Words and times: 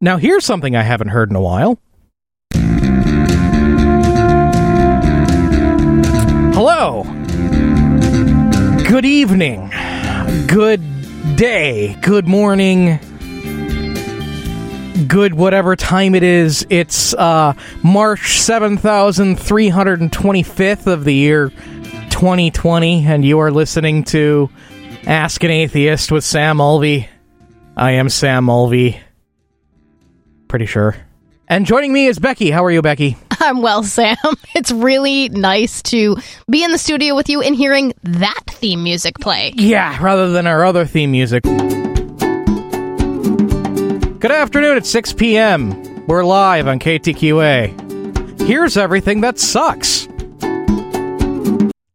Now, 0.00 0.18
here's 0.18 0.44
something 0.44 0.76
I 0.76 0.82
haven't 0.82 1.08
heard 1.08 1.30
in 1.30 1.36
a 1.36 1.40
while. 1.40 1.80
Hello. 6.54 7.02
Good 8.88 9.04
evening. 9.04 9.70
Good 10.46 10.80
day. 11.36 11.96
Good 12.00 12.28
morning. 12.28 13.00
Good 15.08 15.34
whatever 15.34 15.74
time 15.74 16.14
it 16.14 16.22
is. 16.22 16.64
It's 16.70 17.12
uh, 17.14 17.54
March 17.82 18.20
7325th 18.20 20.86
of 20.86 21.02
the 21.04 21.14
year 21.14 21.48
2020, 22.10 23.06
and 23.06 23.24
you 23.24 23.40
are 23.40 23.50
listening 23.50 24.04
to 24.04 24.48
Ask 25.06 25.42
an 25.42 25.50
Atheist 25.50 26.12
with 26.12 26.22
Sam 26.22 26.58
Mulvey. 26.58 27.08
I 27.76 27.90
am 27.92 28.08
Sam 28.08 28.44
Mulvey. 28.44 29.00
Pretty 30.54 30.66
sure. 30.66 30.94
And 31.48 31.66
joining 31.66 31.92
me 31.92 32.06
is 32.06 32.20
Becky. 32.20 32.52
How 32.52 32.64
are 32.64 32.70
you, 32.70 32.80
Becky? 32.80 33.16
I'm 33.40 33.60
well, 33.60 33.82
Sam. 33.82 34.16
It's 34.54 34.70
really 34.70 35.28
nice 35.30 35.82
to 35.82 36.16
be 36.48 36.62
in 36.62 36.70
the 36.70 36.78
studio 36.78 37.16
with 37.16 37.28
you 37.28 37.42
and 37.42 37.56
hearing 37.56 37.92
that 38.04 38.40
theme 38.46 38.84
music 38.84 39.16
play. 39.18 39.52
Yeah, 39.56 40.00
rather 40.00 40.30
than 40.30 40.46
our 40.46 40.64
other 40.64 40.84
theme 40.84 41.10
music. 41.10 41.42
Good 41.42 41.58
afternoon, 44.30 44.76
it's 44.76 44.90
6 44.90 45.14
p.m. 45.14 46.06
We're 46.06 46.22
live 46.22 46.68
on 46.68 46.78
KTQA. 46.78 48.40
Here's 48.42 48.76
everything 48.76 49.22
that 49.22 49.40
sucks. 49.40 50.06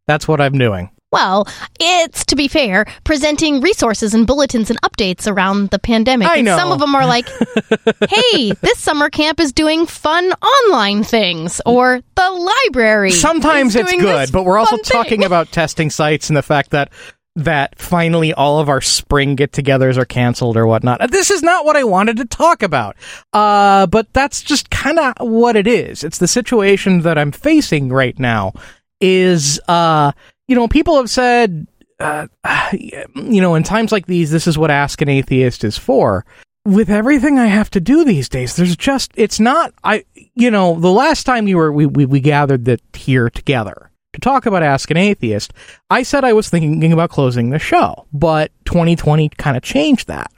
That's 0.06 0.28
what 0.28 0.42
I'm 0.42 0.58
doing. 0.58 0.90
Well, 1.12 1.48
it's, 1.80 2.24
to 2.28 2.36
be 2.36 2.48
fair, 2.48 2.86
presenting 3.04 3.62
resources 3.62 4.14
and 4.14 4.28
bulletins 4.28 4.70
and 4.70 4.80
updates 4.84 5.32
around 5.32 5.72
the 5.72 5.80
pandemic. 5.80 6.28
I 6.28 6.38
And 6.38 6.46
know. 6.46 6.58
some 6.58 6.72
of 6.72 6.80
them 6.80 6.94
are 6.94 7.06
like, 7.06 7.28
hey, 8.10 8.52
this 8.62 8.78
summer 8.78 9.10
camp 9.10 9.40
is 9.40 9.52
doing 9.52 9.88
fun 9.88 10.32
online 10.32 11.04
things, 11.04 11.62
or 11.66 12.02
the 12.16 12.30
library. 12.30 13.12
Sometimes 13.12 13.76
it's 13.76 13.92
good, 13.92 14.32
but 14.32 14.44
we're 14.44 14.60
also 14.60 14.78
talking 14.78 15.24
about 15.24 15.52
testing 15.52 15.90
sites 15.90 16.30
and 16.30 16.38
the 16.38 16.44
fact 16.44 16.70
that 16.72 16.92
that 17.36 17.80
finally 17.80 18.34
all 18.34 18.60
of 18.60 18.68
our 18.70 18.82
spring 18.82 19.36
get-togethers 19.36 19.98
are 19.98 20.06
canceled 20.06 20.58
or 20.58 20.68
whatnot. 20.68 21.10
This 21.10 21.32
is 21.32 21.42
not 21.42 21.64
what 21.64 21.78
I 21.78 21.86
wanted 21.86 22.18
to 22.18 22.26
talk 22.26 22.62
about, 22.62 22.98
uh, 23.34 23.88
but 23.88 24.12
that's 24.14 24.42
just 24.42 24.70
kind 24.70 25.00
of 25.00 25.14
what 25.20 25.56
it 25.56 25.66
is. 25.66 26.04
It's 26.04 26.18
the 26.18 26.28
situation 26.28 27.02
that 27.02 27.18
I'm 27.18 27.32
facing 27.32 27.90
right 27.90 28.18
now. 28.20 28.54
Is 29.02 29.62
uh, 29.70 30.12
you 30.50 30.56
know, 30.56 30.68
people 30.68 30.98
have 30.98 31.12
said, 31.12 31.68
uh, 32.00 32.28
you 32.74 33.40
know, 33.40 33.54
in 33.54 33.64
times 33.64 33.92
like 33.92 34.08
these, 34.08 34.32
this 34.32 34.48
is 34.48 34.58
what 34.58 34.72
Ask 34.72 35.00
an 35.02 35.08
Atheist 35.08 35.64
is 35.64 35.78
for. 35.78 36.26
With 36.66 36.90
everything 36.90 37.38
I 37.38 37.46
have 37.46 37.70
to 37.72 37.80
do 37.80 38.04
these 38.04 38.28
days, 38.28 38.56
there's 38.56 38.76
just 38.76 39.12
it's 39.16 39.40
not 39.40 39.74
I 39.84 40.04
you 40.36 40.52
know 40.52 40.78
the 40.80 40.92
last 40.92 41.24
time 41.24 41.46
we 41.46 41.56
were 41.56 41.72
we 41.72 41.86
we, 41.86 42.06
we 42.06 42.20
gathered 42.20 42.66
that 42.66 42.82
here 42.94 43.30
together 43.30 43.92
to 44.14 44.20
talk 44.20 44.46
about 44.46 44.62
Ask 44.62 44.92
an 44.92 44.98
Atheist, 44.98 45.54
I 45.90 46.04
said 46.04 46.26
I 46.26 46.34
was 46.34 46.50
thinking 46.50 46.92
about 46.92 47.12
closing 47.12 47.50
the 47.50 47.60
show, 47.60 48.06
but 48.12 48.52
2020 48.66 49.30
kind 49.30 49.56
of 49.56 49.64
changed 49.64 50.08
that, 50.08 50.32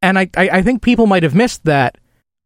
and 0.00 0.18
I, 0.18 0.30
I 0.36 0.48
I 0.50 0.62
think 0.62 0.80
people 0.80 1.06
might 1.06 1.24
have 1.24 1.34
missed 1.34 1.64
that 1.64 1.98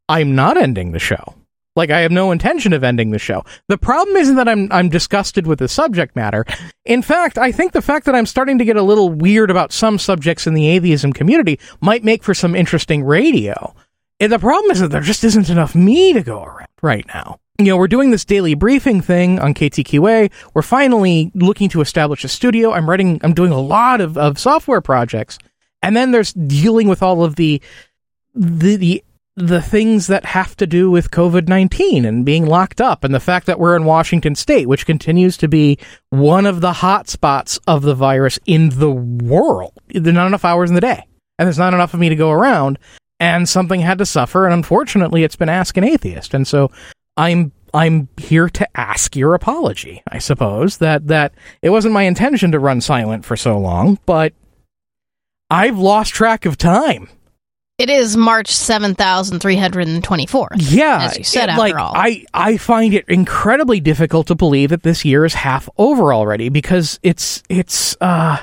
I'm 0.08 0.34
not 0.34 0.56
ending 0.56 0.92
the 0.92 0.98
show. 0.98 1.34
Like 1.74 1.90
I 1.90 2.00
have 2.00 2.12
no 2.12 2.32
intention 2.32 2.72
of 2.72 2.84
ending 2.84 3.10
the 3.10 3.18
show. 3.18 3.44
The 3.68 3.78
problem 3.78 4.16
isn't 4.16 4.36
that 4.36 4.48
I'm 4.48 4.70
I'm 4.70 4.88
disgusted 4.88 5.46
with 5.46 5.58
the 5.58 5.68
subject 5.68 6.14
matter. 6.14 6.44
In 6.84 7.00
fact, 7.00 7.38
I 7.38 7.50
think 7.50 7.72
the 7.72 7.80
fact 7.82 8.06
that 8.06 8.14
I'm 8.14 8.26
starting 8.26 8.58
to 8.58 8.64
get 8.64 8.76
a 8.76 8.82
little 8.82 9.08
weird 9.08 9.50
about 9.50 9.72
some 9.72 9.98
subjects 9.98 10.46
in 10.46 10.54
the 10.54 10.68
atheism 10.68 11.12
community 11.12 11.58
might 11.80 12.04
make 12.04 12.22
for 12.22 12.34
some 12.34 12.54
interesting 12.54 13.04
radio. 13.04 13.74
And 14.20 14.30
the 14.30 14.38
problem 14.38 14.70
is 14.70 14.80
that 14.80 14.88
there 14.88 15.00
just 15.00 15.24
isn't 15.24 15.48
enough 15.48 15.74
me 15.74 16.12
to 16.12 16.22
go 16.22 16.44
around 16.44 16.68
right 16.82 17.06
now. 17.08 17.40
You 17.58 17.66
know, 17.66 17.76
we're 17.76 17.88
doing 17.88 18.10
this 18.10 18.24
daily 18.24 18.54
briefing 18.54 19.00
thing 19.00 19.38
on 19.38 19.54
KTQA. 19.54 20.30
We're 20.54 20.62
finally 20.62 21.30
looking 21.34 21.68
to 21.70 21.80
establish 21.80 22.24
a 22.24 22.28
studio. 22.28 22.72
I'm 22.72 22.88
writing, 22.88 23.20
I'm 23.24 23.34
doing 23.34 23.52
a 23.52 23.61
lot 23.61 24.00
of, 24.00 24.16
of 24.16 24.38
software 24.38 24.80
projects. 24.80 25.38
And 25.82 25.96
then 25.96 26.12
there's 26.12 26.32
dealing 26.32 26.88
with 26.88 27.02
all 27.02 27.24
of 27.24 27.36
the, 27.36 27.61
the, 28.34 28.77
the, 28.77 29.05
the 29.36 29.62
things 29.62 30.08
that 30.08 30.26
have 30.26 30.56
to 30.56 30.66
do 30.66 30.90
with 30.90 31.10
COVID 31.10 31.48
19 31.48 32.04
and 32.04 32.24
being 32.24 32.46
locked 32.46 32.80
up, 32.80 33.02
and 33.04 33.14
the 33.14 33.20
fact 33.20 33.46
that 33.46 33.58
we're 33.58 33.76
in 33.76 33.84
Washington 33.84 34.34
state, 34.34 34.68
which 34.68 34.86
continues 34.86 35.36
to 35.38 35.48
be 35.48 35.78
one 36.10 36.44
of 36.44 36.60
the 36.60 36.74
hot 36.74 37.08
spots 37.08 37.58
of 37.66 37.82
the 37.82 37.94
virus 37.94 38.38
in 38.44 38.68
the 38.70 38.90
world. 38.90 39.72
There's 39.88 40.14
not 40.14 40.26
enough 40.26 40.44
hours 40.44 40.70
in 40.70 40.74
the 40.74 40.80
day, 40.80 41.06
and 41.38 41.46
there's 41.46 41.58
not 41.58 41.74
enough 41.74 41.94
of 41.94 42.00
me 42.00 42.10
to 42.10 42.16
go 42.16 42.30
around, 42.30 42.78
and 43.18 43.48
something 43.48 43.80
had 43.80 43.98
to 43.98 44.06
suffer, 44.06 44.44
and 44.44 44.52
unfortunately, 44.52 45.24
it's 45.24 45.36
been 45.36 45.48
Ask 45.48 45.76
an 45.76 45.84
Atheist. 45.84 46.34
And 46.34 46.46
so 46.46 46.70
I'm. 47.16 47.52
I'm 47.74 48.10
here 48.18 48.50
to 48.50 48.68
ask 48.78 49.16
your 49.16 49.32
apology, 49.32 50.02
I 50.06 50.18
suppose. 50.18 50.76
That 50.76 51.06
that 51.06 51.32
it 51.62 51.70
wasn't 51.70 51.94
my 51.94 52.02
intention 52.02 52.52
to 52.52 52.58
run 52.58 52.82
silent 52.82 53.24
for 53.24 53.34
so 53.34 53.56
long, 53.56 53.98
but 54.04 54.34
I've 55.48 55.78
lost 55.78 56.12
track 56.12 56.44
of 56.44 56.58
time. 56.58 57.08
It 57.82 57.90
is 57.90 58.16
March 58.16 58.48
7324. 58.52 60.48
Yeah, 60.56 61.02
As 61.02 61.18
you 61.18 61.24
said, 61.24 61.48
it- 61.48 61.48
after 61.50 61.58
like 61.60 61.74
all. 61.74 61.90
I 61.96 62.24
I 62.32 62.56
find 62.56 62.94
it 62.94 63.04
incredibly 63.08 63.80
difficult 63.80 64.28
to 64.28 64.36
believe 64.36 64.70
that 64.70 64.84
this 64.84 65.04
year 65.04 65.24
is 65.24 65.34
half 65.34 65.68
over 65.76 66.14
already 66.14 66.48
because 66.48 67.00
it's 67.02 67.42
it's 67.48 67.96
uh 68.00 68.36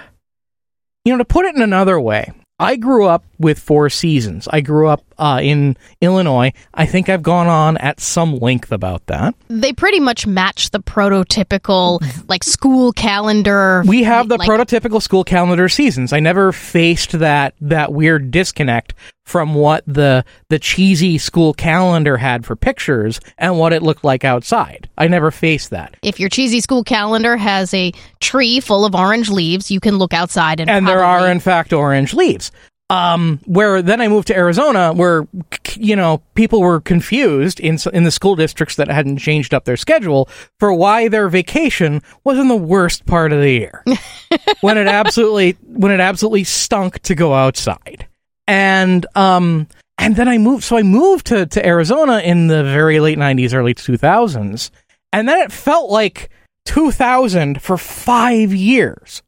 you 1.05 1.13
know 1.13 1.19
to 1.19 1.23
put 1.23 1.45
it 1.45 1.55
in 1.55 1.61
another 1.61 1.97
way. 2.01 2.33
I 2.59 2.75
grew 2.75 3.05
up 3.05 3.23
with 3.39 3.57
four 3.57 3.89
seasons. 3.89 4.47
I 4.51 4.61
grew 4.61 4.87
up 4.87 5.03
uh, 5.17 5.39
in 5.41 5.77
Illinois. 6.01 6.51
I 6.73 6.85
think 6.85 7.09
I've 7.09 7.23
gone 7.23 7.47
on 7.47 7.77
at 7.77 7.99
some 7.99 8.37
length 8.37 8.71
about 8.71 9.05
that. 9.07 9.33
They 9.47 9.73
pretty 9.73 9.99
much 9.99 10.27
match 10.27 10.71
the 10.71 10.79
prototypical, 10.79 12.01
like, 12.27 12.43
school 12.43 12.91
calendar. 12.93 13.83
We 13.85 14.03
have 14.03 14.29
the 14.29 14.37
like, 14.37 14.47
prototypical 14.47 15.01
school 15.01 15.23
calendar 15.23 15.69
seasons. 15.69 16.13
I 16.13 16.19
never 16.19 16.51
faced 16.51 17.13
that 17.19 17.55
that 17.61 17.93
weird 17.93 18.31
disconnect 18.31 18.93
from 19.29 19.53
what 19.53 19.83
the 19.85 20.25
the 20.49 20.57
cheesy 20.57 21.19
school 21.19 21.53
calendar 21.53 22.17
had 22.17 22.45
for 22.45 22.55
pictures 22.55 23.19
and 23.37 23.59
what 23.59 23.71
it 23.71 23.83
looked 23.83 24.03
like 24.03 24.25
outside. 24.25 24.89
I 24.97 25.07
never 25.07 25.29
faced 25.29 25.69
that. 25.69 25.95
If 26.01 26.19
your 26.19 26.29
cheesy 26.29 26.61
school 26.61 26.83
calendar 26.83 27.37
has 27.37 27.71
a 27.75 27.91
tree 28.19 28.59
full 28.59 28.85
of 28.85 28.95
orange 28.95 29.29
leaves, 29.29 29.69
you 29.69 29.79
can 29.79 29.97
look 29.97 30.13
outside 30.13 30.59
and 30.59 30.69
and 30.69 30.87
there 30.87 31.03
are 31.03 31.29
in 31.29 31.39
fact 31.39 31.71
orange 31.73 32.13
leaves. 32.15 32.51
Um, 32.91 33.39
where 33.45 33.83
then 33.83 34.01
I 34.01 34.07
moved 34.07 34.27
to 34.29 34.35
Arizona, 34.35 34.93
where 34.93 35.27
you 35.75 35.95
know 35.95 36.23
people 36.33 36.59
were 36.59 36.81
confused 36.81 37.59
in 37.59 37.77
in 37.93 38.03
the 38.03 38.11
school 38.11 38.35
districts 38.35 38.77
that 38.77 38.87
hadn't 38.87 39.17
changed 39.17 39.53
up 39.53 39.65
their 39.65 39.77
schedule 39.77 40.27
for 40.59 40.73
why 40.73 41.07
their 41.07 41.29
vacation 41.29 42.01
was 42.23 42.39
in 42.39 42.47
the 42.47 42.55
worst 42.55 43.05
part 43.05 43.31
of 43.31 43.41
the 43.41 43.51
year, 43.51 43.83
when 44.61 44.77
it 44.79 44.87
absolutely 44.87 45.55
when 45.67 45.91
it 45.91 45.99
absolutely 45.99 46.43
stunk 46.43 46.99
to 47.03 47.13
go 47.13 47.33
outside, 47.33 48.07
and 48.47 49.05
um 49.15 49.67
and 49.99 50.15
then 50.15 50.27
I 50.27 50.39
moved. 50.39 50.63
So 50.63 50.75
I 50.75 50.81
moved 50.83 51.27
to 51.27 51.45
to 51.45 51.65
Arizona 51.65 52.19
in 52.19 52.47
the 52.47 52.63
very 52.63 52.99
late 52.99 53.19
'90s, 53.19 53.53
early 53.53 53.75
2000s, 53.75 54.71
and 55.13 55.29
then 55.29 55.37
it 55.39 55.51
felt 55.51 55.91
like 55.91 56.29
2000 56.65 57.61
for 57.61 57.77
five 57.77 58.53
years 58.53 59.21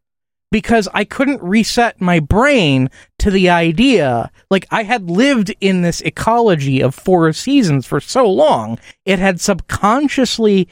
because 0.52 0.88
I 0.94 1.06
couldn't 1.06 1.42
reset 1.42 2.02
my 2.02 2.20
brain 2.20 2.90
to 3.20 3.32
the 3.32 3.50
idea. 3.50 4.30
Like, 4.50 4.68
I 4.70 4.84
had 4.84 5.10
lived 5.10 5.56
in 5.62 5.82
this 5.82 6.02
ecology 6.02 6.82
of 6.82 6.94
four 6.94 7.32
seasons 7.34 7.88
for 7.88 8.00
so 8.00 8.30
long, 8.30 8.78
it 9.06 9.18
had 9.18 9.40
subconsciously 9.40 10.68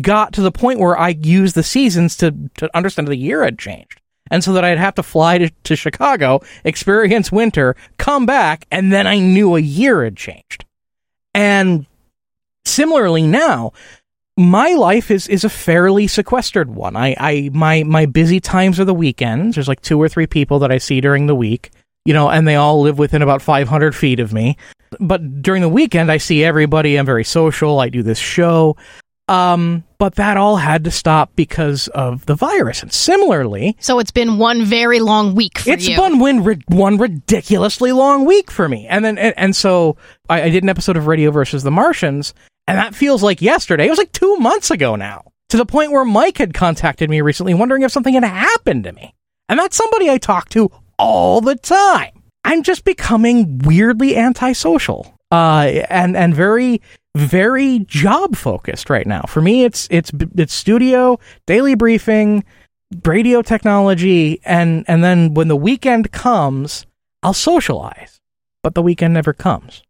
got 0.00 0.32
to 0.32 0.40
the 0.40 0.52
point 0.52 0.80
where 0.80 0.98
I 0.98 1.10
used 1.10 1.54
the 1.54 1.62
seasons 1.62 2.16
to, 2.18 2.34
to 2.56 2.74
understand 2.74 3.08
the 3.08 3.16
year 3.16 3.44
had 3.44 3.58
changed. 3.58 4.00
And 4.30 4.44
so 4.44 4.52
that 4.52 4.64
I'd 4.64 4.78
have 4.78 4.94
to 4.94 5.02
fly 5.02 5.38
to, 5.38 5.50
to 5.50 5.76
Chicago, 5.76 6.40
experience 6.64 7.32
winter, 7.32 7.74
come 7.98 8.26
back, 8.26 8.66
and 8.70 8.92
then 8.92 9.06
I 9.06 9.18
knew 9.18 9.56
a 9.56 9.60
year 9.60 10.04
had 10.04 10.16
changed. 10.16 10.64
And 11.34 11.86
similarly 12.64 13.22
now, 13.26 13.72
my 14.36 14.72
life 14.74 15.10
is 15.10 15.28
is 15.28 15.44
a 15.44 15.48
fairly 15.48 16.06
sequestered 16.06 16.70
one. 16.70 16.96
I, 16.96 17.14
I 17.18 17.50
my 17.52 17.82
my 17.82 18.06
busy 18.06 18.40
times 18.40 18.80
are 18.80 18.84
the 18.84 18.94
weekends. 18.94 19.56
There's 19.56 19.68
like 19.68 19.82
two 19.82 20.00
or 20.00 20.08
three 20.08 20.26
people 20.26 20.60
that 20.60 20.72
I 20.72 20.78
see 20.78 21.00
during 21.00 21.26
the 21.26 21.34
week, 21.34 21.70
you 22.04 22.14
know, 22.14 22.30
and 22.30 22.46
they 22.48 22.54
all 22.56 22.80
live 22.80 22.98
within 22.98 23.22
about 23.22 23.42
500 23.42 23.94
feet 23.94 24.20
of 24.20 24.32
me. 24.32 24.56
But 24.98 25.42
during 25.42 25.62
the 25.62 25.68
weekend, 25.68 26.10
I 26.10 26.16
see 26.16 26.42
everybody. 26.42 26.96
I'm 26.96 27.06
very 27.06 27.24
social. 27.24 27.80
I 27.80 27.88
do 27.90 28.02
this 28.02 28.18
show. 28.18 28.76
Um, 29.28 29.84
but 29.98 30.16
that 30.16 30.36
all 30.36 30.56
had 30.56 30.82
to 30.84 30.90
stop 30.90 31.30
because 31.36 31.86
of 31.88 32.26
the 32.26 32.34
virus. 32.34 32.82
And 32.82 32.92
similarly, 32.92 33.76
So 33.78 34.00
it's 34.00 34.10
been 34.10 34.38
one 34.38 34.64
very 34.64 34.98
long 34.98 35.36
week 35.36 35.58
for 35.60 35.70
it's 35.70 35.86
you. 35.86 35.96
been 35.96 36.18
one, 36.18 36.62
one 36.66 36.98
ridiculously 36.98 37.92
long 37.92 38.24
week 38.24 38.50
for 38.50 38.68
me. 38.68 38.88
And 38.88 39.04
then, 39.04 39.18
and, 39.18 39.32
and 39.36 39.54
so 39.54 39.96
I, 40.28 40.42
I 40.42 40.48
did 40.50 40.64
an 40.64 40.68
episode 40.68 40.96
of 40.96 41.06
Radio 41.06 41.30
versus 41.30 41.62
the 41.62 41.70
Martians, 41.70 42.34
and 42.70 42.78
that 42.78 42.94
feels 42.94 43.20
like 43.20 43.42
yesterday. 43.42 43.86
It 43.86 43.90
was 43.90 43.98
like 43.98 44.12
two 44.12 44.36
months 44.36 44.70
ago 44.70 44.94
now. 44.94 45.32
To 45.48 45.56
the 45.56 45.66
point 45.66 45.90
where 45.90 46.04
Mike 46.04 46.38
had 46.38 46.54
contacted 46.54 47.10
me 47.10 47.20
recently 47.20 47.52
wondering 47.52 47.82
if 47.82 47.90
something 47.90 48.14
had 48.14 48.22
happened 48.22 48.84
to 48.84 48.92
me. 48.92 49.12
And 49.48 49.58
that's 49.58 49.76
somebody 49.76 50.08
I 50.08 50.18
talk 50.18 50.48
to 50.50 50.70
all 50.96 51.40
the 51.40 51.56
time. 51.56 52.22
I'm 52.44 52.62
just 52.62 52.84
becoming 52.84 53.58
weirdly 53.58 54.16
antisocial. 54.16 55.18
Uh, 55.32 55.82
and 55.90 56.16
and 56.16 56.32
very 56.32 56.80
very 57.16 57.80
job 57.80 58.36
focused 58.36 58.88
right 58.88 59.06
now. 59.06 59.22
For 59.22 59.42
me, 59.42 59.64
it's 59.64 59.88
it's 59.90 60.12
it's 60.36 60.54
studio, 60.54 61.18
daily 61.46 61.74
briefing, 61.74 62.44
radio 63.04 63.42
technology, 63.42 64.40
and 64.44 64.84
and 64.86 65.02
then 65.02 65.34
when 65.34 65.48
the 65.48 65.56
weekend 65.56 66.12
comes, 66.12 66.86
I'll 67.24 67.34
socialize. 67.34 68.20
But 68.62 68.76
the 68.76 68.82
weekend 68.82 69.14
never 69.14 69.32
comes, 69.32 69.82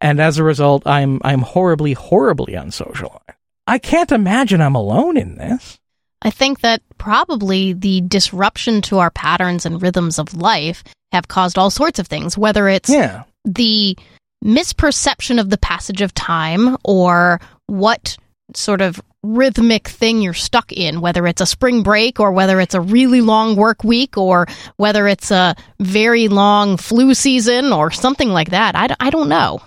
and 0.00 0.20
as 0.20 0.38
a 0.38 0.44
result, 0.44 0.82
I'm 0.86 1.20
I'm 1.24 1.40
horribly 1.42 1.92
horribly 1.94 2.52
unsocialized. 2.54 3.20
I 3.66 3.78
can't 3.78 4.12
imagine 4.12 4.60
I'm 4.62 4.74
alone 4.74 5.16
in 5.16 5.36
this. 5.36 5.78
I 6.22 6.30
think 6.30 6.60
that 6.60 6.82
probably 6.98 7.72
the 7.74 8.00
disruption 8.00 8.82
to 8.82 8.98
our 8.98 9.10
patterns 9.10 9.64
and 9.66 9.80
rhythms 9.80 10.18
of 10.18 10.34
life 10.34 10.82
have 11.12 11.28
caused 11.28 11.56
all 11.58 11.70
sorts 11.70 11.98
of 11.98 12.06
things, 12.08 12.36
whether 12.36 12.68
it's 12.68 12.90
Yeah. 12.90 13.22
the 13.44 13.96
misperception 14.44 15.40
of 15.40 15.50
the 15.50 15.58
passage 15.58 16.00
of 16.02 16.14
time 16.14 16.76
or 16.84 17.40
what 17.66 18.16
sort 18.54 18.80
of 18.80 19.00
rhythmic 19.22 19.88
thing 19.88 20.20
you're 20.22 20.32
stuck 20.34 20.72
in, 20.72 21.00
whether 21.00 21.26
it's 21.26 21.40
a 21.40 21.46
spring 21.46 21.82
break 21.82 22.18
or 22.20 22.32
whether 22.32 22.60
it's 22.60 22.74
a 22.74 22.80
really 22.80 23.20
long 23.20 23.56
work 23.56 23.84
week 23.84 24.16
or 24.16 24.46
whether 24.76 25.06
it's 25.08 25.30
a 25.30 25.54
very 25.80 26.28
long 26.28 26.76
flu 26.76 27.14
season 27.14 27.72
or 27.72 27.90
something 27.90 28.30
like 28.30 28.50
that. 28.50 28.74
I, 28.74 28.86
d- 28.86 28.94
I 29.00 29.10
don't 29.10 29.28
know. 29.28 29.60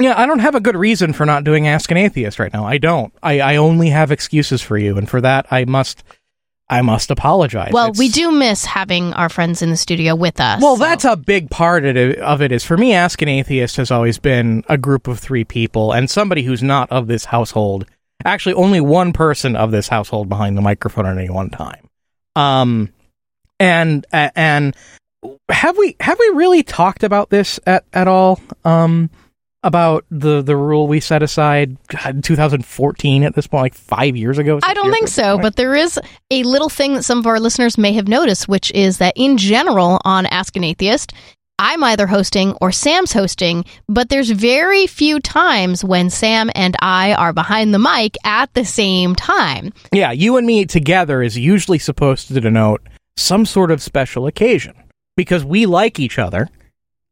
Yeah, 0.00 0.14
I 0.20 0.26
don't 0.26 0.38
have 0.40 0.54
a 0.54 0.60
good 0.60 0.76
reason 0.76 1.12
for 1.12 1.26
not 1.26 1.44
doing 1.44 1.66
Ask 1.68 1.90
an 1.90 1.96
Atheist 1.96 2.38
right 2.38 2.52
now. 2.52 2.66
I 2.66 2.78
don't. 2.78 3.12
I, 3.22 3.40
I 3.40 3.56
only 3.56 3.90
have 3.90 4.10
excuses 4.10 4.62
for 4.62 4.76
you, 4.78 4.96
and 4.98 5.08
for 5.08 5.20
that 5.20 5.46
I 5.50 5.64
must 5.64 6.02
I 6.68 6.82
must 6.82 7.10
apologize. 7.10 7.72
Well, 7.72 7.86
It's- 7.88 7.98
we 7.98 8.08
do 8.08 8.30
miss 8.30 8.64
having 8.64 9.12
our 9.14 9.28
friends 9.28 9.60
in 9.60 9.70
the 9.70 9.76
studio 9.76 10.14
with 10.14 10.40
us. 10.40 10.62
Well, 10.62 10.76
so- 10.76 10.84
that's 10.84 11.04
a 11.04 11.16
big 11.16 11.50
part 11.50 11.84
of 11.84 11.96
it, 11.96 12.18
of 12.18 12.40
it. 12.40 12.52
Is 12.52 12.64
for 12.64 12.76
me, 12.76 12.92
Ask 12.94 13.20
an 13.22 13.28
Atheist 13.28 13.76
has 13.76 13.90
always 13.90 14.18
been 14.18 14.62
a 14.68 14.78
group 14.78 15.08
of 15.08 15.18
three 15.18 15.44
people 15.44 15.92
and 15.92 16.08
somebody 16.08 16.42
who's 16.42 16.62
not 16.62 16.90
of 16.90 17.06
this 17.08 17.24
household. 17.26 17.86
Actually, 18.24 18.54
only 18.54 18.80
one 18.80 19.12
person 19.12 19.56
of 19.56 19.70
this 19.70 19.88
household 19.88 20.28
behind 20.28 20.56
the 20.56 20.60
microphone 20.62 21.06
at 21.06 21.16
any 21.18 21.30
one 21.30 21.50
time. 21.50 21.88
Um, 22.36 22.90
and 23.58 24.06
and 24.12 24.76
have 25.50 25.76
we 25.76 25.96
have 26.00 26.18
we 26.18 26.28
really 26.34 26.62
talked 26.62 27.02
about 27.02 27.30
this 27.30 27.58
at 27.66 27.84
at 27.92 28.06
all? 28.08 28.40
Um, 28.64 29.10
about 29.62 30.06
the 30.10 30.40
the 30.42 30.56
rule 30.56 30.88
we 30.88 31.00
set 31.00 31.22
aside 31.22 31.76
God, 31.88 32.16
in 32.16 32.22
2014 32.22 33.22
at 33.22 33.34
this 33.34 33.46
point, 33.46 33.62
like 33.62 33.74
five 33.74 34.16
years 34.16 34.38
ago. 34.38 34.58
I 34.62 34.74
don't 34.74 34.90
think 34.90 35.08
so, 35.08 35.38
but 35.38 35.56
there 35.56 35.74
is 35.74 36.00
a 36.30 36.42
little 36.44 36.70
thing 36.70 36.94
that 36.94 37.02
some 37.02 37.18
of 37.18 37.26
our 37.26 37.38
listeners 37.38 37.76
may 37.76 37.92
have 37.92 38.08
noticed, 38.08 38.48
which 38.48 38.70
is 38.72 38.98
that 38.98 39.14
in 39.16 39.36
general 39.36 40.00
on 40.04 40.26
Ask 40.26 40.56
an 40.56 40.64
Atheist, 40.64 41.12
I'm 41.58 41.84
either 41.84 42.06
hosting 42.06 42.54
or 42.62 42.72
Sam's 42.72 43.12
hosting, 43.12 43.66
but 43.86 44.08
there's 44.08 44.30
very 44.30 44.86
few 44.86 45.20
times 45.20 45.84
when 45.84 46.08
Sam 46.08 46.50
and 46.54 46.74
I 46.80 47.12
are 47.12 47.34
behind 47.34 47.74
the 47.74 47.78
mic 47.78 48.16
at 48.24 48.54
the 48.54 48.64
same 48.64 49.14
time. 49.14 49.74
Yeah, 49.92 50.10
you 50.10 50.38
and 50.38 50.46
me 50.46 50.64
together 50.64 51.22
is 51.22 51.36
usually 51.36 51.78
supposed 51.78 52.28
to 52.28 52.40
denote 52.40 52.80
some 53.18 53.44
sort 53.44 53.70
of 53.70 53.82
special 53.82 54.26
occasion 54.26 54.74
because 55.18 55.44
we 55.44 55.66
like 55.66 56.00
each 56.00 56.18
other. 56.18 56.48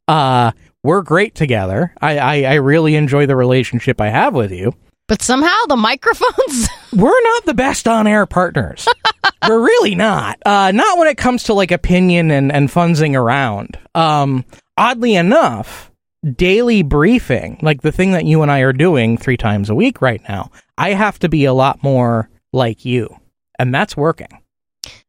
Uh, 0.08 0.52
we're 0.88 1.02
great 1.02 1.34
together. 1.34 1.92
I, 2.00 2.16
I, 2.18 2.42
I 2.44 2.54
really 2.54 2.94
enjoy 2.94 3.26
the 3.26 3.36
relationship 3.36 4.00
I 4.00 4.08
have 4.08 4.32
with 4.32 4.50
you. 4.50 4.72
But 5.06 5.20
somehow 5.20 5.54
the 5.68 5.76
microphones. 5.76 6.66
We're 6.94 7.22
not 7.24 7.44
the 7.44 7.52
best 7.52 7.86
on 7.86 8.06
air 8.06 8.24
partners. 8.24 8.88
we're 9.46 9.60
really 9.60 9.94
not. 9.94 10.38
Uh, 10.46 10.72
not 10.72 10.96
when 10.96 11.06
it 11.06 11.18
comes 11.18 11.42
to 11.44 11.52
like 11.52 11.70
opinion 11.70 12.30
and, 12.30 12.50
and 12.50 12.70
funsing 12.70 13.14
around. 13.14 13.78
Um, 13.94 14.46
oddly 14.78 15.14
enough, 15.14 15.92
daily 16.34 16.82
briefing, 16.82 17.58
like 17.60 17.82
the 17.82 17.92
thing 17.92 18.12
that 18.12 18.24
you 18.24 18.40
and 18.40 18.50
I 18.50 18.60
are 18.60 18.72
doing 18.72 19.18
three 19.18 19.36
times 19.36 19.68
a 19.68 19.74
week 19.74 20.00
right 20.00 20.22
now, 20.26 20.50
I 20.78 20.94
have 20.94 21.18
to 21.18 21.28
be 21.28 21.44
a 21.44 21.52
lot 21.52 21.82
more 21.82 22.30
like 22.54 22.86
you. 22.86 23.14
And 23.58 23.74
that's 23.74 23.94
working. 23.94 24.40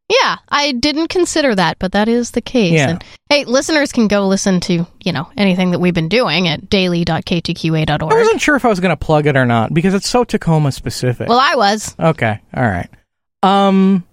Yeah, 0.09 0.37
I 0.49 0.71
didn't 0.71 1.09
consider 1.09 1.53
that, 1.53 1.77
but 1.79 1.91
that 1.91 2.07
is 2.07 2.31
the 2.31 2.41
case. 2.41 2.73
Yeah. 2.73 2.89
And 2.89 3.03
hey, 3.29 3.45
listeners 3.45 3.91
can 3.91 4.07
go 4.07 4.27
listen 4.27 4.59
to, 4.61 4.87
you 5.03 5.11
know, 5.11 5.29
anything 5.37 5.71
that 5.71 5.79
we've 5.79 5.93
been 5.93 6.09
doing 6.09 6.47
at 6.47 6.69
daily.ktqa.org. 6.69 8.01
I 8.01 8.17
wasn't 8.17 8.41
sure 8.41 8.55
if 8.55 8.65
I 8.65 8.69
was 8.69 8.79
going 8.79 8.95
to 8.95 8.97
plug 8.97 9.27
it 9.27 9.37
or 9.37 9.45
not 9.45 9.73
because 9.73 9.93
it's 9.93 10.09
so 10.09 10.23
Tacoma 10.23 10.71
specific. 10.71 11.29
Well, 11.29 11.39
I 11.39 11.55
was. 11.55 11.95
okay, 11.99 12.39
all 12.55 12.63
right. 12.63 12.89
Um, 13.43 14.03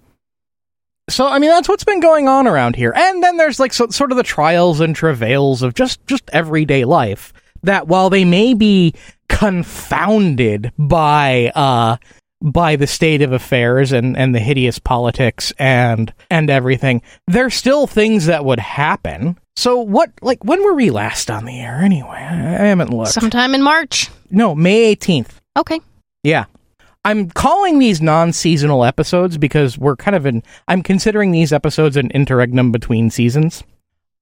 so 1.08 1.26
I 1.26 1.38
mean 1.38 1.50
that's 1.50 1.68
what's 1.68 1.84
been 1.84 2.00
going 2.00 2.28
on 2.28 2.46
around 2.46 2.76
here, 2.76 2.92
and 2.94 3.22
then 3.22 3.36
there's 3.36 3.58
like 3.60 3.72
so, 3.72 3.88
sort 3.88 4.10
of 4.10 4.16
the 4.16 4.22
trials 4.22 4.80
and 4.80 4.94
travails 4.94 5.62
of 5.62 5.74
just 5.74 6.04
just 6.06 6.28
everyday 6.32 6.84
life. 6.84 7.32
That 7.62 7.88
while 7.88 8.10
they 8.10 8.24
may 8.24 8.54
be 8.54 8.94
confounded 9.28 10.72
by 10.78 11.50
uh 11.54 11.96
by 12.42 12.76
the 12.76 12.86
state 12.86 13.22
of 13.22 13.32
affairs 13.32 13.92
and 13.92 14.16
and 14.16 14.34
the 14.34 14.40
hideous 14.40 14.78
politics 14.78 15.52
and 15.58 16.12
and 16.30 16.50
everything, 16.50 17.02
they're 17.26 17.50
still 17.50 17.86
things 17.86 18.26
that 18.26 18.44
would 18.44 18.60
happen. 18.60 19.38
So 19.56 19.80
what 19.80 20.10
like 20.20 20.44
when 20.44 20.62
were 20.62 20.74
we 20.74 20.90
last 20.90 21.30
on 21.30 21.44
the 21.46 21.58
air 21.58 21.76
anyway? 21.76 22.18
I, 22.18 22.66
haven't 22.66 22.90
looked. 22.92 23.12
Sometime 23.12 23.54
in 23.54 23.62
March. 23.62 24.10
no, 24.30 24.54
May 24.54 24.94
18th. 24.94 25.30
Okay. 25.56 25.80
Yeah. 26.22 26.44
I'm 27.04 27.30
calling 27.30 27.78
these 27.78 28.02
non-seasonal 28.02 28.84
episodes 28.84 29.38
because 29.38 29.78
we're 29.78 29.96
kind 29.96 30.16
of 30.16 30.26
in 30.26 30.42
I'm 30.68 30.82
considering 30.82 31.30
these 31.30 31.52
episodes 31.52 31.96
an 31.96 32.10
interregnum 32.10 32.70
between 32.72 33.10
seasons. 33.10 33.62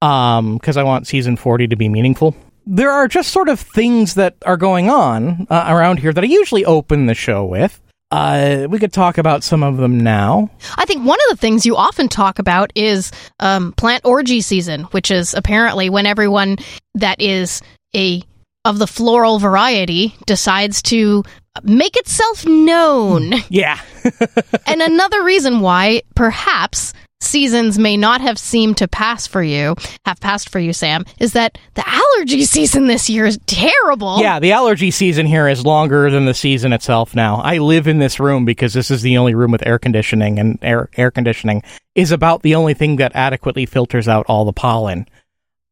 Um 0.01 0.57
cuz 0.59 0.77
I 0.77 0.83
want 0.83 1.07
season 1.07 1.35
40 1.35 1.67
to 1.67 1.75
be 1.75 1.89
meaningful. 1.89 2.35
There 2.65 2.91
are 2.91 3.07
just 3.07 3.31
sort 3.31 3.49
of 3.49 3.59
things 3.59 4.15
that 4.15 4.35
are 4.45 4.57
going 4.57 4.89
on 4.89 5.45
uh, 5.51 5.65
around 5.67 5.99
here 5.99 6.11
that 6.13 6.23
I 6.23 6.27
usually 6.27 6.65
open 6.65 7.05
the 7.05 7.13
show 7.13 7.45
with. 7.45 7.79
Uh 8.15 8.67
we 8.69 8.79
could 8.79 8.93
talk 8.93 9.17
about 9.17 9.43
some 9.43 9.61
of 9.61 9.75
them 9.77 9.99
now. 9.99 10.49
I 10.77 10.85
think 10.85 11.05
one 11.05 11.19
of 11.25 11.37
the 11.37 11.41
things 11.41 11.65
you 11.65 11.75
often 11.75 12.07
talk 12.07 12.39
about 12.39 12.71
is 12.75 13.11
um, 13.41 13.73
plant 13.73 14.05
orgy 14.05 14.39
season, 14.39 14.83
which 14.85 15.11
is 15.11 15.33
apparently 15.33 15.89
when 15.89 16.05
everyone 16.05 16.57
that 16.93 17.19
is 17.19 17.61
a 17.93 18.23
of 18.63 18.79
the 18.79 18.87
floral 18.87 19.39
variety 19.39 20.15
decides 20.25 20.81
to 20.83 21.23
make 21.63 21.97
itself 21.97 22.45
known. 22.45 23.33
Yeah. 23.49 23.79
and 24.67 24.81
another 24.81 25.23
reason 25.23 25.59
why 25.59 26.01
perhaps 26.15 26.93
seasons 27.25 27.77
may 27.79 27.97
not 27.97 28.21
have 28.21 28.37
seemed 28.39 28.77
to 28.77 28.87
pass 28.87 29.27
for 29.27 29.43
you, 29.43 29.75
have 30.05 30.19
passed 30.19 30.49
for 30.49 30.59
you, 30.59 30.73
Sam, 30.73 31.05
is 31.19 31.33
that 31.33 31.57
the 31.73 31.83
allergy 31.87 32.43
season 32.45 32.87
this 32.87 33.09
year 33.09 33.25
is 33.25 33.39
terrible. 33.45 34.19
Yeah, 34.19 34.39
the 34.39 34.51
allergy 34.51 34.91
season 34.91 35.25
here 35.25 35.47
is 35.47 35.65
longer 35.65 36.09
than 36.09 36.25
the 36.25 36.33
season 36.33 36.73
itself 36.73 37.15
now. 37.15 37.37
I 37.37 37.57
live 37.57 37.87
in 37.87 37.99
this 37.99 38.19
room 38.19 38.45
because 38.45 38.73
this 38.73 38.91
is 38.91 39.01
the 39.01 39.17
only 39.17 39.35
room 39.35 39.51
with 39.51 39.65
air 39.65 39.79
conditioning, 39.79 40.39
and 40.39 40.59
air, 40.61 40.89
air 40.97 41.11
conditioning 41.11 41.63
is 41.95 42.11
about 42.11 42.43
the 42.43 42.55
only 42.55 42.73
thing 42.73 42.97
that 42.97 43.15
adequately 43.15 43.65
filters 43.65 44.07
out 44.07 44.25
all 44.27 44.45
the 44.45 44.53
pollen. 44.53 45.07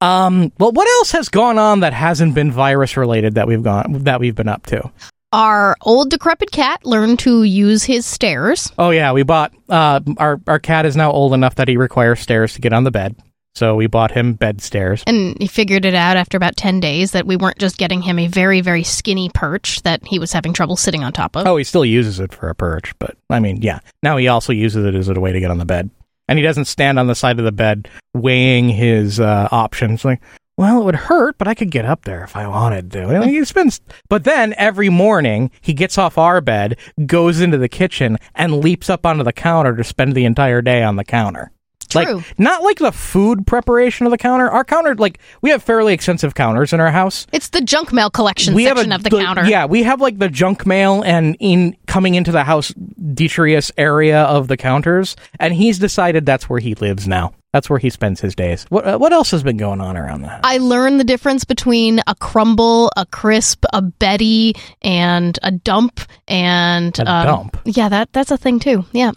Um, 0.02 0.52
well, 0.60 0.74
what 0.74 0.88
else 0.88 1.12
has 1.14 1.30
gone 1.30 1.58
on 1.58 1.80
that 1.80 1.94
hasn't 1.94 2.36
been 2.36 2.52
virus 2.52 2.98
related 2.98 3.36
that 3.36 3.48
we've 3.48 3.64
gone 3.64 4.04
that 4.04 4.20
we've 4.20 4.36
been 4.36 4.50
up 4.50 4.66
to? 4.68 4.92
Our 5.34 5.76
old 5.82 6.12
decrepit 6.12 6.52
cat 6.52 6.86
learned 6.86 7.18
to 7.20 7.42
use 7.42 7.84
his 7.84 8.06
stairs. 8.06 8.72
Oh 8.78 8.92
yeah, 8.92 9.12
we 9.14 9.24
bought 9.24 9.52
uh 9.68 10.00
our 10.18 10.40
our 10.46 10.60
cat 10.60 10.86
is 10.86 10.96
now 10.96 11.12
old 11.12 11.34
enough 11.34 11.56
that 11.56 11.68
he 11.68 11.76
requires 11.76 12.20
stairs 12.20 12.54
to 12.54 12.62
get 12.62 12.72
on 12.72 12.84
the 12.84 12.92
bed. 12.92 13.16
So 13.56 13.76
we 13.76 13.88
bought 13.88 14.12
him 14.12 14.34
bed 14.34 14.62
stairs. 14.62 15.04
And 15.08 15.36
he 15.40 15.48
figured 15.48 15.86
it 15.86 15.96
out 15.96 16.18
after 16.18 16.38
about 16.38 16.56
10 16.56 16.80
days 16.80 17.12
that 17.12 17.28
we 17.28 17.36
weren't 17.36 17.60
just 17.60 17.78
getting 17.78 18.02
him 18.02 18.18
a 18.18 18.28
very, 18.28 18.62
very 18.62 18.84
skinny 18.84 19.30
perch 19.34 19.82
that 19.84 20.06
he 20.06 20.18
was 20.18 20.34
having 20.34 20.54
trouble 20.54 20.76
sitting 20.76 21.04
on 21.04 21.14
top 21.14 21.36
of. 21.36 21.46
Oh, 21.46 21.58
he 21.58 21.64
still 21.64 21.86
uses 21.86 22.20
it 22.20 22.34
for 22.34 22.50
a 22.50 22.56
perch, 22.56 22.98
but 22.98 23.16
I 23.30 23.40
mean, 23.40 23.62
yeah. 23.62 23.80
Now 24.02 24.18
he 24.18 24.28
also 24.28 24.54
uses 24.54 24.86
it 24.86 24.96
as 24.96 25.08
a 25.08 25.20
way 25.20 25.32
to 25.32 25.40
get 25.40 25.52
on 25.52 25.60
the 25.60 25.66
bed. 25.66 25.90
And 26.28 26.40
he 26.40 26.44
doesn't 26.44 26.66
stand 26.66 26.98
on 26.98 27.08
the 27.08 27.16
side 27.16 27.38
of 27.38 27.46
the 27.46 27.52
bed 27.52 27.90
weighing 28.14 28.70
his 28.70 29.20
uh, 29.20 29.50
options 29.52 30.06
like, 30.06 30.22
well, 30.58 30.82
it 30.82 30.86
would 30.86 30.96
hurt, 30.96 31.38
but 31.38 31.48
I 31.48 31.56
could 31.56 31.72
get 31.72 31.86
up 31.86 32.04
there 32.04 32.24
if 32.24 32.36
I 32.36 32.48
wanted 32.48 32.92
to. 32.92 33.10
And 33.10 33.26
he 33.30 33.44
spends 33.44 33.82
But 34.10 34.24
then 34.24 34.54
every 34.58 34.90
morning 34.90 35.52
he 35.62 35.74
gets 35.74 35.98
off 35.98 36.18
our 36.18 36.42
bed, 36.42 36.78
goes 37.06 37.42
into 37.42 37.58
the 37.58 37.70
kitchen 37.70 38.18
and 38.36 38.64
leaps 38.64 38.90
up 38.90 39.06
onto 39.06 39.24
the 39.24 39.34
counter 39.34 39.76
to 39.76 39.84
spend 39.84 40.14
the 40.14 40.26
entire 40.26 40.62
day 40.62 40.84
on 40.84 40.96
the 40.96 41.04
counter. 41.04 41.52
True. 41.90 42.16
Like 42.16 42.40
not 42.40 42.64
like 42.64 42.80
the 42.80 42.92
food 42.92 43.46
preparation 43.46 44.08
of 44.08 44.12
the 44.12 44.18
counter. 44.18 44.50
Our 44.50 44.64
counter 44.64 44.96
like 44.96 45.20
we 45.42 45.50
have 45.52 45.62
fairly 45.62 45.94
extensive 45.94 46.34
counters 46.34 46.74
in 46.74 46.80
our 46.80 46.92
house 46.92 47.28
It's 47.32 47.50
the 47.50 47.62
junk 47.62 47.94
mail 47.94 48.10
collection 48.10 48.56
we 48.56 48.66
section 48.66 48.92
a, 48.92 48.96
of 48.96 49.04
the, 49.04 49.10
the- 49.12 49.20
counter. 49.20 49.46
Yeah, 49.46 49.66
we 49.66 49.84
have 49.84 50.02
like 50.02 50.18
the 50.18 50.30
junk 50.30 50.66
mail 50.66 51.04
and 51.04 51.36
in 51.40 51.76
coming 51.88 52.16
into 52.16 52.32
the 52.32 52.44
house 52.44 52.74
detritus 53.14 53.72
area 53.78 54.24
of 54.24 54.48
the 54.48 54.58
counters, 54.58 55.16
and 55.40 55.54
he's 55.54 55.78
decided 55.78 56.26
that's 56.26 56.50
where 56.50 56.60
he 56.60 56.74
lives 56.76 57.08
now. 57.08 57.34
That's 57.54 57.70
where 57.70 57.78
he 57.80 57.92
spends 57.92 58.20
his 58.20 58.36
days. 58.36 58.66
What 58.70 58.86
uh, 58.88 58.98
what 58.98 59.14
else 59.14 59.30
has 59.32 59.44
been 59.44 59.58
going 59.58 59.80
on 59.80 59.96
around 59.96 60.22
the 60.24 60.28
house? 60.30 60.42
I 60.44 60.58
learned 60.58 61.00
the 61.00 61.04
difference 61.04 61.44
between 61.46 62.02
a 62.08 62.16
crumble, 62.16 62.92
a 62.98 63.06
crisp, 63.06 63.64
a 63.72 63.82
Betty, 63.84 64.56
and 64.82 65.38
a 65.44 65.52
dump, 65.52 66.00
and 66.28 66.98
A 67.00 67.12
um, 67.12 67.26
dump? 67.28 67.62
Yeah, 67.66 67.90
that 67.90 68.12
that's 68.12 68.32
a 68.32 68.38
thing 68.38 68.60
too. 68.60 68.86
Yeah. 68.92 69.12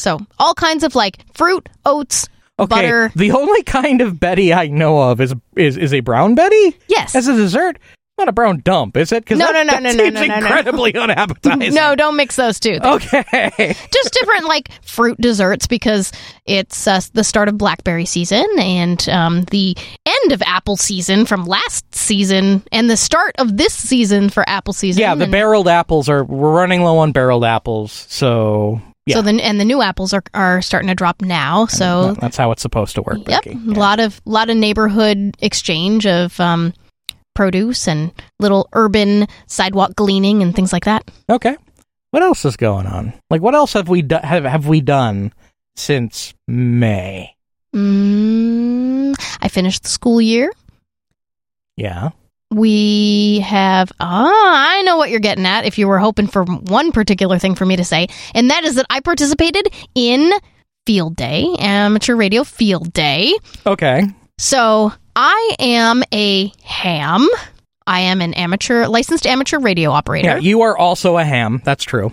So 0.00 0.18
all 0.40 0.54
kinds 0.54 0.82
of 0.82 0.96
like 0.96 1.18
fruit, 1.34 1.68
oats, 1.86 2.28
Okay, 2.58 2.66
butter. 2.68 3.12
the 3.14 3.30
only 3.30 3.62
kind 3.62 4.00
of 4.00 4.18
Betty 4.18 4.52
I 4.52 4.66
know 4.66 5.00
of 5.10 5.20
is 5.20 5.32
is 5.56 5.76
is 5.76 5.94
a 5.94 6.00
brown 6.00 6.34
Betty 6.34 6.76
Yes. 6.88 7.14
as 7.14 7.28
a 7.28 7.36
dessert. 7.36 7.78
Not 8.18 8.28
a 8.28 8.32
brown 8.32 8.60
dump, 8.64 8.96
is 8.96 9.12
it? 9.12 9.30
No, 9.30 9.36
no, 9.36 9.62
no, 9.62 9.78
no, 9.78 9.78
no, 9.78 9.92
no, 9.92 10.08
no, 10.10 10.26
no. 10.26 10.34
incredibly 10.34 10.94
unappetizing. 10.96 11.72
no, 11.72 11.94
don't 11.94 12.16
mix 12.16 12.36
those 12.36 12.58
two. 12.58 12.78
Okay. 12.88 13.76
Just 13.92 14.12
different 14.12 14.46
like 14.46 14.70
fruit 14.82 15.20
desserts 15.20 15.66
because 15.66 16.10
it's 16.46 16.86
uh, 16.86 17.00
the 17.12 17.22
start 17.22 17.48
of 17.48 17.56
blackberry 17.56 18.06
season 18.06 18.44
and 18.58 19.08
um, 19.08 19.42
the 19.44 19.76
end 20.04 20.32
of 20.32 20.42
apple 20.42 20.76
season 20.76 21.26
from 21.26 21.44
last 21.44 21.94
season 21.94 22.62
and 22.72 22.90
the 22.90 22.96
start 22.96 23.34
of 23.38 23.56
this 23.56 23.74
season 23.74 24.30
for 24.30 24.42
apple 24.48 24.72
season. 24.72 25.00
Yeah, 25.00 25.14
the 25.14 25.24
and 25.24 25.32
barreled 25.32 25.68
apples 25.68 26.08
are. 26.08 26.24
We're 26.24 26.52
running 26.52 26.82
low 26.82 26.98
on 26.98 27.12
barreled 27.12 27.44
apples, 27.44 27.92
so 28.08 28.80
yeah, 29.06 29.16
So 29.16 29.22
the 29.22 29.42
and 29.42 29.60
the 29.60 29.64
new 29.64 29.80
apples 29.80 30.12
are 30.12 30.22
are 30.34 30.60
starting 30.60 30.88
to 30.88 30.94
drop 30.94 31.22
now. 31.22 31.66
So 31.66 32.14
that's 32.14 32.36
how 32.36 32.50
it's 32.52 32.62
supposed 32.62 32.94
to 32.96 33.02
work. 33.02 33.18
Yep, 33.18 33.44
Becky. 33.44 33.52
a 33.52 33.72
lot 33.72 34.00
of 34.00 34.20
lot 34.24 34.50
of 34.50 34.56
neighborhood 34.56 35.36
exchange 35.40 36.06
of 36.06 36.38
um, 36.40 36.74
produce 37.38 37.86
and 37.86 38.10
little 38.40 38.68
urban 38.72 39.26
sidewalk 39.46 39.94
gleaning 39.94 40.42
and 40.42 40.54
things 40.54 40.72
like 40.72 40.84
that. 40.86 41.08
Okay. 41.30 41.56
What 42.10 42.24
else 42.24 42.44
is 42.44 42.56
going 42.56 42.86
on? 42.86 43.12
Like, 43.30 43.40
what 43.42 43.54
else 43.54 43.74
have 43.74 43.88
we 43.88 44.02
do- 44.02 44.18
have 44.22 44.44
have 44.44 44.66
we 44.66 44.80
done 44.80 45.32
since 45.76 46.34
May? 46.48 47.36
Mm, 47.76 49.14
I 49.40 49.48
finished 49.48 49.84
the 49.84 49.88
school 49.88 50.20
year. 50.20 50.50
Yeah. 51.76 52.10
We 52.50 53.40
have. 53.40 53.92
Ah, 54.00 54.74
I 54.78 54.82
know 54.82 54.96
what 54.96 55.10
you're 55.10 55.20
getting 55.20 55.46
at. 55.46 55.64
If 55.66 55.78
you 55.78 55.86
were 55.86 55.98
hoping 55.98 56.26
for 56.26 56.44
one 56.44 56.92
particular 56.92 57.38
thing 57.38 57.54
for 57.54 57.66
me 57.66 57.76
to 57.76 57.84
say, 57.84 58.08
and 58.34 58.50
that 58.50 58.64
is 58.64 58.74
that 58.76 58.86
I 58.90 59.00
participated 59.00 59.68
in 59.94 60.32
Field 60.86 61.14
Day, 61.14 61.54
amateur 61.58 62.16
radio 62.16 62.42
Field 62.44 62.92
Day. 62.94 63.34
Okay. 63.66 64.02
So 64.38 64.92
I 65.20 65.56
am 65.58 66.04
a 66.14 66.52
ham. 66.62 67.26
I 67.88 68.00
am 68.02 68.20
an 68.20 68.34
amateur, 68.34 68.86
licensed 68.86 69.26
amateur 69.26 69.58
radio 69.58 69.90
operator. 69.90 70.28
Yeah, 70.28 70.38
you 70.38 70.62
are 70.62 70.78
also 70.78 71.16
a 71.18 71.24
ham. 71.24 71.60
That's 71.64 71.82
true. 71.82 72.12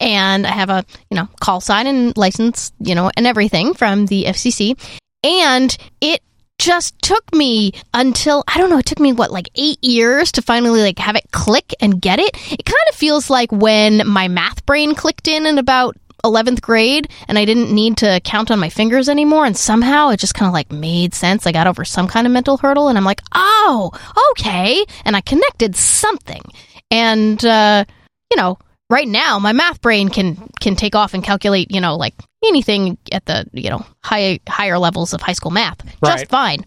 and 0.00 0.46
I 0.46 0.50
have 0.50 0.68
a 0.68 0.84
you 1.10 1.16
know 1.16 1.28
call 1.40 1.62
sign 1.62 1.86
and 1.86 2.14
license, 2.14 2.70
you 2.78 2.94
know, 2.94 3.10
and 3.16 3.26
everything 3.26 3.72
from 3.72 4.04
the 4.04 4.24
FCC. 4.24 4.78
And 5.24 5.74
it 6.02 6.20
just 6.58 7.00
took 7.00 7.34
me 7.34 7.72
until 7.94 8.44
I 8.46 8.58
don't 8.58 8.68
know, 8.68 8.78
it 8.78 8.84
took 8.86 9.00
me 9.00 9.12
what 9.14 9.30
like 9.30 9.48
8 9.54 9.82
years 9.82 10.32
to 10.32 10.42
finally 10.42 10.82
like 10.82 10.98
have 10.98 11.16
it 11.16 11.24
click 11.32 11.72
and 11.80 12.02
get 12.02 12.18
it. 12.18 12.30
It 12.52 12.64
kind 12.64 12.84
of 12.90 12.94
feels 12.96 13.30
like 13.30 13.50
when 13.50 14.06
my 14.06 14.28
math 14.28 14.66
brain 14.66 14.94
clicked 14.94 15.26
in 15.26 15.46
in 15.46 15.56
about 15.56 15.96
11th 16.24 16.60
grade 16.60 17.08
and 17.28 17.38
I 17.38 17.44
didn't 17.44 17.72
need 17.72 17.96
to 17.98 18.20
count 18.24 18.50
on 18.50 18.58
my 18.60 18.68
fingers 18.68 19.08
anymore 19.08 19.44
and 19.46 19.56
somehow 19.56 20.10
it 20.10 20.20
just 20.20 20.34
kind 20.34 20.46
of 20.48 20.52
like 20.52 20.70
made 20.72 21.14
sense. 21.14 21.46
I 21.46 21.52
got 21.52 21.66
over 21.66 21.84
some 21.84 22.06
kind 22.08 22.26
of 22.26 22.32
mental 22.32 22.56
hurdle 22.58 22.88
and 22.88 22.96
I'm 22.98 23.04
like, 23.04 23.20
"Oh, 23.34 23.90
okay." 24.32 24.84
And 25.04 25.16
I 25.16 25.20
connected 25.20 25.74
something. 25.76 26.42
And 26.90 27.44
uh, 27.44 27.84
you 28.30 28.36
know, 28.36 28.58
right 28.90 29.08
now 29.08 29.38
my 29.38 29.52
math 29.52 29.80
brain 29.80 30.08
can 30.10 30.36
can 30.60 30.76
take 30.76 30.94
off 30.94 31.14
and 31.14 31.24
calculate 31.24 31.70
you 31.70 31.80
know 31.80 31.96
like 31.96 32.14
anything 32.44 32.98
at 33.10 33.24
the 33.24 33.46
you 33.52 33.70
know 33.70 33.84
high 34.04 34.38
higher 34.48 34.78
levels 34.78 35.14
of 35.14 35.22
high 35.22 35.32
school 35.32 35.50
math 35.50 35.82
Right. 36.02 36.18
just 36.18 36.28
fine 36.30 36.64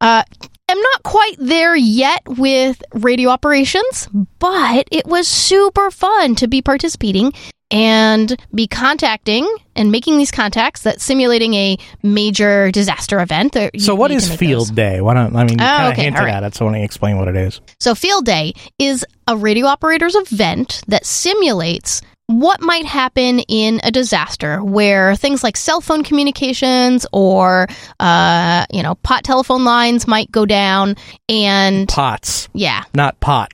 uh 0.00 0.22
i'm 0.68 0.80
not 0.80 1.02
quite 1.02 1.34
there 1.38 1.76
yet 1.76 2.22
with 2.26 2.82
radio 2.94 3.28
operations 3.28 4.08
but 4.38 4.88
it 4.90 5.06
was 5.06 5.28
super 5.28 5.90
fun 5.90 6.36
to 6.36 6.46
be 6.48 6.62
participating 6.62 7.32
and 7.70 8.36
be 8.54 8.66
contacting 8.66 9.46
and 9.76 9.92
making 9.92 10.18
these 10.18 10.30
contacts 10.30 10.82
that 10.82 11.00
simulating 11.00 11.54
a 11.54 11.76
major 12.02 12.70
disaster 12.70 13.20
event 13.20 13.56
So, 13.78 13.94
what 13.94 14.10
is 14.10 14.34
Field 14.34 14.68
those. 14.68 14.70
Day? 14.70 15.00
Why 15.00 15.14
don't 15.14 15.34
I 15.36 15.44
mean? 15.44 15.58
You 15.58 15.64
Oh, 15.64 15.68
kind 15.68 15.86
of 15.86 15.92
okay, 15.92 16.02
hinted 16.04 16.22
right. 16.24 16.34
at 16.34 16.42
it, 16.44 16.54
so 16.54 16.64
why 16.64 16.72
don't 16.72 16.80
you 16.80 16.84
explain 16.84 17.18
what 17.18 17.28
it 17.28 17.36
is? 17.36 17.60
So, 17.80 17.94
Field 17.94 18.24
Day 18.24 18.54
is 18.78 19.04
a 19.26 19.36
radio 19.36 19.66
operator's 19.66 20.14
event 20.14 20.82
that 20.88 21.04
simulates 21.04 22.00
what 22.26 22.60
might 22.60 22.84
happen 22.84 23.38
in 23.40 23.80
a 23.84 23.90
disaster 23.90 24.62
where 24.62 25.14
things 25.16 25.42
like 25.42 25.56
cell 25.56 25.80
phone 25.80 26.02
communications 26.04 27.06
or, 27.10 27.66
uh, 28.00 28.66
you 28.70 28.82
know, 28.82 28.96
pot 28.96 29.24
telephone 29.24 29.64
lines 29.64 30.06
might 30.06 30.30
go 30.30 30.44
down. 30.44 30.94
And 31.30 31.88
POTS, 31.88 32.48
yeah, 32.52 32.84
not 32.94 33.18
pot. 33.20 33.52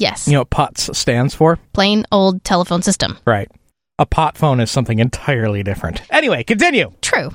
Yes, 0.00 0.26
You 0.26 0.32
know 0.34 0.40
what 0.40 0.50
POTS 0.50 0.90
stands 0.98 1.34
for? 1.34 1.58
plain 1.72 2.04
old 2.10 2.42
telephone 2.42 2.82
system. 2.82 3.16
Right. 3.24 3.48
A 4.00 4.06
pot 4.06 4.36
phone 4.36 4.58
is 4.60 4.70
something 4.70 4.98
entirely 4.98 5.62
different. 5.62 6.02
Anyway, 6.10 6.42
continue. 6.42 6.90
True. 7.02 7.30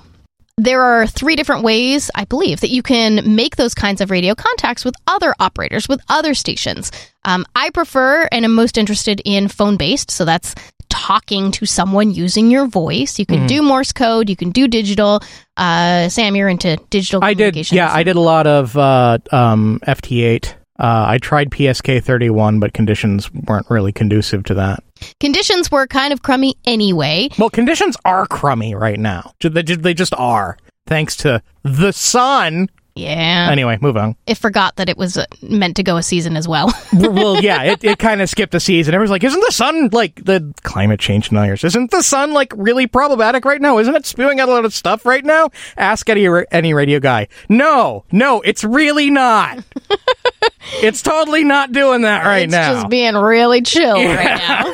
There 0.57 0.81
are 0.81 1.05
three 1.05 1.35
different 1.35 1.63
ways, 1.63 2.09
I 2.15 2.23
believe, 2.25 2.61
that 2.61 2.69
you 2.71 2.81
can 2.81 3.35
make 3.35 3.57
those 3.57 3.73
kinds 3.75 3.99
of 4.01 4.09
radio 4.09 4.33
contacts 4.35 4.85
with 4.85 4.95
other 5.05 5.35
operators, 5.39 5.87
with 5.89 5.99
other 6.09 6.33
stations. 6.33 6.91
Um, 7.25 7.45
I 7.55 7.69
prefer 7.71 8.27
and 8.31 8.45
am 8.45 8.55
most 8.55 8.77
interested 8.77 9.21
in 9.25 9.47
phone 9.49 9.75
based, 9.77 10.09
so 10.11 10.23
that's 10.25 10.55
talking 10.89 11.51
to 11.51 11.65
someone 11.65 12.09
using 12.11 12.49
your 12.49 12.67
voice. 12.67 13.19
You 13.19 13.25
can 13.25 13.41
Mhm. 13.41 13.47
do 13.47 13.61
Morse 13.63 13.91
code, 13.91 14.29
you 14.29 14.37
can 14.37 14.51
do 14.51 14.67
digital. 14.69 15.21
Uh, 15.57 16.07
Sam, 16.07 16.35
you're 16.37 16.47
into 16.47 16.77
digital 16.89 17.21
I 17.23 17.33
did. 17.33 17.69
Yeah, 17.71 17.91
I 17.93 18.03
did 18.03 18.15
a 18.15 18.21
lot 18.21 18.47
of 18.47 18.77
uh, 18.77 19.17
um, 19.31 19.81
FT8. 19.85 20.53
Uh, 20.77 21.05
I 21.07 21.17
tried 21.19 21.51
PSK 21.51 22.03
31, 22.03 22.59
but 22.59 22.73
conditions 22.73 23.31
weren't 23.33 23.69
really 23.69 23.93
conducive 23.93 24.43
to 24.45 24.53
that. 24.55 24.83
Conditions 25.19 25.71
were 25.71 25.87
kind 25.87 26.11
of 26.11 26.21
crummy 26.21 26.55
anyway. 26.65 27.29
Well, 27.39 27.49
conditions 27.49 27.95
are 28.03 28.25
crummy 28.27 28.75
right 28.75 28.99
now. 28.99 29.33
Ju- 29.39 29.49
They 29.49 29.63
ju- 29.63 29.77
they 29.77 29.93
just 29.93 30.13
are. 30.17 30.57
Thanks 30.87 31.15
to 31.17 31.41
the 31.63 31.91
sun. 31.93 32.69
Yeah. 32.95 33.49
Anyway, 33.51 33.77
move 33.81 33.97
on. 33.97 34.15
It 34.25 34.37
forgot 34.37 34.77
that 34.77 34.87
it 34.87 34.97
was 34.97 35.17
uh, 35.17 35.25
meant 35.41 35.75
to 35.75 35.83
go 35.83 35.97
a 35.97 36.03
season 36.03 36.37
as 36.37 36.47
well. 36.47 36.73
well, 36.93 37.35
yeah, 37.41 37.63
it, 37.63 37.83
it 37.83 37.99
kind 37.99 38.21
of 38.21 38.29
skipped 38.29 38.55
a 38.55 38.59
season. 38.61 38.93
Everyone's 38.93 39.11
like, 39.11 39.25
isn't 39.25 39.43
the 39.45 39.51
sun 39.51 39.89
like 39.91 40.23
the 40.23 40.53
climate 40.63 41.01
change 41.01 41.27
deniers? 41.27 41.65
Isn't 41.65 41.91
the 41.91 42.01
sun 42.01 42.31
like 42.31 42.53
really 42.55 42.87
problematic 42.87 43.43
right 43.43 43.61
now? 43.61 43.79
Isn't 43.79 43.95
it 43.95 44.05
spewing 44.05 44.39
out 44.39 44.47
a 44.47 44.51
lot 44.53 44.63
of 44.63 44.73
stuff 44.73 45.05
right 45.05 45.25
now? 45.25 45.49
Ask 45.75 46.09
any 46.09 46.25
any 46.51 46.73
radio 46.73 47.01
guy. 47.01 47.27
No, 47.49 48.05
no, 48.13 48.39
it's 48.41 48.63
really 48.63 49.09
not. 49.09 49.61
it's 50.81 51.01
totally 51.01 51.43
not 51.43 51.73
doing 51.73 52.03
that 52.03 52.23
right 52.23 52.49
now. 52.49 52.71
it's 52.71 52.75
now. 52.75 52.81
just 52.81 52.89
being 52.89 53.15
really 53.15 53.61
chill 53.61 53.95
right 53.95 54.37
now. 54.37 54.73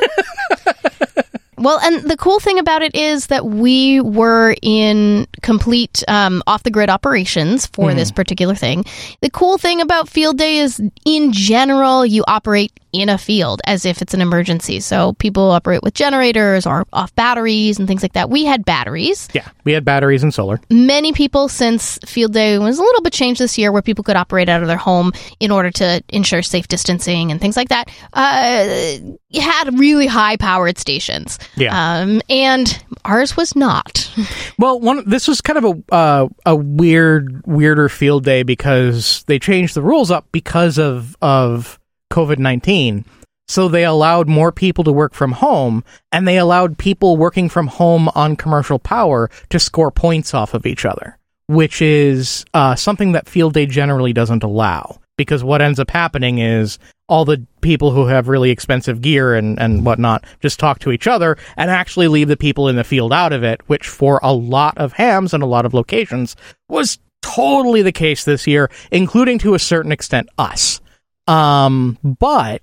well, 1.58 1.80
and 1.80 2.08
the 2.08 2.18
cool 2.18 2.40
thing 2.40 2.60
about 2.60 2.84
it 2.84 2.96
is 2.96 3.28
that 3.28 3.46
we 3.46 4.00
were 4.02 4.56
in 4.62 5.26
complete 5.42 6.04
um, 6.08 6.42
off 6.48 6.64
the 6.64 6.72
grid 6.72 6.90
operations 6.90 7.66
for 7.68 7.94
this 7.94 8.12
particular 8.12 8.56
thing. 8.56 8.86
The 9.22 9.30
cool 9.30 9.58
thing 9.58 9.82
about 9.82 10.08
field 10.10 10.38
day 10.38 10.58
is, 10.60 10.82
in 11.06 11.32
general, 11.34 12.06
you 12.06 12.24
operate 12.28 12.72
in 12.94 13.08
a 13.08 13.18
field 13.18 13.62
as 13.66 13.86
if 13.86 14.02
it's 14.02 14.14
an 14.14 14.20
emergency. 14.20 14.82
So 14.82 15.14
people 15.14 15.52
operate 15.52 15.82
with 15.82 15.94
generators 15.94 16.66
or 16.66 16.86
off 16.92 17.16
batteries 17.16 17.80
and 17.80 17.88
things 17.88 18.02
like 18.04 18.12
that. 18.14 18.30
We 18.30 18.44
had 18.44 18.66
batteries 18.66 19.30
yeah, 19.34 19.48
we 19.64 19.72
had 19.72 19.86
batteries 19.86 20.24
and 20.24 20.34
solar. 20.34 20.60
many 20.70 21.14
people 21.14 21.48
since 21.48 21.98
field 22.06 22.34
day 22.34 22.58
was 22.58 22.80
a 22.80 22.82
little 22.82 23.02
bit 23.02 23.14
changed 23.14 23.40
this 23.40 23.58
year 23.58 23.72
where 23.72 23.82
people 23.82 24.04
could 24.04 24.18
operate 24.18 24.50
out 24.50 24.62
of 24.62 24.68
their 24.68 24.76
home 24.76 25.14
in 25.40 25.52
order 25.52 25.72
to 25.72 26.04
ensure 26.10 26.42
safe 26.42 26.68
distancing 26.68 27.32
and 27.32 27.40
things 27.40 27.56
like 27.56 27.70
that 27.70 27.90
uh, 28.12 28.98
had 29.40 29.80
really 29.80 30.08
high 30.08 30.36
powered 30.36 30.78
stations 30.78 31.40
Yeah. 31.56 31.72
um, 32.02 32.22
and 32.30 32.84
ours 33.06 33.38
was 33.38 33.56
not 33.56 34.12
Well, 34.60 34.82
one 34.82 35.10
this 35.10 35.30
was 35.30 35.31
kind 35.40 35.58
of 35.58 35.64
a 35.64 35.94
uh, 35.96 36.28
a 36.46 36.56
weird 36.56 37.46
weirder 37.48 37.88
field 37.88 38.26
day 38.26 38.44
because 38.44 39.24
they 39.28 39.40
changed 39.40 39.74
the 39.74 39.82
rules 39.82 40.12
up 40.12 40.26
because 40.34 40.78
of 40.78 41.16
of 41.22 41.80
COVID 42.12 42.40
nineteen. 42.40 43.06
So 43.48 43.68
they 43.68 43.86
allowed 43.86 44.28
more 44.28 44.52
people 44.52 44.84
to 44.86 44.92
work 44.92 45.14
from 45.14 45.34
home, 45.34 45.84
and 46.12 46.28
they 46.28 46.38
allowed 46.38 46.78
people 46.78 47.18
working 47.18 47.50
from 47.50 47.68
home 47.68 48.10
on 48.16 48.36
commercial 48.36 48.80
power 48.80 49.30
to 49.50 49.60
score 49.60 49.92
points 49.92 50.34
off 50.34 50.54
of 50.54 50.66
each 50.66 50.86
other, 50.86 51.18
which 51.48 51.82
is 51.82 52.46
uh, 52.54 52.76
something 52.76 53.12
that 53.12 53.30
field 53.30 53.54
day 53.54 53.66
generally 53.66 54.14
doesn't 54.14 54.44
allow. 54.44 55.00
Because 55.18 55.44
what 55.44 55.62
ends 55.62 55.80
up 55.80 55.92
happening 55.92 56.40
is 56.40 56.80
all 57.08 57.26
the 57.26 57.46
people 57.62 57.92
who 57.92 58.06
have 58.06 58.28
really 58.28 58.52
expensive 58.52 59.02
gear 59.02 59.34
and, 59.36 59.60
and 59.60 59.86
whatnot 59.86 60.24
just 60.40 60.60
talk 60.60 60.80
to 60.80 60.92
each 60.92 61.08
other 61.08 61.38
and 61.58 61.70
actually 61.70 62.08
leave 62.08 62.28
the 62.28 62.38
people 62.38 62.68
in 62.68 62.76
the 62.76 62.84
field 62.84 63.12
out 63.12 63.34
of 63.34 63.44
it, 63.44 63.62
which 63.68 63.88
for 63.88 64.20
a 64.24 64.32
lot 64.32 64.78
of 64.78 64.94
hams 64.94 65.34
and 65.34 65.44
a 65.44 65.48
lot 65.48 65.66
of 65.66 65.74
locations 65.74 66.36
was 66.70 67.00
totally 67.22 67.82
the 67.82 67.92
case 67.92 68.24
this 68.24 68.48
year, 68.48 68.70
including 68.92 69.38
to 69.40 69.54
a 69.54 69.60
certain 69.60 69.92
extent 69.92 70.30
us. 70.38 70.82
Um, 71.28 71.98
but 72.04 72.62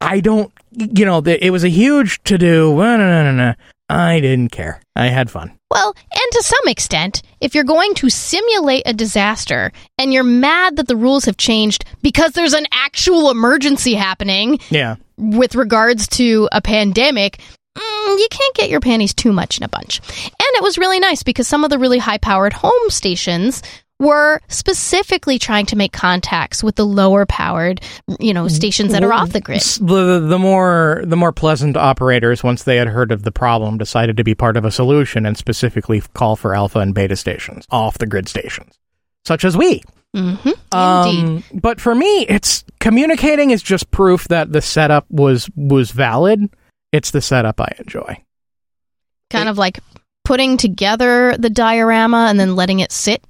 I 0.00 0.20
don't, 0.20 0.52
you 0.70 1.04
know, 1.04 1.22
it 1.24 1.50
was 1.50 1.64
a 1.64 1.68
huge 1.68 2.22
to 2.24 2.38
do. 2.38 2.80
I 2.80 4.20
didn't 4.20 4.52
care. 4.52 4.80
I 4.94 5.06
had 5.06 5.30
fun. 5.30 5.57
Well 5.70 5.94
and 6.12 6.32
to 6.32 6.42
some 6.42 6.66
extent 6.68 7.22
if 7.40 7.54
you're 7.54 7.64
going 7.64 7.94
to 7.94 8.08
simulate 8.10 8.82
a 8.86 8.92
disaster 8.92 9.70
and 9.98 10.12
you're 10.12 10.24
mad 10.24 10.76
that 10.76 10.88
the 10.88 10.96
rules 10.96 11.24
have 11.26 11.36
changed 11.36 11.84
because 12.02 12.32
there's 12.32 12.54
an 12.54 12.66
actual 12.72 13.30
emergency 13.30 13.94
happening 13.94 14.58
Yeah. 14.70 14.96
with 15.16 15.54
regards 15.54 16.08
to 16.08 16.48
a 16.52 16.60
pandemic, 16.60 17.38
mm, 17.76 18.18
you 18.18 18.26
can't 18.30 18.54
get 18.56 18.70
your 18.70 18.80
panties 18.80 19.14
too 19.14 19.32
much 19.32 19.58
in 19.58 19.64
a 19.64 19.68
bunch. 19.68 20.00
And 20.00 20.50
it 20.56 20.62
was 20.62 20.78
really 20.78 20.98
nice 21.00 21.22
because 21.22 21.46
some 21.46 21.62
of 21.64 21.70
the 21.70 21.78
really 21.78 21.98
high 21.98 22.18
powered 22.18 22.52
home 22.52 22.88
stations 22.90 23.62
were 23.98 24.40
specifically 24.48 25.38
trying 25.38 25.66
to 25.66 25.76
make 25.76 25.92
contacts 25.92 26.62
with 26.62 26.76
the 26.76 26.86
lower 26.86 27.26
powered, 27.26 27.80
you 28.20 28.32
know, 28.32 28.46
stations 28.48 28.92
that 28.92 29.02
are 29.02 29.12
off 29.12 29.32
the 29.32 29.40
grid. 29.40 29.60
The, 29.60 30.20
the 30.20 30.38
more 30.38 31.02
the 31.04 31.16
more 31.16 31.32
pleasant 31.32 31.76
operators, 31.76 32.44
once 32.44 32.62
they 32.62 32.76
had 32.76 32.88
heard 32.88 33.10
of 33.10 33.22
the 33.22 33.32
problem, 33.32 33.78
decided 33.78 34.16
to 34.18 34.24
be 34.24 34.34
part 34.34 34.56
of 34.56 34.64
a 34.64 34.70
solution 34.70 35.26
and 35.26 35.36
specifically 35.36 36.00
call 36.14 36.36
for 36.36 36.54
alpha 36.54 36.78
and 36.78 36.94
beta 36.94 37.16
stations, 37.16 37.66
off 37.70 37.98
the 37.98 38.06
grid 38.06 38.28
stations, 38.28 38.78
such 39.24 39.44
as 39.44 39.56
we. 39.56 39.82
Mm-hmm. 40.16 40.48
Indeed. 40.48 40.64
Um, 40.72 41.44
but 41.52 41.80
for 41.80 41.94
me, 41.94 42.24
it's 42.28 42.64
communicating 42.80 43.50
is 43.50 43.62
just 43.62 43.90
proof 43.90 44.28
that 44.28 44.52
the 44.52 44.62
setup 44.62 45.06
was 45.10 45.50
was 45.56 45.90
valid. 45.90 46.48
It's 46.92 47.10
the 47.10 47.20
setup 47.20 47.60
I 47.60 47.74
enjoy. 47.78 48.22
kind 49.30 49.48
of 49.48 49.58
like 49.58 49.80
putting 50.24 50.56
together 50.56 51.36
the 51.38 51.50
diorama 51.50 52.26
and 52.28 52.38
then 52.38 52.54
letting 52.54 52.80
it 52.80 52.92
sit 52.92 53.24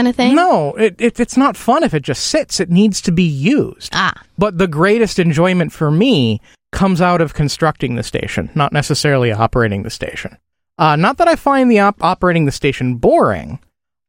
kind 0.00 0.08
of 0.08 0.16
thing. 0.16 0.34
No, 0.34 0.72
it, 0.74 0.96
it 0.98 1.20
it's 1.20 1.36
not 1.36 1.56
fun 1.56 1.82
if 1.84 1.94
it 1.94 2.02
just 2.02 2.26
sits. 2.26 2.60
It 2.60 2.70
needs 2.70 3.00
to 3.02 3.12
be 3.12 3.22
used. 3.22 3.90
Ah, 3.94 4.12
But 4.38 4.58
the 4.58 4.66
greatest 4.68 5.18
enjoyment 5.18 5.72
for 5.72 5.90
me 5.90 6.40
comes 6.72 7.00
out 7.00 7.20
of 7.20 7.34
constructing 7.34 7.96
the 7.96 8.02
station, 8.02 8.50
not 8.54 8.72
necessarily 8.72 9.32
operating 9.32 9.82
the 9.82 9.90
station. 9.90 10.36
Uh, 10.78 10.96
not 10.96 11.18
that 11.18 11.28
I 11.28 11.36
find 11.36 11.70
the 11.70 11.80
op- 11.80 12.02
operating 12.02 12.46
the 12.46 12.52
station 12.52 12.94
boring. 12.96 13.58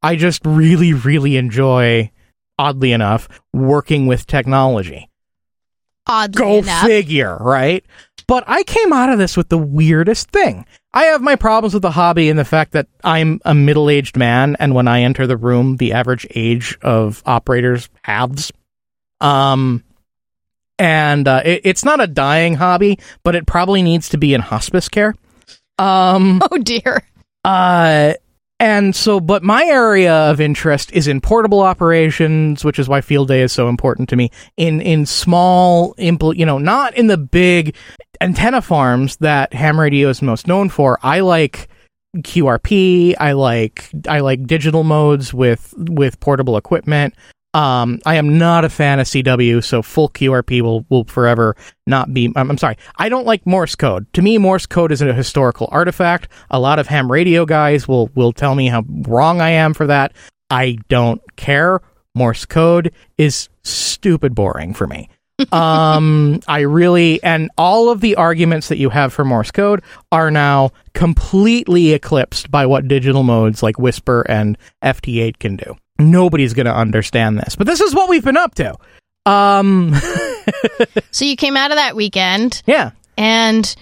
I 0.04 0.16
just 0.16 0.46
really, 0.46 0.94
really 0.94 1.36
enjoy, 1.38 2.12
oddly 2.58 2.92
enough, 2.92 3.28
working 3.54 4.08
with 4.08 4.26
technology. 4.26 5.10
oddly 6.08 6.42
enough. 6.44 6.66
Go 6.66 6.70
enough. 6.70 6.86
figure, 6.86 7.38
right? 7.40 7.84
But 8.28 8.44
I 8.48 8.64
came 8.64 8.94
out 8.94 9.10
of 9.10 9.18
this 9.20 9.36
with 9.36 9.50
the 9.50 9.58
weirdest 9.58 10.32
thing. 10.32 10.66
I 10.94 11.04
have 11.06 11.22
my 11.22 11.36
problems 11.38 11.74
with 11.74 11.84
the 11.84 11.92
hobby 11.92 12.30
and 12.30 12.38
the 12.38 12.44
fact 12.46 12.74
that 12.74 12.88
I'm 13.04 13.40
a 13.46 13.54
middle 13.54 13.90
aged 13.90 14.18
man, 14.18 14.58
and 14.60 14.76
when 14.76 14.88
I 14.88 15.02
enter 15.04 15.26
the 15.26 15.38
room, 15.38 15.78
the 15.78 15.94
average 15.94 16.28
age 16.36 16.78
of 16.82 17.24
operators 17.26 17.88
halves. 18.04 18.52
Um, 19.22 19.84
and 20.78 21.28
uh, 21.28 21.44
it, 21.46 21.62
it's 21.64 21.86
not 21.86 22.02
a 22.02 22.08
dying 22.08 22.56
hobby, 22.56 23.00
but 23.24 23.36
it 23.36 23.46
probably 23.46 23.82
needs 23.84 24.10
to 24.10 24.18
be 24.18 24.34
in 24.34 24.42
hospice 24.42 24.90
care. 24.90 25.16
Um, 25.78 26.42
Oh 26.52 26.58
dear. 26.58 27.04
uh, 27.46 28.14
and 28.60 28.96
so, 28.96 29.20
but 29.20 29.42
my 29.44 29.64
area 29.64 30.14
of 30.30 30.40
interest 30.40 30.92
is 30.92 31.08
in 31.08 31.20
portable 31.22 31.62
operations, 31.62 32.64
which 32.64 32.78
is 32.78 32.88
why 32.88 33.02
field 33.02 33.28
day 33.30 33.42
is 33.42 33.52
so 33.52 33.70
important 33.70 34.10
to 34.10 34.16
me. 34.16 34.30
In 34.56 34.82
in 34.82 35.08
small, 35.08 35.96
impl- 35.96 36.36
you 36.36 36.46
know, 36.46 36.60
not 36.60 36.96
in 36.96 37.08
the 37.08 37.18
big 37.18 37.76
antenna 38.22 38.62
farms 38.62 39.18
that 39.18 39.54
ham 39.54 39.80
radio 39.80 40.10
is 40.10 40.22
most 40.22 40.48
known 40.48 40.70
for. 40.70 41.00
I 41.02 41.22
like 41.22 41.68
QRP. 42.18 43.16
I 43.20 43.34
like 43.34 43.90
I 44.08 44.20
like 44.20 44.46
digital 44.46 44.84
modes 44.84 45.34
with 45.34 45.74
with 45.78 46.20
portable 46.20 46.58
equipment. 46.58 47.16
Um, 47.54 48.00
I 48.06 48.16
am 48.16 48.38
not 48.38 48.64
a 48.64 48.70
fan 48.70 49.02
of 49.02 49.08
CW, 49.08 49.62
so 49.62 49.82
full 49.82 50.10
QRP 50.10 50.62
will 50.62 50.86
will 50.90 51.04
forever 51.06 51.56
not 51.86 52.14
be. 52.14 52.32
I'm, 52.36 52.52
I'm 52.52 52.58
sorry, 52.58 52.78
I 52.98 53.10
don't 53.10 53.26
like 53.26 53.46
Morse 53.46 53.76
code. 53.76 54.12
To 54.14 54.22
me, 54.22 54.38
Morse 54.38 54.66
code 54.66 54.92
is 54.92 55.02
a 55.02 55.14
historical 55.14 55.68
artifact. 55.72 56.30
A 56.50 56.60
lot 56.60 56.80
of 56.80 56.88
ham 56.88 57.12
radio 57.12 57.46
guys 57.46 57.88
will 57.88 58.10
will 58.16 58.32
tell 58.32 58.56
me 58.56 58.68
how 58.68 58.84
wrong 58.88 59.42
I 59.42 59.50
am 59.50 59.74
for 59.74 59.88
that. 59.88 60.14
I 60.50 60.78
don't 60.88 61.22
care. 61.36 61.82
Morse 62.14 62.46
code 62.46 62.94
is 63.18 63.50
stupid 63.64 64.36
boring 64.36 64.74
for 64.74 64.88
me. 64.88 65.10
Um, 65.52 66.40
I 66.48 66.62
really 66.62 67.22
and 67.24 67.50
all 67.58 67.90
of 67.90 68.02
the 68.02 68.16
arguments 68.16 68.70
that 68.70 68.78
you 68.78 68.90
have 68.90 69.14
for 69.14 69.26
Morse 69.26 69.52
code 69.52 69.82
are 70.12 70.32
now 70.32 70.72
completely 70.94 71.94
eclipsed 71.94 72.52
by 72.52 72.66
what 72.66 72.88
digital 72.88 73.24
modes 73.24 73.62
like 73.64 73.76
WSPR 73.78 74.24
and 74.28 74.58
FT8 74.84 75.40
can 75.40 75.56
do. 75.56 75.78
Nobody's 76.00 76.54
going 76.54 76.66
to 76.66 76.76
understand 76.76 77.38
this, 77.38 77.56
but 77.56 77.68
this 77.68 77.82
is 77.82 77.94
what 77.94 78.10
we've 78.10 78.24
been 78.24 78.38
up 78.38 78.56
to. 78.56 78.76
Um, 79.26 79.94
So 81.12 81.26
you 81.26 81.36
came 81.36 81.58
out 81.58 81.72
of 81.72 81.78
that 81.78 81.96
weekend 81.96 82.64
yeah. 82.66 82.92
and 83.18 83.76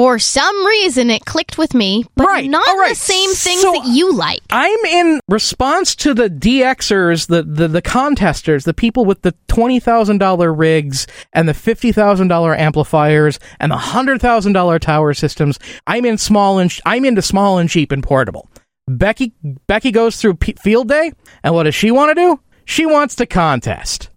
for 0.00 0.18
some 0.18 0.64
reason 0.66 1.10
it 1.10 1.26
clicked 1.26 1.58
with 1.58 1.74
me, 1.74 2.06
but 2.16 2.26
Right. 2.26 2.48
not 2.48 2.66
right. 2.78 2.88
the 2.88 2.94
same 2.94 3.34
things 3.34 3.60
So- 3.60 3.72
that 3.72 3.84
you 3.84 4.14
like. 4.14 4.40
I'm 4.48 4.78
in 4.86 5.20
response 5.28 5.94
to 5.96 6.14
the 6.14 6.30
DXers, 6.30 7.26
the, 7.26 7.42
the, 7.42 7.68
the 7.68 7.82
contesters, 7.82 8.64
the 8.64 8.72
people 8.72 9.04
with 9.04 9.20
the 9.20 9.34
$20,000 9.48 10.54
rigs 10.58 11.06
and 11.34 11.46
the 11.46 11.52
$50,000 11.52 12.58
amplifiers 12.58 13.38
and 13.60 13.70
the 13.70 13.76
$100,000 13.76 14.78
tower 14.80 15.12
systems. 15.12 15.58
I'm 15.86 16.06
in 16.06 16.16
small 16.16 16.58
and, 16.58 16.72
sh- 16.72 16.80
I'm 16.86 17.04
into 17.04 17.20
small 17.20 17.58
and 17.58 17.68
cheap 17.68 17.92
and 17.92 18.02
portable. 18.02 18.48
Becky, 18.88 19.34
Becky 19.66 19.90
goes 19.90 20.16
through 20.16 20.36
P- 20.36 20.54
field 20.62 20.88
day 20.88 21.12
and 21.44 21.54
what 21.54 21.64
does 21.64 21.74
she 21.74 21.90
want 21.90 22.08
to 22.08 22.14
do? 22.14 22.40
She 22.64 22.86
wants 22.86 23.16
to 23.16 23.26
contest. 23.26 24.08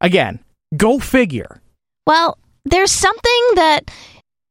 Again, 0.00 0.40
go 0.76 0.98
figure. 0.98 1.62
Well, 2.08 2.38
there's 2.64 2.90
something 2.90 3.42
that 3.54 3.90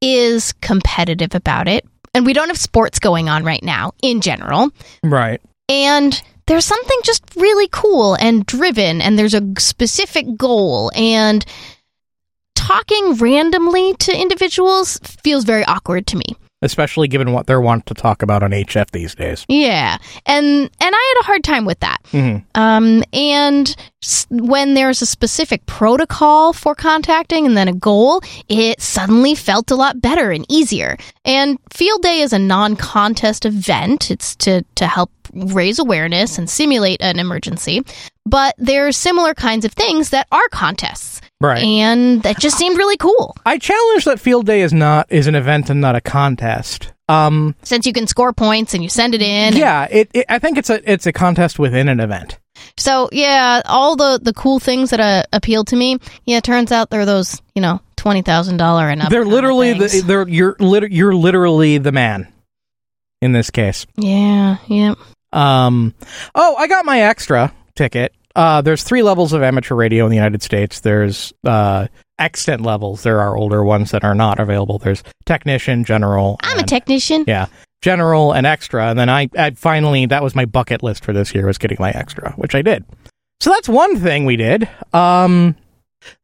is 0.02 0.54
competitive 0.62 1.36
about 1.36 1.68
it. 1.68 1.86
And 2.14 2.26
we 2.26 2.34
don't 2.34 2.50
have 2.50 2.58
sports 2.58 3.00
going 3.00 3.30
on 3.30 3.44
right 3.44 3.64
now 3.64 3.94
in 4.02 4.22
general. 4.22 4.72
Right. 5.04 5.42
And 5.70 6.22
there's 6.48 6.66
something 6.66 7.00
just 7.04 7.24
really 7.38 7.70
cool 7.72 8.16
and 8.16 8.46
driven, 8.46 9.02
and 9.02 9.18
there's 9.18 9.34
a 9.34 9.54
specific 9.58 10.36
goal. 10.36 10.92
And 10.94 11.46
talking 12.56 13.16
randomly 13.16 13.94
to 13.94 14.20
individuals 14.20 15.00
feels 15.24 15.46
very 15.46 15.64
awkward 15.66 16.08
to 16.08 16.18
me. 16.18 16.36
Especially 16.62 17.08
given 17.08 17.32
what 17.32 17.48
they're 17.48 17.62
want 17.62 17.86
to 17.88 17.94
talk 17.94 18.22
about 18.22 18.44
on 18.44 18.52
HF 18.52 18.92
these 18.92 19.16
days. 19.16 19.46
Yeah, 19.48 19.98
and 20.26 20.46
and 20.46 20.72
I 20.96 21.14
had 21.16 21.22
a 21.22 21.26
hard 21.26 21.44
time 21.44 21.66
with 21.66 21.80
that. 21.80 21.98
Mhm. 22.12 22.44
Um, 22.56 23.04
and 23.14 23.76
when 24.30 24.74
there's 24.76 25.02
a 25.02 25.06
specific 25.06 25.66
protocol 25.66 26.54
for 26.54 26.76
contacting 26.76 27.46
and 27.46 27.58
then 27.58 27.68
a 27.68 27.74
goal, 27.74 28.22
it 28.48 28.80
suddenly 28.82 29.36
felt 29.36 29.72
a 29.72 29.76
lot 29.76 30.02
better 30.02 30.32
and 30.32 30.46
easier. 30.50 30.98
And 31.26 31.58
Field 31.72 32.02
Day 32.02 32.22
is 32.22 32.34
a 32.34 32.40
non-contest 32.40 33.46
event. 33.46 34.12
It's 34.12 34.36
to 34.38 34.64
to 34.76 34.88
help 34.88 35.12
raise 35.34 35.80
awareness 35.80 36.38
and 36.38 36.50
simulate 36.50 37.02
an 37.02 37.18
emergency. 37.20 37.82
But 38.26 38.54
there's 38.58 38.98
similar 38.98 39.34
kinds 39.34 39.66
of 39.66 39.72
things 39.74 40.10
that 40.10 40.28
are 40.32 40.48
contests, 40.52 41.22
Right. 41.42 41.64
and 41.64 42.22
that 42.24 42.40
just 42.40 42.58
seemed 42.58 42.78
really 42.78 42.98
cool. 42.98 43.36
I 43.46 43.58
challenge 43.58 44.06
that 44.06 44.20
field 44.20 44.46
day 44.46 44.62
is 44.62 44.72
not 44.74 45.08
is 45.12 45.28
an 45.28 45.36
event 45.36 45.70
and 45.70 45.82
not 45.82 45.96
a 45.96 46.02
contest. 46.02 46.94
Um, 47.10 47.56
Since 47.64 47.86
you 47.86 47.94
can 47.94 48.08
score 48.08 48.32
points 48.32 48.74
and 48.74 48.82
you 48.82 48.88
send 48.90 49.16
it 49.16 49.22
in, 49.22 49.56
yeah, 49.58 49.88
it, 49.92 50.10
it. 50.14 50.26
I 50.30 50.40
think 50.40 50.58
it's 50.58 50.70
a 50.70 50.90
it's 50.90 51.06
a 51.08 51.12
contest 51.12 51.60
within 51.60 51.90
an 51.90 52.00
event. 52.00 52.38
So 52.78 53.10
yeah, 53.12 53.62
all 53.66 53.96
the 53.96 54.20
the 54.22 54.34
cool 54.34 54.60
things 54.60 54.92
that 54.92 55.00
uh, 55.00 55.24
appeal 55.34 55.66
to 55.66 55.76
me. 55.76 55.98
Yeah, 56.26 56.38
it 56.38 56.44
turns 56.44 56.72
out 56.72 56.90
they're 56.90 57.06
those 57.06 57.42
you 57.56 57.62
know 57.62 57.82
twenty 57.98 58.22
thousand 58.22 58.58
dollar 58.58 58.88
and 58.88 59.02
up. 59.02 59.10
they're 59.10 59.26
literally 59.26 59.74
the 59.74 60.04
they're 60.06 60.28
you're 60.28 60.56
lit- 60.60 60.92
you're 60.92 61.16
literally 61.16 61.80
the 61.80 61.92
man 61.92 62.32
in 63.22 63.32
this 63.34 63.50
case. 63.50 63.86
yeah, 63.98 64.58
yeah. 64.68 64.94
Um, 65.34 65.94
oh, 66.36 66.56
I 66.56 66.68
got 66.68 66.86
my 66.86 67.02
extra 67.02 67.54
ticket. 67.76 68.14
Uh, 68.36 68.62
there's 68.62 68.84
three 68.84 69.04
levels 69.04 69.34
of 69.34 69.44
amateur 69.44 69.76
radio 69.76 70.06
in 70.06 70.10
the 70.10 70.16
United 70.16 70.42
States. 70.42 70.80
There's 70.82 71.34
uh, 71.44 71.88
extant 72.20 72.62
levels. 72.62 73.04
There 73.04 73.20
are 73.20 73.36
older 73.36 73.64
ones 73.64 73.92
that 73.92 74.04
are 74.04 74.16
not 74.16 74.40
available. 74.40 74.78
There's 74.78 75.04
technician, 75.26 75.84
general. 75.84 76.38
I'm 76.44 76.60
a 76.60 76.64
technician. 76.64 77.26
Yeah, 77.28 77.48
general 77.82 78.32
and 78.34 78.46
extra, 78.48 78.88
and 78.90 78.98
then 79.00 79.10
I, 79.10 79.30
I 79.38 79.52
finally 79.52 80.06
that 80.08 80.24
was 80.24 80.36
my 80.36 80.46
bucket 80.46 80.84
list 80.84 81.04
for 81.04 81.14
this 81.14 81.34
year 81.36 81.46
was 81.46 81.58
getting 81.58 81.78
my 81.80 81.92
extra, 81.92 82.32
which 82.34 82.56
I 82.56 82.62
did. 82.62 82.86
So 83.40 83.50
that's 83.50 83.68
one 83.68 83.98
thing 84.00 84.26
we 84.26 84.36
did. 84.36 84.70
Um, 84.94 85.56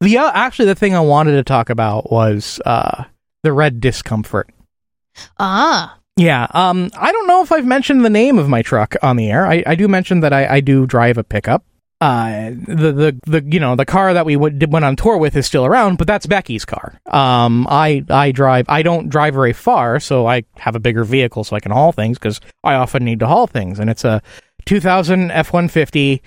the 0.02 0.18
uh, 0.20 0.32
actually 0.34 0.66
the 0.68 0.76
thing 0.76 0.96
I 0.96 1.00
wanted 1.02 1.34
to 1.34 1.44
talk 1.44 1.70
about 1.70 2.12
was 2.12 2.60
uh 2.66 3.04
the 3.44 3.52
red 3.54 3.80
discomfort. 3.82 4.50
Ah, 5.40 5.98
Yeah, 6.16 6.48
um, 6.52 6.90
I 6.98 7.12
don't 7.12 7.28
know 7.28 7.42
if 7.42 7.52
I've 7.52 7.66
mentioned 7.66 8.04
the 8.06 8.10
name 8.10 8.38
of 8.40 8.48
my 8.50 8.62
truck 8.62 8.96
on 9.02 9.16
the 9.18 9.30
air. 9.32 9.46
I, 9.48 9.64
I 9.66 9.76
do 9.76 9.88
mention 9.88 10.20
that 10.22 10.34
I, 10.34 10.48
I 10.48 10.60
do 10.62 10.86
drive 10.86 11.18
a 11.18 11.24
pickup. 11.24 11.64
Uh, 12.00 12.52
the, 12.52 12.92
the, 12.94 13.20
the, 13.26 13.44
you 13.44 13.60
know, 13.60 13.76
the 13.76 13.86
car 13.86 14.14
that 14.14 14.26
we 14.26 14.36
went, 14.36 14.64
on 14.64 14.96
tour 14.96 15.18
with 15.18 15.36
is 15.36 15.48
still 15.48 15.66
around, 15.66 15.98
but 15.98 16.06
that's 16.06 16.28
Becky's 16.28 16.64
car. 16.64 17.00
Um, 17.08 17.66
I, 17.68 18.06
I 18.10 18.32
drive, 18.32 18.68
I 18.70 18.84
don't 18.84 19.10
drive 19.10 19.34
very 19.34 19.54
far, 19.54 20.00
so 20.00 20.28
I 20.28 20.44
have 20.58 20.76
a 20.76 20.80
bigger 20.80 21.04
vehicle 21.04 21.44
so 21.44 21.56
I 21.56 21.60
can 21.60 21.72
haul 21.72 21.92
things 21.92 22.20
because 22.20 22.40
I 22.64 22.76
often 22.76 23.04
need 23.04 23.20
to 23.22 23.28
haul 23.28 23.48
things. 23.48 23.80
And 23.80 23.90
it's 23.90 24.06
a 24.06 24.22
2000 24.66 25.32
F-150, 25.32 26.22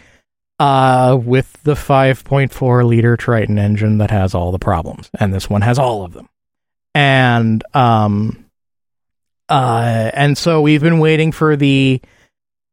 uh, 0.59 1.17
with 1.23 1.63
the 1.63 1.75
5.4 1.75 2.85
liter 2.85 3.17
Triton 3.17 3.59
engine 3.59 3.99
that 3.99 4.11
has 4.11 4.35
all 4.35 4.53
the 4.53 4.59
problems. 4.59 5.09
And 5.19 5.33
this 5.33 5.49
one 5.49 5.63
has 5.63 5.79
all 5.79 6.05
of 6.05 6.13
them. 6.13 6.29
And, 6.95 7.65
um, 7.75 8.45
uh, 9.49 10.11
and 10.13 10.37
so 10.37 10.61
we've 10.61 10.83
been 10.83 10.99
waiting 10.99 11.33
for 11.33 11.57
the 11.57 12.03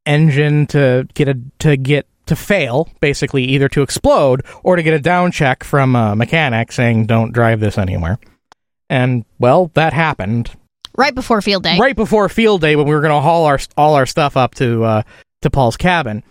engine 0.05 0.67
to 0.67 1.07
get 1.13 1.27
a 1.27 1.39
to 1.59 1.75
get 1.77 2.07
to 2.27 2.35
fail, 2.35 2.89
basically 2.99 3.43
either 3.43 3.69
to 3.69 3.81
explode 3.81 4.45
or 4.63 4.75
to 4.75 4.83
get 4.83 4.93
a 4.93 4.99
down 4.99 5.31
check 5.31 5.63
from 5.63 5.95
a 5.95 6.15
mechanic 6.15 6.71
saying 6.71 7.05
don't 7.05 7.33
drive 7.33 7.59
this 7.59 7.77
anywhere. 7.77 8.19
And 8.89 9.25
well, 9.39 9.71
that 9.73 9.93
happened. 9.93 10.51
Right 10.97 11.13
before 11.13 11.41
field 11.41 11.63
day. 11.63 11.77
right 11.77 11.95
before 11.95 12.27
field 12.29 12.61
day 12.61 12.75
when 12.75 12.87
we 12.87 12.95
were 12.95 13.01
going 13.01 13.13
to 13.13 13.21
haul 13.21 13.45
our 13.45 13.59
all 13.75 13.93
our 13.93 14.07
stuff 14.07 14.35
up 14.35 14.55
to 14.55 14.83
uh, 14.83 15.01
to 15.43 15.49
Paul's 15.51 15.77
cabin, 15.77 16.23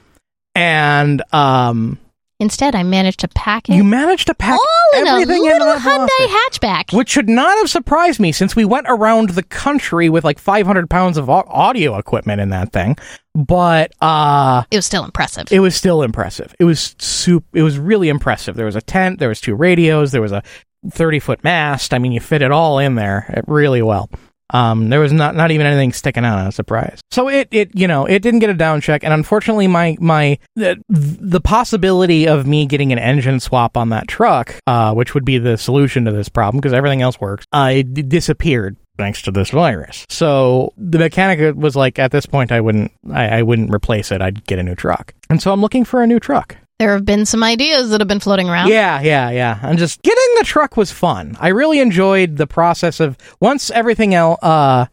and 0.56 1.22
um, 1.32 1.98
Instead, 2.38 2.74
I 2.74 2.82
managed 2.82 3.20
to 3.20 3.28
pack 3.28 3.70
it 3.70 3.76
you 3.76 3.84
managed 3.84 4.26
to 4.26 4.34
pack 4.34 4.58
all 4.58 5.00
in 5.00 5.06
a 5.06 5.16
little 5.16 5.46
Hyundai 5.78 6.08
hatchback. 6.28 6.92
which 6.94 7.08
should 7.08 7.30
not 7.30 7.56
have 7.58 7.70
surprised 7.70 8.20
me 8.20 8.30
since 8.30 8.54
we 8.54 8.64
went 8.66 8.86
around 8.90 9.30
the 9.30 9.42
country 9.42 10.10
with 10.10 10.22
like 10.22 10.38
500 10.38 10.90
pounds 10.90 11.16
of 11.16 11.30
audio 11.30 11.96
equipment 11.96 12.42
in 12.42 12.50
that 12.50 12.72
thing. 12.72 12.96
But 13.34 13.92
uh, 14.02 14.64
It 14.70 14.76
was 14.76 14.84
still 14.86 15.04
impressive. 15.04 15.46
it 15.50 15.60
was 15.60 15.74
still 15.74 16.02
impressive. 16.02 16.54
It 16.58 16.64
was 16.64 16.94
soup. 16.98 17.44
It 17.54 17.62
was 17.62 17.78
really 17.78 18.10
impressive. 18.10 18.54
There 18.54 18.66
was 18.66 18.76
a 18.76 18.82
tent. 18.82 19.18
There 19.18 19.30
was 19.30 19.40
two 19.40 19.54
radios. 19.54 20.12
There 20.12 20.22
was 20.22 20.32
a 20.32 20.42
30 20.90 21.20
foot 21.20 21.42
mast. 21.42 21.94
I 21.94 21.98
mean, 21.98 22.12
you 22.12 22.20
fit 22.20 22.42
it 22.42 22.50
all 22.52 22.78
in 22.78 22.96
there 22.96 23.42
really 23.46 23.80
well. 23.82 24.10
Um, 24.50 24.88
there 24.88 25.00
was 25.00 25.12
not 25.12 25.34
not 25.34 25.50
even 25.50 25.66
anything 25.66 25.92
sticking 25.92 26.24
out. 26.24 26.38
I 26.38 26.46
was 26.46 26.54
surprised. 26.54 27.02
So 27.10 27.28
it 27.28 27.48
it 27.50 27.70
you 27.74 27.88
know 27.88 28.06
it 28.06 28.22
didn't 28.22 28.40
get 28.40 28.50
a 28.50 28.54
down 28.54 28.80
check, 28.80 29.02
and 29.04 29.12
unfortunately, 29.12 29.66
my 29.66 29.96
my 30.00 30.38
the, 30.54 30.80
the 30.88 31.40
possibility 31.40 32.28
of 32.28 32.46
me 32.46 32.66
getting 32.66 32.92
an 32.92 32.98
engine 32.98 33.40
swap 33.40 33.76
on 33.76 33.90
that 33.90 34.08
truck, 34.08 34.54
uh, 34.66 34.94
which 34.94 35.14
would 35.14 35.24
be 35.24 35.38
the 35.38 35.56
solution 35.56 36.04
to 36.04 36.12
this 36.12 36.28
problem 36.28 36.60
because 36.60 36.72
everything 36.72 37.02
else 37.02 37.20
works, 37.20 37.44
uh, 37.52 37.72
it 37.74 38.08
disappeared 38.08 38.76
thanks 38.98 39.20
to 39.22 39.30
this 39.30 39.50
virus. 39.50 40.06
So 40.08 40.72
the 40.76 40.98
mechanic 40.98 41.54
was 41.56 41.76
like, 41.76 41.98
at 41.98 42.12
this 42.12 42.24
point, 42.24 42.52
I 42.52 42.60
wouldn't 42.60 42.92
I, 43.10 43.38
I 43.38 43.42
wouldn't 43.42 43.74
replace 43.74 44.12
it. 44.12 44.22
I'd 44.22 44.46
get 44.46 44.58
a 44.58 44.62
new 44.62 44.74
truck, 44.74 45.14
and 45.28 45.42
so 45.42 45.52
I'm 45.52 45.60
looking 45.60 45.84
for 45.84 46.02
a 46.02 46.06
new 46.06 46.20
truck. 46.20 46.56
There 46.78 46.92
have 46.92 47.04
been 47.04 47.24
some 47.24 47.42
ideas 47.42 47.90
that 47.90 48.00
have 48.00 48.08
been 48.08 48.20
floating 48.20 48.48
around. 48.48 48.68
Yeah, 48.68 49.00
yeah, 49.00 49.30
yeah. 49.30 49.58
And 49.62 49.78
just 49.78 50.02
getting 50.02 50.34
the 50.38 50.44
truck 50.44 50.76
was 50.76 50.92
fun. 50.92 51.36
I 51.40 51.48
really 51.48 51.80
enjoyed 51.80 52.36
the 52.36 52.46
process 52.46 53.00
of 53.00 53.16
once 53.40 53.70
everything 53.70 54.14
else 54.14 54.38
uh, 54.42 54.86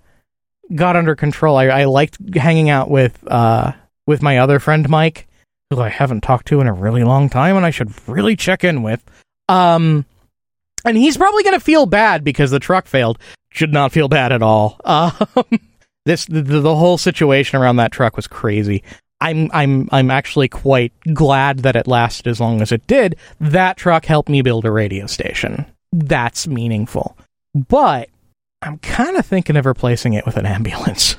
got 0.73 0.95
under 0.95 1.15
control. 1.15 1.57
I, 1.57 1.65
I 1.65 1.85
liked 1.85 2.17
hanging 2.35 2.69
out 2.69 2.89
with 2.89 3.19
uh, 3.27 3.73
with 4.07 4.21
my 4.21 4.37
other 4.37 4.59
friend 4.59 4.87
Mike, 4.87 5.27
who 5.69 5.81
I 5.81 5.89
haven't 5.89 6.21
talked 6.21 6.47
to 6.47 6.61
in 6.61 6.67
a 6.67 6.73
really 6.73 7.03
long 7.03 7.29
time, 7.29 7.57
and 7.57 7.65
I 7.65 7.71
should 7.71 7.91
really 8.07 8.35
check 8.35 8.63
in 8.63 8.81
with. 8.81 9.03
Um, 9.49 10.05
and 10.85 10.97
he's 10.97 11.17
probably 11.17 11.43
gonna 11.43 11.59
feel 11.59 11.85
bad 11.85 12.23
because 12.23 12.51
the 12.51 12.59
truck 12.59 12.87
failed. 12.87 13.19
Should 13.51 13.73
not 13.73 13.91
feel 13.91 14.07
bad 14.07 14.31
at 14.31 14.41
all. 14.41 14.79
Um, 14.85 15.59
this 16.05 16.25
the, 16.25 16.41
the 16.41 16.75
whole 16.75 16.97
situation 16.97 17.59
around 17.59 17.77
that 17.77 17.93
truck 17.93 18.17
was 18.17 18.27
crazy. 18.27 18.83
I'm 19.23 19.49
I'm 19.53 19.87
I'm 19.91 20.11
actually 20.11 20.49
quite 20.49 20.91
glad 21.13 21.59
that 21.59 21.77
it 21.77 21.87
lasted 21.87 22.27
as 22.27 22.41
long 22.41 22.61
as 22.61 22.73
it 22.73 22.85
did. 22.87 23.15
That 23.39 23.77
truck 23.77 24.05
helped 24.05 24.27
me 24.27 24.41
build 24.41 24.65
a 24.65 24.71
radio 24.71 25.07
station. 25.07 25.65
That's 25.93 26.45
meaningful. 26.45 27.17
But 27.55 28.09
I'm 28.61 28.79
kind 28.79 29.15
of 29.15 29.25
thinking 29.25 29.55
of 29.55 29.65
replacing 29.65 30.13
it 30.13 30.25
with 30.25 30.35
an 30.35 30.45
ambulance. 30.45 31.15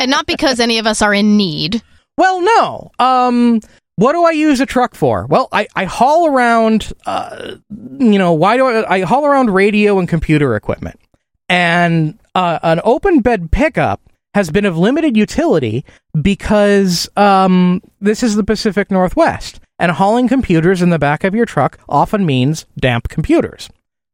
And 0.00 0.10
not 0.10 0.26
because 0.26 0.60
any 0.60 0.78
of 0.78 0.86
us 0.86 1.00
are 1.02 1.14
in 1.14 1.36
need. 1.36 1.82
well, 2.18 2.40
no. 2.40 2.90
Um 2.98 3.60
what 3.96 4.12
do 4.12 4.24
I 4.24 4.32
use 4.32 4.60
a 4.60 4.66
truck 4.66 4.94
for? 4.94 5.26
Well, 5.26 5.48
I, 5.52 5.68
I 5.76 5.84
haul 5.84 6.26
around, 6.26 6.92
uh, 7.06 7.56
you 7.70 8.18
know, 8.18 8.32
why 8.32 8.56
do 8.56 8.66
I, 8.66 8.96
I 8.96 9.00
haul 9.02 9.24
around 9.24 9.50
radio 9.50 10.00
and 10.00 10.08
computer 10.08 10.56
equipment? 10.56 10.98
And 11.48 12.18
uh, 12.34 12.58
an 12.64 12.80
open 12.82 13.20
bed 13.20 13.52
pickup 13.52 14.00
has 14.34 14.50
been 14.50 14.64
of 14.64 14.76
limited 14.76 15.16
utility 15.16 15.84
because 16.20 17.08
um, 17.16 17.80
this 18.00 18.22
is 18.22 18.34
the 18.34 18.44
Pacific 18.44 18.90
Northwest, 18.90 19.60
and 19.78 19.92
hauling 19.92 20.28
computers 20.28 20.82
in 20.82 20.90
the 20.90 20.98
back 20.98 21.24
of 21.24 21.34
your 21.34 21.46
truck 21.46 21.78
often 21.88 22.26
means 22.26 22.66
damp 22.78 23.08
computers. 23.08 23.68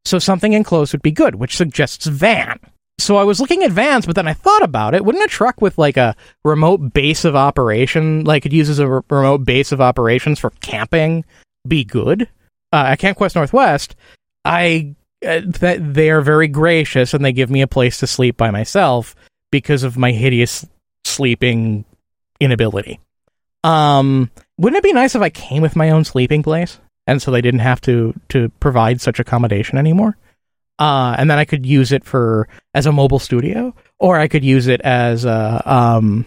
So 0.04 0.18
something 0.18 0.52
enclosed 0.52 0.92
would 0.92 1.02
be 1.02 1.10
good, 1.10 1.36
which 1.36 1.56
suggests 1.56 2.06
van. 2.06 2.60
So 2.98 3.16
I 3.16 3.24
was 3.24 3.40
looking 3.40 3.62
at 3.62 3.70
vans, 3.70 4.04
but 4.04 4.14
then 4.14 4.28
I 4.28 4.34
thought 4.34 4.62
about 4.62 4.94
it. 4.94 5.04
Wouldn't 5.04 5.24
a 5.24 5.28
truck 5.28 5.62
with 5.62 5.78
like 5.78 5.96
a 5.96 6.14
remote 6.44 6.92
base 6.92 7.24
of 7.24 7.34
operation, 7.34 8.24
like 8.24 8.44
it 8.44 8.52
uses 8.52 8.78
a 8.78 8.88
re- 8.88 9.00
remote 9.08 9.44
base 9.44 9.72
of 9.72 9.80
operations 9.80 10.38
for 10.38 10.50
camping, 10.60 11.24
be 11.66 11.82
good? 11.82 12.28
Uh, 12.72 12.84
at 12.88 12.98
Camp 12.98 13.16
Quest 13.16 13.36
Northwest, 13.36 13.96
I 14.44 14.94
uh, 15.26 15.40
th- 15.40 15.80
they 15.82 16.10
are 16.10 16.20
very 16.20 16.46
gracious 16.46 17.14
and 17.14 17.24
they 17.24 17.32
give 17.32 17.50
me 17.50 17.62
a 17.62 17.66
place 17.66 17.98
to 17.98 18.06
sleep 18.06 18.36
by 18.36 18.50
myself 18.50 19.14
because 19.50 19.82
of 19.82 19.96
my 19.96 20.12
hideous 20.12 20.66
sleeping 21.04 21.84
inability. 22.40 23.00
Um, 23.62 24.30
wouldn't 24.58 24.78
it 24.78 24.84
be 24.84 24.92
nice 24.92 25.14
if 25.14 25.22
I 25.22 25.30
came 25.30 25.62
with 25.62 25.76
my 25.76 25.90
own 25.90 26.04
sleeping 26.04 26.42
place 26.42 26.78
and 27.06 27.20
so 27.20 27.30
they 27.30 27.42
didn't 27.42 27.60
have 27.60 27.80
to 27.82 28.14
to 28.28 28.48
provide 28.60 29.00
such 29.00 29.20
accommodation 29.20 29.78
anymore? 29.78 30.16
Uh, 30.78 31.14
and 31.18 31.30
then 31.30 31.38
I 31.38 31.44
could 31.44 31.66
use 31.66 31.92
it 31.92 32.04
for 32.04 32.48
as 32.72 32.86
a 32.86 32.92
mobile 32.92 33.18
studio, 33.18 33.74
or 33.98 34.18
I 34.18 34.28
could 34.28 34.44
use 34.44 34.66
it 34.66 34.80
as 34.80 35.26
a 35.26 35.62
um, 35.66 36.24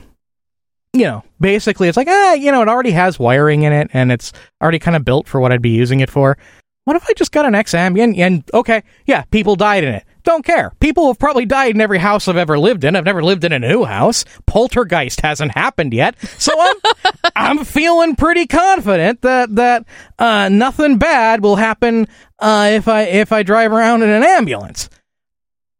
you 0.93 1.05
know, 1.05 1.23
basically 1.39 1.87
it's 1.87 1.97
like 1.97 2.07
ah, 2.07 2.33
you 2.33 2.51
know, 2.51 2.61
it 2.61 2.67
already 2.67 2.91
has 2.91 3.17
wiring 3.17 3.63
in 3.63 3.73
it 3.73 3.89
and 3.93 4.11
it's 4.11 4.31
already 4.61 4.79
kind 4.79 4.95
of 4.95 5.03
built 5.03 5.27
for 5.27 5.41
what 5.41 5.51
I'd 5.51 5.61
be 5.61 5.71
using 5.71 6.01
it 6.01 6.09
for. 6.09 6.37
What 6.85 6.95
if 6.95 7.09
I 7.09 7.13
just 7.13 7.31
got 7.31 7.45
an 7.45 7.55
X 7.55 7.73
ambient 7.73 8.17
and 8.17 8.43
okay, 8.53 8.83
yeah, 9.07 9.23
people 9.31 9.55
died 9.55 9.83
in 9.83 9.95
it. 9.95 10.05
Don't 10.23 10.45
care. 10.45 10.71
People 10.79 11.07
have 11.07 11.19
probably 11.19 11.45
died 11.45 11.75
in 11.75 11.81
every 11.81 11.97
house 11.97 12.27
I've 12.27 12.37
ever 12.37 12.57
lived 12.57 12.85
in. 12.85 12.95
I've 12.95 13.03
never 13.03 13.21
lived 13.21 13.43
in 13.43 13.51
a 13.51 13.59
new 13.59 13.83
house. 13.83 14.23
Poltergeist 14.47 15.19
hasn't 15.21 15.51
happened 15.51 15.93
yet, 15.93 16.15
so 16.39 16.53
I'm 16.57 16.75
I'm 17.35 17.65
feeling 17.65 18.15
pretty 18.15 18.47
confident 18.47 19.21
that 19.21 19.55
that 19.55 19.85
uh, 20.17 20.49
nothing 20.49 20.97
bad 20.97 21.43
will 21.43 21.57
happen 21.57 22.07
uh, 22.39 22.69
if 22.73 22.87
I 22.87 23.03
if 23.03 23.31
I 23.31 23.43
drive 23.43 23.73
around 23.73 24.03
in 24.03 24.09
an 24.09 24.23
ambulance. 24.23 24.89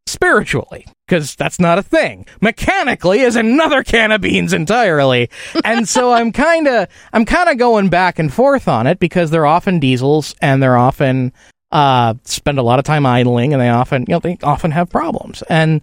Spiritually, 0.05 0.85
because 1.07 1.35
that's 1.35 1.59
not 1.59 1.79
a 1.79 1.83
thing. 1.83 2.25
Mechanically 2.41 3.21
is 3.21 3.35
another 3.35 3.83
can 3.83 4.11
of 4.11 4.21
beans 4.21 4.53
entirely. 4.53 5.29
And 5.63 5.87
so 5.87 6.11
I'm 6.11 6.31
kind 6.31 6.67
of 6.67 6.87
I'm 7.13 7.25
kind 7.25 7.49
of 7.49 7.57
going 7.57 7.87
back 7.89 8.19
and 8.19 8.31
forth 8.31 8.67
on 8.67 8.87
it 8.87 8.99
because 8.99 9.31
they're 9.31 9.45
often 9.45 9.79
diesels 9.79 10.35
and 10.41 10.61
they're 10.61 10.77
often 10.77 11.31
uh, 11.73 12.13
spend 12.23 12.59
a 12.59 12.63
lot 12.63 12.79
of 12.79 12.85
time 12.85 13.05
idling 13.05 13.51
and 13.51 13.61
they 13.61 13.69
often 13.69 14.05
you 14.07 14.13
know 14.13 14.19
they 14.19 14.37
often 14.43 14.71
have 14.71 14.89
problems. 14.89 15.41
And 15.49 15.81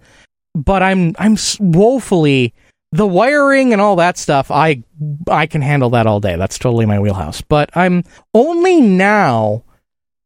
but 0.54 0.82
I'm 0.82 1.14
I'm 1.18 1.36
woefully 1.58 2.54
the 2.92 3.06
wiring 3.06 3.72
and 3.72 3.82
all 3.82 3.96
that 3.96 4.16
stuff 4.16 4.50
I 4.50 4.82
I 5.28 5.46
can 5.46 5.60
handle 5.60 5.90
that 5.90 6.06
all 6.06 6.20
day. 6.20 6.36
That's 6.36 6.58
totally 6.58 6.86
my 6.86 6.98
wheelhouse. 7.00 7.42
But 7.42 7.76
I'm 7.76 8.04
only 8.32 8.80
now 8.80 9.64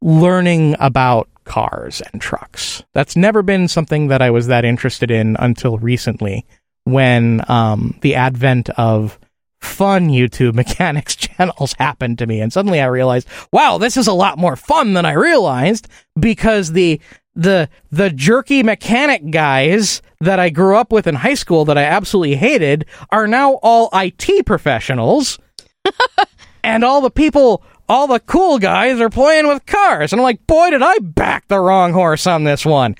learning 0.02 0.76
about 0.78 1.28
cars 1.44 2.02
and 2.12 2.20
trucks. 2.20 2.82
That's 2.92 3.16
never 3.16 3.42
been 3.42 3.68
something 3.68 4.08
that 4.08 4.22
I 4.22 4.30
was 4.30 4.46
that 4.48 4.64
interested 4.64 5.10
in 5.10 5.36
until 5.38 5.78
recently 5.78 6.46
when 6.84 7.42
um, 7.48 7.98
the 8.02 8.14
advent 8.14 8.68
of 8.70 9.18
fun 9.64 10.08
YouTube 10.08 10.54
mechanics 10.64 11.16
channels 11.16 11.74
happened 11.78 12.18
to 12.18 12.26
me 12.26 12.40
and 12.40 12.52
suddenly 12.52 12.80
I 12.80 12.86
realized, 12.86 13.28
wow, 13.52 13.78
this 13.78 13.96
is 13.96 14.06
a 14.06 14.12
lot 14.12 14.38
more 14.38 14.56
fun 14.56 14.94
than 14.94 15.04
I 15.04 15.12
realized 15.12 15.88
because 16.18 16.72
the 16.72 17.00
the 17.34 17.68
the 17.90 18.10
jerky 18.10 18.62
mechanic 18.62 19.30
guys 19.30 20.02
that 20.20 20.38
I 20.38 20.50
grew 20.50 20.76
up 20.76 20.92
with 20.92 21.06
in 21.06 21.16
high 21.16 21.34
school 21.34 21.64
that 21.64 21.78
I 21.78 21.82
absolutely 21.82 22.36
hated 22.36 22.86
are 23.10 23.26
now 23.26 23.54
all 23.54 23.90
IT 23.92 24.46
professionals 24.46 25.38
and 26.64 26.84
all 26.84 27.00
the 27.00 27.10
people 27.10 27.62
all 27.88 28.06
the 28.06 28.20
cool 28.20 28.58
guys 28.58 29.00
are 29.00 29.10
playing 29.10 29.48
with 29.48 29.66
cars 29.66 30.12
and 30.12 30.20
I'm 30.20 30.24
like, 30.24 30.46
boy, 30.46 30.70
did 30.70 30.82
I 30.82 30.98
back 30.98 31.48
the 31.48 31.58
wrong 31.58 31.92
horse 31.92 32.26
on 32.26 32.44
this 32.44 32.64
one. 32.64 32.94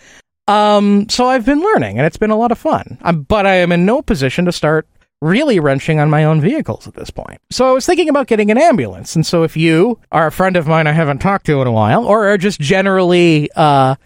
Um, 0.46 1.09
so 1.09 1.27
I've 1.27 1.46
been 1.46 1.61
learning 1.61 1.96
and 1.96 2.07
it's 2.07 2.18
been 2.18 2.31
a 2.31 2.37
lot 2.37 2.53
of 2.53 2.59
fun. 2.59 2.98
Um, 3.03 3.22
but 3.22 3.46
I 3.46 3.55
am 3.55 3.72
in 3.72 3.87
no 3.87 4.03
position 4.03 4.44
to 4.44 4.53
start 4.53 4.87
really 5.25 5.59
wrenching 5.59 5.99
on 5.99 6.11
my 6.11 6.25
own 6.25 6.41
vehicles 6.41 6.87
at 6.87 6.95
this 6.95 7.11
point. 7.11 7.41
So 7.51 7.69
I 7.69 7.73
was 7.73 7.87
thinking 7.87 8.09
about 8.09 8.27
getting 8.27 8.51
an 8.51 8.59
ambulance. 8.59 9.17
And 9.17 9.25
so 9.27 9.43
if 9.43 9.57
you 9.57 9.99
are 10.13 10.27
a 10.27 10.33
friend 10.33 10.57
of 10.57 10.67
mine 10.67 10.87
I 10.87 10.93
haven't 10.93 11.19
talked 11.19 11.47
to 11.47 11.61
in 11.63 11.67
a 11.67 11.73
while 11.73 12.05
or 12.05 12.29
are 12.29 12.39
just 12.39 12.61
generally 12.61 13.51
uh 13.57 13.97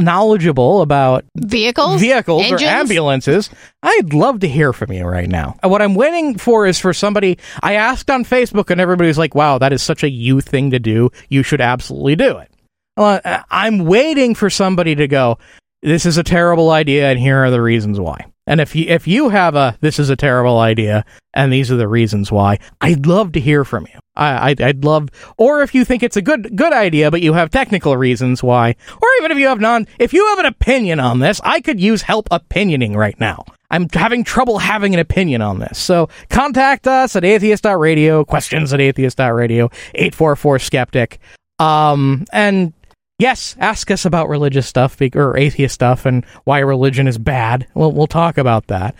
knowledgeable 0.00 0.82
about 0.82 1.24
Vehicles? 1.36 2.00
vehicles 2.00 2.42
Engines? 2.42 2.62
or 2.62 2.66
ambulances, 2.66 3.50
I'd 3.82 4.12
love 4.12 4.40
to 4.40 4.48
hear 4.48 4.72
from 4.72 4.92
you 4.92 5.04
right 5.04 5.28
now. 5.28 5.56
Uh, 5.62 5.68
What 5.68 5.82
I'm 5.82 5.94
waiting 5.94 6.36
for 6.36 6.66
is 6.66 6.80
for 6.80 6.92
somebody. 6.92 7.38
I 7.62 7.74
asked 7.74 8.10
on 8.10 8.24
Facebook, 8.24 8.70
and 8.70 8.80
everybody's 8.80 9.18
like, 9.18 9.34
"Wow, 9.36 9.58
that 9.58 9.72
is 9.72 9.82
such 9.82 10.02
a 10.02 10.10
you 10.10 10.40
thing 10.40 10.70
to 10.72 10.80
do. 10.80 11.10
You 11.28 11.44
should 11.44 11.60
absolutely 11.60 12.16
do 12.16 12.38
it." 12.38 12.50
Well, 12.96 13.20
uh, 13.24 13.42
I'm 13.50 13.84
waiting 13.84 14.34
for 14.34 14.50
somebody 14.50 14.96
to 14.96 15.06
go. 15.06 15.38
This 15.82 16.06
is 16.06 16.16
a 16.16 16.24
terrible 16.24 16.70
idea, 16.70 17.10
and 17.10 17.18
here 17.18 17.44
are 17.44 17.50
the 17.50 17.62
reasons 17.62 18.00
why. 18.00 18.26
And 18.46 18.60
if 18.60 18.74
you 18.76 18.86
if 18.88 19.06
you 19.06 19.30
have 19.30 19.54
a 19.54 19.78
this 19.80 19.98
is 19.98 20.10
a 20.10 20.16
terrible 20.16 20.58
idea, 20.58 21.04
and 21.32 21.52
these 21.52 21.70
are 21.70 21.76
the 21.76 21.88
reasons 21.88 22.30
why, 22.30 22.58
I'd 22.80 23.06
love 23.06 23.32
to 23.32 23.40
hear 23.40 23.64
from 23.64 23.86
you. 23.92 23.98
I, 24.16 24.50
I'd, 24.50 24.60
I'd 24.60 24.84
love, 24.84 25.08
or 25.38 25.62
if 25.62 25.74
you 25.74 25.84
think 25.84 26.02
it's 26.02 26.16
a 26.16 26.22
good 26.22 26.54
good 26.56 26.72
idea, 26.72 27.10
but 27.10 27.22
you 27.22 27.32
have 27.32 27.50
technical 27.50 27.96
reasons 27.96 28.42
why, 28.42 28.76
or 29.02 29.08
even 29.18 29.32
if 29.32 29.38
you 29.38 29.48
have 29.48 29.60
non, 29.60 29.86
if 29.98 30.12
you 30.12 30.26
have 30.28 30.38
an 30.38 30.46
opinion 30.46 31.00
on 31.00 31.20
this, 31.20 31.40
I 31.42 31.60
could 31.60 31.80
use 31.80 32.02
help 32.02 32.28
opinioning 32.28 32.94
right 32.94 33.18
now. 33.18 33.44
I'm 33.70 33.88
having 33.92 34.22
trouble 34.22 34.58
having 34.58 34.94
an 34.94 35.00
opinion 35.00 35.42
on 35.42 35.58
this. 35.58 35.78
So 35.78 36.08
contact 36.28 36.86
us 36.86 37.16
at 37.16 37.24
atheist.radio, 37.24 38.24
questions 38.24 38.72
at 38.72 38.80
atheist.radio, 38.80 39.70
844 39.94 40.58
skeptic. 40.60 41.18
Um, 41.58 42.24
and 42.32 42.72
yes, 43.18 43.56
ask 43.58 43.90
us 43.90 44.04
about 44.04 44.28
religious 44.28 44.66
stuff 44.66 45.00
or 45.14 45.36
atheist 45.36 45.74
stuff 45.74 46.06
and 46.06 46.24
why 46.44 46.58
religion 46.58 47.08
is 47.08 47.18
bad. 47.18 47.66
We'll, 47.74 47.92
we'll 47.92 48.06
talk 48.06 48.38
about 48.38 48.66
that. 48.68 48.94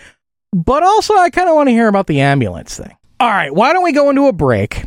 But 0.53 0.83
also, 0.83 1.15
I 1.15 1.31
kind 1.31 1.49
of 1.49 1.57
want 1.57 1.69
to 1.69 1.73
hear 1.73 1.89
about 1.89 2.07
the 2.07 2.21
ambulance 2.21 2.77
thing. 2.77 2.97
All 3.19 3.29
right, 3.29 3.53
why 3.53 3.73
don't 3.73 3.83
we 3.83 3.93
go 3.93 4.11
into 4.11 4.27
a 4.27 4.33
break, 4.33 4.85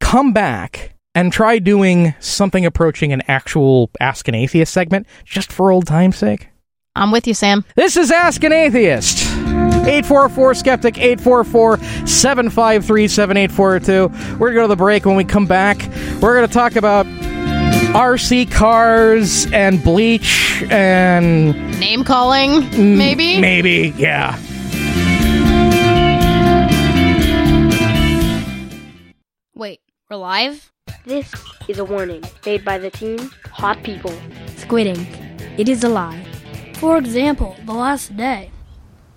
come 0.00 0.32
back, 0.32 0.94
and 1.14 1.32
try 1.32 1.58
doing 1.58 2.14
something 2.20 2.64
approaching 2.64 3.12
an 3.12 3.22
actual 3.28 3.90
Ask 4.00 4.28
an 4.28 4.34
Atheist 4.34 4.72
segment 4.72 5.06
just 5.24 5.52
for 5.52 5.70
old 5.70 5.86
time's 5.86 6.16
sake? 6.16 6.48
I'm 6.96 7.10
with 7.10 7.26
you, 7.26 7.34
Sam. 7.34 7.64
This 7.76 7.96
is 7.96 8.10
Ask 8.10 8.42
an 8.44 8.52
Atheist. 8.52 9.26
844 9.80 10.54
Skeptic, 10.54 10.98
844 10.98 11.78
753 12.06 13.08
7842. 13.08 14.38
We're 14.38 14.52
going 14.52 14.52
to 14.52 14.54
go 14.54 14.62
to 14.62 14.68
the 14.68 14.76
break. 14.76 15.06
When 15.06 15.16
we 15.16 15.24
come 15.24 15.46
back, 15.46 15.78
we're 16.20 16.34
going 16.34 16.46
to 16.46 16.52
talk 16.52 16.76
about 16.76 17.06
RC 17.94 18.48
cars 18.52 19.50
and 19.52 19.82
bleach 19.82 20.62
and. 20.70 21.52
Name 21.80 22.04
calling, 22.04 22.62
mm, 22.62 22.96
maybe? 22.96 23.40
Maybe, 23.40 23.92
yeah. 23.96 24.38
Wait, 29.56 29.80
we're 30.08 30.16
live? 30.16 30.70
This 31.04 31.34
is 31.66 31.80
a 31.80 31.84
warning 31.84 32.22
made 32.46 32.64
by 32.64 32.78
the 32.78 32.90
team 32.90 33.18
Hot 33.50 33.82
People. 33.82 34.14
Squid 34.56 34.86
Ink. 34.86 35.08
It 35.58 35.68
is 35.68 35.82
a 35.82 35.88
lie. 35.88 36.24
For 36.74 36.96
example, 36.96 37.56
the 37.66 37.72
last 37.72 38.16
day. 38.16 38.52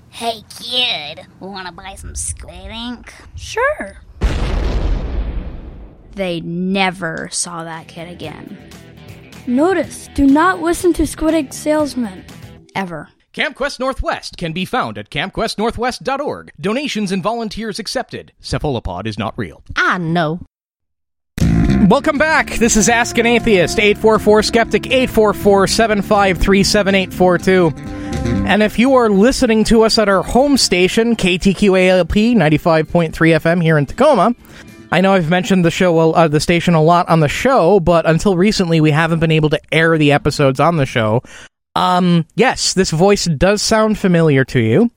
Hey 0.09 0.41
kid, 0.59 1.27
wanna 1.39 1.71
buy 1.71 1.93
some 1.93 2.15
squid 2.15 2.71
ink? 2.71 3.13
Sure. 3.35 4.02
They 6.15 6.41
never 6.41 7.29
saw 7.31 7.63
that 7.63 7.87
kid 7.87 8.09
again. 8.09 8.57
Notice, 9.47 10.09
do 10.13 10.25
not 10.25 10.61
listen 10.61 10.93
to 10.93 11.07
Squid 11.07 11.33
Ink 11.33 11.53
salesmen. 11.53 12.25
Ever. 12.75 13.09
Camp 13.33 13.55
Quest 13.55 13.79
Northwest 13.79 14.37
can 14.37 14.53
be 14.53 14.63
found 14.63 14.97
at 14.97 15.09
campquestnorthwest.org. 15.09 16.51
Donations 16.59 17.11
and 17.11 17.23
volunteers 17.23 17.79
accepted. 17.79 18.31
Cephalopod 18.39 19.07
is 19.07 19.17
not 19.17 19.37
real. 19.37 19.63
I 19.75 19.97
know. 19.97 20.39
Welcome 21.89 22.17
back. 22.17 22.51
This 22.51 22.77
is 22.77 22.87
Ask 22.87 23.17
an 23.17 23.25
Atheist, 23.25 23.79
844 23.79 24.43
Skeptic, 24.43 24.85
844 24.87 25.67
753 25.67 26.63
7842. 26.63 28.47
And 28.47 28.63
if 28.63 28.79
you 28.79 28.95
are 28.95 29.09
listening 29.09 29.63
to 29.65 29.81
us 29.83 29.97
at 29.97 30.07
our 30.07 30.23
home 30.23 30.55
station, 30.57 31.15
KTQALP 31.15 32.35
95.3 32.35 33.11
FM 33.11 33.61
here 33.61 33.77
in 33.77 33.85
Tacoma, 33.85 34.35
I 34.93 35.01
know 35.01 35.13
I've 35.13 35.27
mentioned 35.27 35.65
the 35.65 35.71
show, 35.71 36.11
uh, 36.11 36.27
the 36.27 36.39
station 36.39 36.75
a 36.75 36.81
lot 36.83 37.09
on 37.09 37.19
the 37.19 37.27
show, 37.27 37.79
but 37.79 38.05
until 38.05 38.37
recently 38.37 38.79
we 38.79 38.91
haven't 38.91 39.21
been 39.21 39.31
able 39.31 39.49
to 39.49 39.59
air 39.71 39.97
the 39.97 40.11
episodes 40.11 40.59
on 40.59 40.77
the 40.77 40.85
show. 40.85 41.23
Um, 41.75 42.27
yes, 42.35 42.75
this 42.75 42.91
voice 42.91 43.25
does 43.25 43.63
sound 43.63 43.97
familiar 43.97 44.45
to 44.45 44.59
you. 44.59 44.91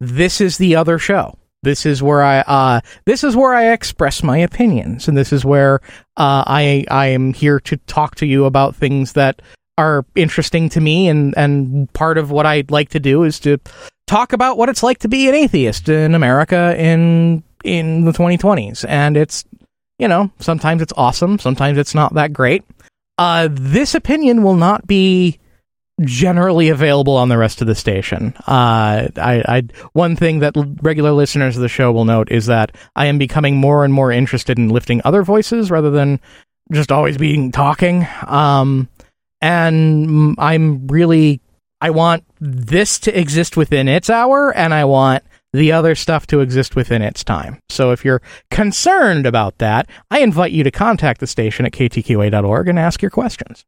This 0.00 0.40
is 0.40 0.56
the 0.56 0.76
other 0.76 0.98
show. 0.98 1.36
This 1.62 1.84
is 1.84 2.02
where 2.02 2.22
I 2.22 2.38
uh 2.40 2.80
this 3.04 3.22
is 3.22 3.36
where 3.36 3.52
I 3.54 3.72
express 3.72 4.22
my 4.22 4.38
opinions, 4.38 5.06
and 5.06 5.18
this 5.18 5.34
is 5.34 5.44
where 5.44 5.80
uh 6.16 6.42
I 6.46 6.86
I 6.90 7.08
am 7.08 7.34
here 7.34 7.60
to 7.60 7.76
talk 7.76 8.14
to 8.16 8.26
you 8.26 8.46
about 8.46 8.74
things 8.74 9.12
that 9.12 9.42
are 9.76 10.06
interesting 10.14 10.70
to 10.70 10.80
me, 10.80 11.08
and 11.08 11.36
and 11.36 11.92
part 11.92 12.16
of 12.16 12.30
what 12.30 12.46
I'd 12.46 12.70
like 12.70 12.88
to 12.90 13.00
do 13.00 13.22
is 13.22 13.38
to 13.40 13.58
talk 14.06 14.32
about 14.32 14.56
what 14.56 14.70
it's 14.70 14.82
like 14.82 14.98
to 15.00 15.08
be 15.08 15.28
an 15.28 15.34
atheist 15.34 15.90
in 15.90 16.14
America 16.14 16.74
in 16.76 17.44
in 17.64 18.04
the 18.04 18.12
2020s, 18.12 18.84
and 18.88 19.16
it's 19.16 19.44
you 19.98 20.08
know 20.08 20.30
sometimes 20.38 20.82
it's 20.82 20.92
awesome, 20.96 21.38
sometimes 21.38 21.78
it's 21.78 21.94
not 21.94 22.14
that 22.14 22.32
great. 22.32 22.64
Uh, 23.18 23.48
this 23.50 23.94
opinion 23.94 24.42
will 24.42 24.56
not 24.56 24.86
be 24.86 25.38
generally 26.00 26.68
available 26.68 27.16
on 27.16 27.28
the 27.28 27.38
rest 27.38 27.60
of 27.60 27.66
the 27.66 27.74
station. 27.74 28.34
Uh, 28.46 29.08
I, 29.16 29.44
I 29.46 29.62
one 29.92 30.16
thing 30.16 30.40
that 30.40 30.54
regular 30.82 31.12
listeners 31.12 31.56
of 31.56 31.62
the 31.62 31.68
show 31.68 31.92
will 31.92 32.04
note 32.04 32.30
is 32.30 32.46
that 32.46 32.74
I 32.96 33.06
am 33.06 33.18
becoming 33.18 33.56
more 33.56 33.84
and 33.84 33.92
more 33.92 34.10
interested 34.10 34.58
in 34.58 34.70
lifting 34.70 35.02
other 35.04 35.22
voices 35.22 35.70
rather 35.70 35.90
than 35.90 36.20
just 36.72 36.90
always 36.90 37.18
being 37.18 37.52
talking. 37.52 38.06
Um, 38.26 38.88
and 39.40 40.34
I'm 40.38 40.86
really 40.86 41.40
I 41.80 41.90
want 41.90 42.24
this 42.40 43.00
to 43.00 43.18
exist 43.18 43.56
within 43.56 43.88
its 43.88 44.08
hour, 44.08 44.56
and 44.56 44.72
I 44.72 44.84
want 44.84 45.24
the 45.52 45.72
other 45.72 45.94
stuff 45.94 46.26
to 46.28 46.40
exist 46.40 46.76
within 46.76 47.02
its 47.02 47.22
time. 47.22 47.58
So 47.68 47.90
if 47.90 48.04
you're 48.04 48.22
concerned 48.50 49.26
about 49.26 49.58
that, 49.58 49.88
I 50.10 50.20
invite 50.20 50.52
you 50.52 50.64
to 50.64 50.70
contact 50.70 51.20
the 51.20 51.26
station 51.26 51.66
at 51.66 51.72
ktqa.org 51.72 52.68
and 52.68 52.78
ask 52.78 53.02
your 53.02 53.10
questions. 53.10 53.64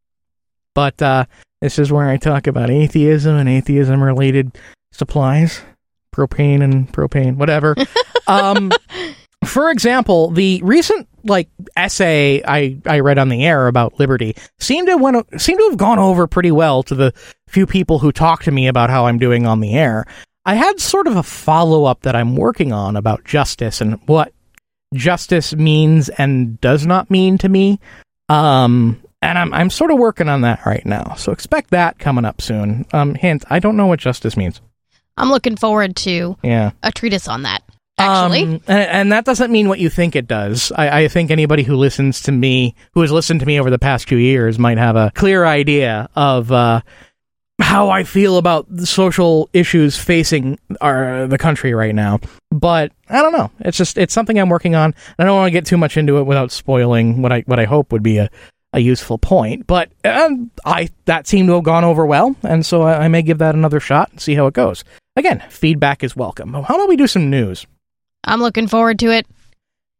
But 0.74 1.00
uh, 1.00 1.26
this 1.60 1.78
is 1.78 1.92
where 1.92 2.08
I 2.08 2.16
talk 2.16 2.46
about 2.46 2.70
atheism 2.70 3.36
and 3.36 3.48
atheism 3.48 4.02
related 4.02 4.58
supplies, 4.92 5.60
propane 6.14 6.62
and 6.62 6.90
propane, 6.92 7.36
whatever. 7.36 7.76
um, 8.26 8.72
for 9.44 9.70
example, 9.70 10.30
the 10.30 10.60
recent 10.64 11.08
like 11.24 11.48
essay 11.76 12.42
I, 12.46 12.78
I 12.86 13.00
read 13.00 13.18
on 13.18 13.28
the 13.28 13.44
air 13.44 13.66
about 13.66 13.98
liberty 13.98 14.36
seemed 14.58 14.88
to 14.88 14.96
went, 14.96 15.40
seemed 15.40 15.58
to 15.58 15.68
have 15.70 15.78
gone 15.78 15.98
over 15.98 16.26
pretty 16.26 16.50
well 16.50 16.82
to 16.84 16.94
the 16.94 17.12
few 17.48 17.66
people 17.66 17.98
who 17.98 18.10
talk 18.10 18.42
to 18.44 18.50
me 18.50 18.66
about 18.68 18.90
how 18.90 19.06
I'm 19.06 19.18
doing 19.18 19.46
on 19.46 19.60
the 19.60 19.74
air. 19.74 20.06
I 20.46 20.54
had 20.54 20.78
sort 20.80 21.06
of 21.06 21.16
a 21.16 21.22
follow 21.22 21.84
up 21.84 22.02
that 22.02 22.14
I'm 22.14 22.36
working 22.36 22.72
on 22.72 22.96
about 22.96 23.24
justice 23.24 23.80
and 23.80 23.98
what 24.06 24.32
justice 24.94 25.54
means 25.54 26.08
and 26.10 26.60
does 26.60 26.86
not 26.86 27.10
mean 27.10 27.38
to 27.38 27.48
me. 27.48 27.80
Um, 28.28 29.00
and 29.22 29.38
I'm 29.38 29.54
I'm 29.54 29.70
sort 29.70 29.90
of 29.90 29.98
working 29.98 30.28
on 30.28 30.42
that 30.42 30.66
right 30.66 30.84
now. 30.84 31.14
So 31.14 31.32
expect 31.32 31.70
that 31.70 31.98
coming 31.98 32.24
up 32.26 32.42
soon. 32.42 32.84
Um, 32.92 33.14
hint: 33.14 33.44
I 33.48 33.58
don't 33.58 33.76
know 33.76 33.86
what 33.86 34.00
justice 34.00 34.36
means. 34.36 34.60
I'm 35.16 35.30
looking 35.30 35.56
forward 35.56 35.96
to 35.96 36.36
Yeah, 36.42 36.72
a 36.82 36.92
treatise 36.92 37.28
on 37.28 37.42
that. 37.42 37.62
Actually, 37.96 38.42
Um, 38.42 38.60
and, 38.66 38.88
and 38.90 39.12
that 39.12 39.24
doesn't 39.24 39.52
mean 39.52 39.68
what 39.68 39.78
you 39.78 39.88
think 39.88 40.16
it 40.16 40.26
does. 40.26 40.72
I, 40.72 41.02
I 41.04 41.08
think 41.08 41.30
anybody 41.30 41.62
who 41.62 41.76
listens 41.76 42.22
to 42.22 42.32
me, 42.32 42.74
who 42.92 43.02
has 43.02 43.12
listened 43.12 43.38
to 43.40 43.46
me 43.46 43.60
over 43.60 43.70
the 43.70 43.78
past 43.78 44.08
few 44.08 44.18
years, 44.18 44.58
might 44.58 44.78
have 44.78 44.96
a 44.96 45.12
clear 45.14 45.44
idea 45.44 46.08
of 46.16 46.50
uh, 46.50 46.80
how 47.60 47.88
I 47.88 48.04
feel 48.04 48.36
about 48.36 48.66
the 48.68 48.86
social 48.86 49.48
issues 49.52 49.96
facing 49.96 50.58
our 50.80 51.26
the 51.26 51.38
country 51.38 51.74
right 51.74 51.94
now. 51.94 52.20
But 52.50 52.92
I 53.08 53.22
don't 53.22 53.32
know. 53.32 53.50
It's 53.60 53.76
just 53.76 53.96
it's 53.96 54.14
something 54.14 54.38
I'm 54.38 54.48
working 54.48 54.74
on. 54.74 54.94
I 55.18 55.24
don't 55.24 55.36
want 55.36 55.46
to 55.48 55.52
get 55.52 55.66
too 55.66 55.76
much 55.76 55.96
into 55.96 56.18
it 56.18 56.24
without 56.24 56.50
spoiling 56.50 57.22
what 57.22 57.32
I 57.32 57.40
what 57.46 57.58
I 57.58 57.64
hope 57.64 57.92
would 57.92 58.02
be 58.02 58.18
a, 58.18 58.30
a 58.72 58.80
useful 58.80 59.18
point. 59.18 59.66
But 59.66 59.92
um, 60.04 60.50
I 60.64 60.88
that 61.04 61.26
seemed 61.26 61.48
to 61.48 61.54
have 61.54 61.64
gone 61.64 61.84
over 61.84 62.04
well, 62.04 62.34
and 62.42 62.66
so 62.66 62.82
I, 62.82 63.04
I 63.04 63.08
may 63.08 63.22
give 63.22 63.38
that 63.38 63.54
another 63.54 63.80
shot 63.80 64.10
and 64.10 64.20
see 64.20 64.34
how 64.34 64.46
it 64.46 64.54
goes. 64.54 64.84
Again, 65.16 65.42
feedback 65.48 66.02
is 66.02 66.16
welcome. 66.16 66.52
How 66.54 66.74
about 66.74 66.88
we 66.88 66.96
do 66.96 67.06
some 67.06 67.30
news? 67.30 67.66
I'm 68.24 68.40
looking 68.40 68.66
forward 68.66 68.98
to 69.00 69.12
it. 69.12 69.26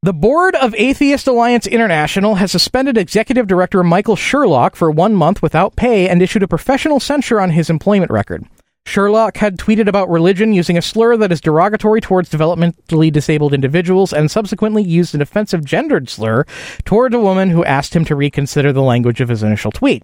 The 0.04 0.12
board 0.12 0.54
of 0.56 0.74
Atheist 0.74 1.26
Alliance 1.26 1.66
International 1.66 2.34
has 2.34 2.52
suspended 2.52 2.98
executive 2.98 3.46
director 3.46 3.82
Michael 3.82 4.16
Sherlock 4.16 4.76
for 4.76 4.90
one 4.90 5.14
month 5.14 5.40
without 5.40 5.76
pay 5.76 6.10
and 6.10 6.20
issued 6.20 6.42
a 6.42 6.46
professional 6.46 7.00
censure 7.00 7.40
on 7.40 7.48
his 7.48 7.70
employment 7.70 8.10
record. 8.10 8.44
Sherlock 8.84 9.38
had 9.38 9.56
tweeted 9.56 9.88
about 9.88 10.10
religion 10.10 10.52
using 10.52 10.76
a 10.76 10.82
slur 10.82 11.16
that 11.16 11.32
is 11.32 11.40
derogatory 11.40 12.02
towards 12.02 12.28
developmentally 12.28 13.10
disabled 13.10 13.54
individuals 13.54 14.12
and 14.12 14.30
subsequently 14.30 14.82
used 14.82 15.14
an 15.14 15.22
offensive 15.22 15.64
gendered 15.64 16.10
slur 16.10 16.44
toward 16.84 17.14
a 17.14 17.18
woman 17.18 17.48
who 17.48 17.64
asked 17.64 17.96
him 17.96 18.04
to 18.04 18.14
reconsider 18.14 18.74
the 18.74 18.82
language 18.82 19.22
of 19.22 19.30
his 19.30 19.42
initial 19.42 19.72
tweet. 19.72 20.02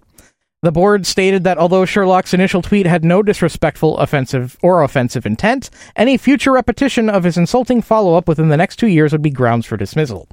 The 0.63 0.71
board 0.71 1.07
stated 1.07 1.43
that 1.43 1.57
although 1.57 1.85
Sherlock's 1.85 2.35
initial 2.35 2.61
tweet 2.61 2.85
had 2.85 3.03
no 3.03 3.23
disrespectful, 3.23 3.97
offensive, 3.97 4.57
or 4.61 4.83
offensive 4.83 5.25
intent, 5.25 5.71
any 5.95 6.17
future 6.17 6.51
repetition 6.51 7.09
of 7.09 7.23
his 7.23 7.35
insulting 7.35 7.81
follow 7.81 8.13
up 8.13 8.27
within 8.27 8.49
the 8.49 8.57
next 8.57 8.75
two 8.75 8.87
years 8.87 9.11
would 9.11 9.23
be 9.23 9.31
grounds 9.31 9.65
for 9.65 9.75
dismissal. 9.75 10.27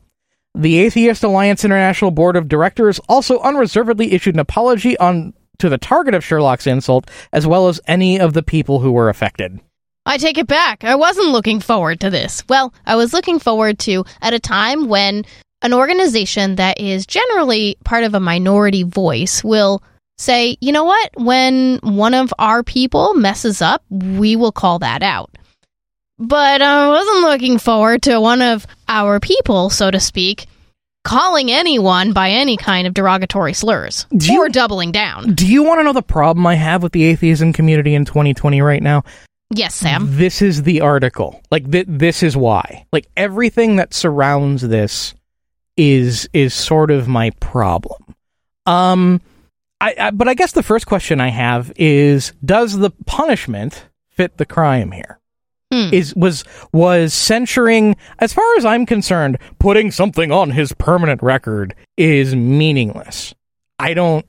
The 0.55 0.81
Atheist 0.81 1.25
Alliance 1.25 1.65
International 1.65 2.11
Board 2.11 2.37
of 2.37 2.47
Directors 2.47 3.01
also 3.09 3.39
unreservedly 3.39 4.13
issued 4.13 4.35
an 4.35 4.41
apology 4.41 4.99
on 4.99 5.33
to 5.61 5.71
the 5.71 5.79
target 5.79 6.15
of 6.15 6.23
Sherlock's 6.23 6.67
insult, 6.67 7.11
as 7.33 7.47
well 7.47 7.69
as 7.69 7.81
any 7.87 8.21
of 8.21 8.35
the 8.35 8.43
people 8.43 8.81
who 8.81 8.93
were 8.93 9.09
affected. 9.09 9.59
I 10.05 10.19
take 10.19 10.37
it 10.37 10.47
back. 10.47 10.85
I 10.85 10.95
wasn't 10.95 11.29
looking 11.29 11.61
forward 11.61 12.01
to 12.01 12.11
this. 12.11 12.45
Well, 12.51 12.75
I 12.85 12.97
was 12.97 13.15
looking 13.15 13.39
forward 13.39 13.79
to 13.81 14.05
at 14.21 14.35
a 14.35 14.39
time 14.39 14.89
when 14.89 15.25
an 15.63 15.73
organization 15.73 16.57
that 16.57 16.79
is 16.79 17.07
generally 17.07 17.79
part 17.85 18.05
of 18.05 18.15
a 18.15 18.21
minority 18.21 18.83
voice 18.83 19.43
will 19.43 19.83
say, 20.19 20.57
you 20.61 20.73
know 20.73 20.85
what, 20.85 21.11
when 21.17 21.79
one 21.83 22.15
of 22.15 22.33
our 22.39 22.63
people 22.63 23.15
messes 23.15 23.63
up, 23.63 23.83
we 23.91 24.37
will 24.37 24.53
call 24.53 24.81
that 24.81 25.03
out. 25.03 25.31
But 26.19 26.61
I 26.63 26.89
wasn't 26.89 27.21
looking 27.21 27.59
forward 27.59 28.03
to 28.03 28.21
one 28.21 28.43
of 28.43 28.67
our 28.89 29.21
people, 29.21 29.71
so 29.71 29.91
to 29.91 30.01
speak, 30.01 30.47
calling 31.05 31.51
anyone 31.51 32.13
by 32.13 32.31
any 32.31 32.57
kind 32.57 32.87
of 32.89 32.95
derogatory 32.95 33.53
slurs 33.55 34.05
Do 34.17 34.33
you- 34.33 34.41
or 34.43 34.49
doubling 34.49 34.91
down. 34.93 35.35
Do 35.35 35.47
you 35.47 35.63
want 35.63 35.79
to 35.79 35.85
know 35.85 35.93
the 35.93 36.03
problem 36.03 36.47
I 36.47 36.57
have 36.57 36.83
with 36.83 36.93
the 36.93 37.05
atheism 37.05 37.53
community 37.53 37.95
in 37.95 38.05
2020 38.05 38.61
right 38.61 38.83
now? 38.83 39.05
Yes, 39.51 39.77
Sam. 39.77 40.09
This 40.19 40.43
is 40.43 40.65
the 40.65 40.83
article. 40.83 41.41
Like 41.51 41.71
th- 41.71 41.87
this 41.89 42.23
is 42.23 42.37
why. 42.37 42.85
Like 42.93 43.07
everything 43.17 43.77
that 43.77 43.95
surrounds 43.95 44.61
this 44.61 45.15
is 45.77 46.29
is 46.35 46.53
sort 46.53 46.91
of 46.91 47.09
my 47.09 47.31
problem. 47.41 48.15
Um 48.67 49.23
I, 49.81 49.95
I 49.99 50.11
but 50.11 50.29
I 50.29 50.35
guess 50.35 50.53
the 50.53 50.63
first 50.63 50.87
question 50.87 51.21
I 51.21 51.29
have 51.29 51.73
is 51.77 52.33
does 52.45 52.79
the 52.79 52.91
punishment 53.07 53.87
fit 54.11 54.37
the 54.37 54.47
crime 54.47 54.93
here? 54.93 55.19
Hmm. 55.73 55.93
Is 55.93 56.15
was 56.17 56.45
was 56.73 57.13
censuring 57.13 57.97
as 58.19 58.33
far 58.33 58.57
as 58.57 58.65
I'm 58.65 58.87
concerned, 58.87 59.39
putting 59.59 59.91
something 59.91 60.33
on 60.33 60.51
his 60.51 60.73
permanent 60.73 61.23
record 61.23 61.75
is 61.97 62.35
meaningless. 62.35 63.35
I 63.79 63.95
don't 63.95 64.25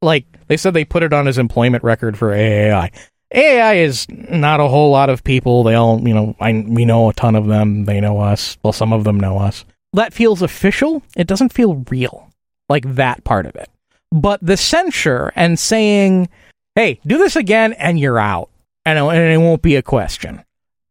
like 0.00 0.26
they 0.46 0.56
said 0.56 0.72
they 0.74 0.84
put 0.84 1.02
it 1.02 1.12
on 1.12 1.26
his 1.26 1.38
employment 1.38 1.82
record 1.82 2.16
for 2.16 2.30
AAI. 2.30 2.92
AAI 3.34 3.76
is 3.78 4.06
not 4.08 4.60
a 4.60 4.68
whole 4.68 4.92
lot 4.92 5.10
of 5.10 5.24
people. 5.24 5.64
They 5.64 5.74
all, 5.74 6.06
you 6.06 6.14
know, 6.14 6.36
I 6.38 6.64
we 6.66 6.84
know 6.84 7.10
a 7.10 7.12
ton 7.12 7.34
of 7.34 7.46
them. 7.46 7.86
They 7.86 8.00
know 8.00 8.20
us. 8.20 8.56
Well, 8.62 8.72
some 8.72 8.92
of 8.92 9.02
them 9.02 9.18
know 9.18 9.38
us. 9.38 9.64
That 9.92 10.12
feels 10.12 10.42
official. 10.42 11.02
It 11.16 11.26
doesn't 11.26 11.52
feel 11.52 11.84
real. 11.90 12.30
Like 12.68 12.94
that 12.94 13.24
part 13.24 13.46
of 13.46 13.56
it. 13.56 13.68
But 14.14 14.38
the 14.40 14.56
censure 14.56 15.30
and 15.36 15.58
saying, 15.58 16.28
"Hey, 16.76 17.00
do 17.06 17.18
this 17.18 17.36
again 17.36 17.74
and 17.74 17.98
you're 17.98 18.18
out." 18.18 18.48
And 18.86 18.98
it, 18.98 19.38
won't 19.38 19.60
be 19.62 19.76
a 19.76 19.82
question. 19.82 20.42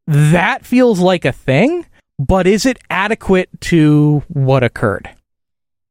That 0.07 0.65
feels 0.65 0.99
like 0.99 1.25
a 1.25 1.31
thing, 1.31 1.85
but 2.19 2.45
is 2.47 2.65
it 2.65 2.77
adequate 2.89 3.49
to 3.61 4.23
what 4.27 4.63
occurred? 4.63 5.09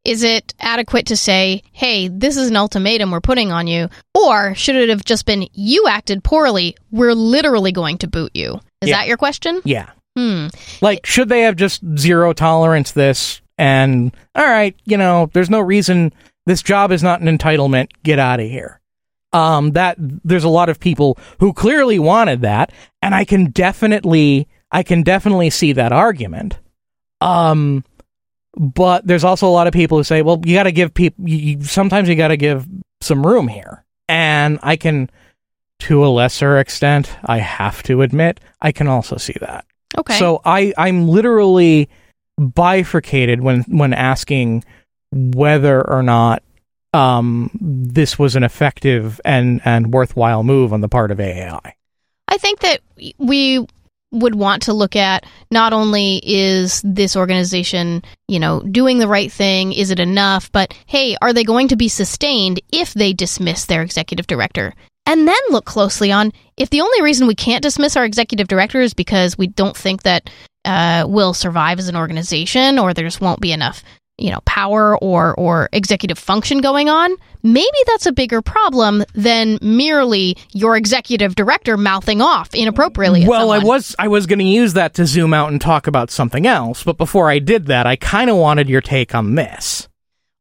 Is 0.05 0.25
it 0.25 0.53
adequate 0.59 1.07
to 1.07 1.16
say, 1.16 1.62
hey, 1.71 2.09
this 2.09 2.37
is 2.37 2.51
an 2.51 2.57
ultimatum 2.57 3.12
we're 3.12 3.21
putting 3.21 3.53
on 3.53 3.68
you? 3.68 3.88
Or 4.16 4.53
should 4.57 4.75
it 4.75 4.88
have 4.88 5.05
just 5.05 5.27
been, 5.27 5.47
you 5.53 5.87
acted 5.88 6.25
poorly, 6.25 6.77
we're 6.90 7.14
literally 7.14 7.71
going 7.71 7.99
to 7.99 8.09
boot 8.09 8.33
you? 8.35 8.59
Is 8.81 8.88
Yeah. 8.88 8.97
that 8.97 9.07
your 9.07 9.16
question? 9.16 9.62
Yeah. 9.64 9.90
Hmm. 10.18 10.49
Like, 10.81 11.07
should 11.07 11.29
they 11.29 11.42
have 11.42 11.55
just 11.55 11.83
zero 11.97 12.33
tolerance 12.33 12.90
this 12.90 13.40
and, 13.59 14.12
all 14.35 14.45
right, 14.45 14.75
you 14.85 14.97
know, 14.97 15.31
there's 15.35 15.51
no 15.51 15.61
reason 15.61 16.12
this 16.46 16.62
job 16.62 16.92
is 16.92 17.02
not 17.02 17.20
an 17.20 17.38
entitlement, 17.38 17.88
get 18.02 18.18
out 18.18 18.40
of 18.40 18.48
here. 18.48 18.81
Um, 19.33 19.72
that, 19.72 19.96
there's 19.98 20.44
a 20.44 20.48
lot 20.48 20.68
of 20.68 20.78
people 20.78 21.18
who 21.40 21.52
clearly 21.52 21.98
wanted 21.98 22.42
that, 22.42 22.72
and 23.00 23.14
I 23.14 23.24
can 23.24 23.50
definitely, 23.50 24.48
I 24.70 24.83
can 24.83 25.02
definitely 25.02 25.50
see 25.50 25.72
that 25.72 25.92
argument. 25.92 26.59
Um, 27.20 27.85
but 28.57 29.07
there's 29.07 29.24
also 29.24 29.48
a 29.48 29.50
lot 29.50 29.66
of 29.66 29.72
people 29.72 29.98
who 29.98 30.05
say, 30.05 30.22
well, 30.22 30.40
you 30.44 30.55
gotta 30.55 30.72
give 30.72 30.92
people, 30.92 31.28
you, 31.28 31.62
sometimes 31.62 32.09
you 32.09 32.14
gotta 32.14 32.37
give 32.37 32.66
some 33.00 33.26
room 33.26 33.48
here. 33.48 33.85
And 34.09 34.59
I 34.62 34.76
can, 34.76 35.09
to 35.81 36.05
a 36.05 36.09
lesser 36.09 36.59
extent, 36.59 37.16
I 37.24 37.38
have 37.38 37.83
to 37.85 38.02
admit, 38.02 38.40
I 38.61 38.72
can 38.72 38.88
also 38.88 39.16
see 39.16 39.37
that. 39.40 39.64
Okay. 39.96 40.18
So 40.18 40.40
I 40.44 40.72
I'm 40.76 41.09
literally 41.09 41.88
bifurcated 42.38 43.40
when 43.40 43.62
when 43.64 43.92
asking 43.92 44.64
whether 45.12 45.81
or 45.88 46.03
not 46.03 46.42
um 46.94 47.51
this 47.61 48.18
was 48.18 48.37
an 48.37 48.42
effective 48.42 49.20
and 49.25 49.61
and 49.64 49.92
worthwhile 49.92 50.42
move 50.42 50.72
on 50.72 50.81
the 50.81 50.88
part 50.88 51.11
of 51.11 51.18
AAI. 51.18 51.72
I 52.29 52.38
think 52.38 52.61
that 52.61 52.81
we 53.18 53.66
would 54.12 54.35
want 54.35 54.62
to 54.62 54.75
look 54.75 54.94
at 54.94 55.25
not 55.51 55.72
only 55.72 56.20
is 56.22 56.83
this 56.85 57.16
organization, 57.16 58.03
you 58.29 58.38
know, 58.38 58.61
doing 58.61 58.98
the 58.98 59.09
right 59.09 59.33
thing, 59.33 59.72
is 59.72 59.90
it 59.90 59.98
enough, 59.98 60.53
but 60.53 60.75
hey, 60.87 61.16
are 61.22 61.33
they 61.33 61.44
going 61.44 61.68
to 61.68 61.77
be 61.77 61.88
sustained 61.88 62.61
if 62.70 62.94
they 62.94 63.12
dismiss 63.12 63.64
their 63.64 63.83
executive 63.83 64.27
director? 64.27 64.75
And 65.07 65.27
then 65.27 65.37
look 65.51 65.64
closely 65.64 66.12
on 66.12 66.31
if 66.57 66.70
the 66.70 66.83
only 66.83 67.03
reason 67.03 67.27
we 67.27 67.35
can't 67.35 67.62
dismiss 67.62 67.96
our 67.96 68.05
executive 68.05 68.48
director 68.48 68.81
is 68.81 68.94
because 68.94 69.37
we 69.37 69.48
don't 69.48 69.77
think 69.77 70.03
that 70.03 70.31
uh, 70.64 71.05
will 71.09 71.35
survive 71.35 71.79
as 71.81 71.88
an 71.88 71.96
organization 71.96 72.79
or 72.79 72.94
there 72.94 73.05
just 73.05 73.20
won't 73.20 73.40
be 73.40 73.51
enough 73.51 73.83
you 74.18 74.31
know 74.31 74.40
power 74.44 74.96
or 74.98 75.35
or 75.35 75.68
executive 75.72 76.18
function 76.18 76.59
going 76.61 76.88
on 76.88 77.14
maybe 77.42 77.66
that's 77.87 78.07
a 78.07 78.12
bigger 78.12 78.42
problem 78.42 79.03
than 79.14 79.59
merely 79.62 80.37
your 80.53 80.77
executive 80.77 81.35
director 81.35 81.77
mouthing 81.77 82.20
off 82.20 82.55
inappropriately 82.55 83.22
at 83.22 83.29
Well, 83.29 83.51
I 83.51 83.59
was 83.59 83.96
I 83.98 84.09
was 84.09 84.27
going 84.27 84.38
to 84.38 84.44
use 84.44 84.75
that 84.75 84.94
to 84.94 85.07
zoom 85.07 85.33
out 85.35 85.51
and 85.51 85.61
talk 85.61 85.87
about 85.87 86.11
something 86.11 86.46
else, 86.46 86.85
but 86.85 86.98
before 86.98 87.31
I 87.31 87.38
did 87.38 87.66
that, 87.66 87.87
I 87.87 87.96
kind 87.96 88.31
of 88.31 88.37
wanted 88.37 88.68
your 88.68 88.81
take 88.83 89.14
on 89.14 89.35
this. 89.35 89.88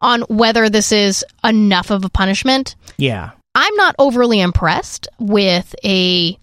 on 0.02 0.22
whether 0.24 0.70
this 0.70 0.92
is 0.92 1.24
enough 1.44 1.90
of 1.92 2.04
a 2.06 2.10
punishment 2.10 2.76
Yeah. 2.98 3.32
i'm 3.56 3.76
not 3.76 3.96
overly 4.00 4.40
impressed 4.42 5.08
with 5.18 5.74
a 5.86 6.38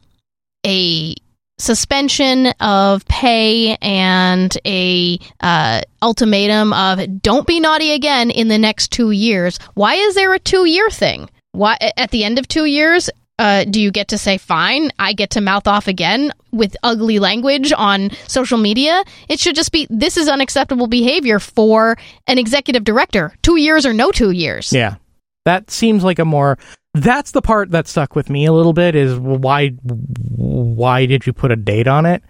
a 0.67 1.15
suspension 1.59 2.47
of 2.61 3.05
pay 3.07 3.77
and 3.83 4.57
a 4.65 5.19
uh, 5.41 5.83
ultimatum 6.03 6.73
of 6.73 7.21
don't 7.21 7.47
be 7.47 7.61
naughty 7.61 7.93
again 7.93 8.31
in 8.31 8.49
the 8.49 8.59
next 8.59 8.93
two 8.93 9.11
years. 9.11 9.59
Why 9.75 9.95
is 9.95 10.15
there 10.15 10.33
a 10.35 10.39
two 10.39 10.65
year 10.65 10.91
thing? 10.91 11.29
Why 11.53 11.77
at 11.97 12.11
the 12.11 12.25
end 12.25 12.39
of 12.39 12.49
two 12.49 12.65
years? 12.65 13.11
Uh, 13.39 13.63
do 13.65 13.81
you 13.81 13.93
get 13.93 14.09
to 14.09 14.19
say 14.19 14.37
fine? 14.37 14.91
I 14.99 15.13
get 15.13 15.31
to 15.31 15.41
mouth 15.41 15.69
off 15.69 15.87
again 15.87 16.33
with 16.51 16.77
ugly 16.83 17.21
language 17.21 17.73
on 17.73 18.11
social 18.27 18.59
media. 18.59 19.05
It 19.29 19.39
should 19.39 19.55
just 19.55 19.71
be 19.71 19.87
this 19.91 20.17
is 20.17 20.29
unacceptable 20.29 20.89
behavior 20.89 21.39
for 21.39 21.97
an 22.27 22.39
executive 22.39 22.83
director. 22.83 23.33
Two 23.43 23.57
years 23.57 23.87
or 23.87 23.93
no 23.93 24.11
two 24.11 24.33
years. 24.33 24.73
Yeah. 24.73 24.97
That 25.45 25.71
seems 25.71 26.05
like 26.05 26.19
a 26.19 26.25
more 26.25 26.59
that's 26.95 27.31
the 27.33 27.43
part 27.43 27.71
that 27.73 27.87
stuck 27.87 28.15
with 28.17 28.31
me 28.31 28.47
a 28.47 28.53
little 28.53 28.73
bit 28.73 28.95
is 28.95 29.17
why 29.19 29.69
why 29.83 31.07
did 31.07 31.27
you 31.27 31.33
put 31.33 31.51
a 31.53 31.57
date 31.57 31.87
on 31.89 32.07
it? 32.07 32.23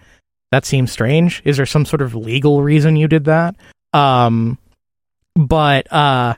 That 0.51 0.65
seems 0.65 0.91
strange. 0.91 1.41
Is 1.45 1.57
there 1.57 1.65
some 1.65 1.85
sort 1.85 2.01
of 2.01 2.15
legal 2.15 2.61
reason 2.61 2.95
you 2.95 3.07
did 3.07 3.25
that? 3.25 3.55
Um 3.93 4.57
but 5.35 5.91
uh 5.91 6.35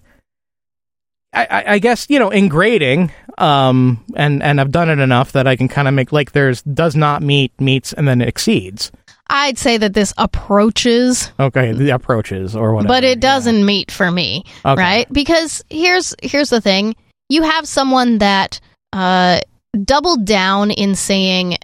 I, 1.34 1.64
I 1.66 1.80
guess 1.80 2.08
you 2.10 2.20
know 2.20 2.30
in 2.30 2.50
grading, 2.50 3.10
um, 3.38 4.04
and 4.18 4.44
and 4.44 4.60
I've 4.60 4.70
done 4.72 4.90
it 4.90 5.00
enough 5.00 5.32
that 5.32 5.48
I 5.48 5.56
can 5.56 5.70
kind 5.70 5.88
of 5.88 5.94
make 5.94 6.12
like 6.12 6.34
there's 6.34 6.62
does 6.64 6.94
not 6.94 7.22
meet 7.22 7.54
meets 7.60 7.94
and 7.94 8.06
then 8.06 8.20
exceeds. 8.22 8.92
I'd 9.30 9.58
say 9.58 9.78
that 9.78 9.94
this 9.94 10.14
approaches 10.18 11.32
Okay, 11.40 11.72
the 11.72 11.92
approaches 11.92 12.54
or 12.54 12.74
whatever. 12.74 12.90
but 12.90 13.04
it 13.06 13.22
doesn't 13.22 13.66
meet 13.66 13.92
for 13.92 14.12
me 14.12 14.44
Okay. 14.66 14.82
right 14.82 15.14
because 15.14 15.64
here's 15.70 16.14
here's 16.22 16.50
the 16.50 16.60
thing 16.60 16.96
you 17.32 17.44
have 17.44 17.68
someone 17.68 18.18
that 18.20 18.60
uh 18.94 19.40
doubled 19.84 20.26
down 20.26 20.70
in 20.72 20.96
saying 20.96 21.58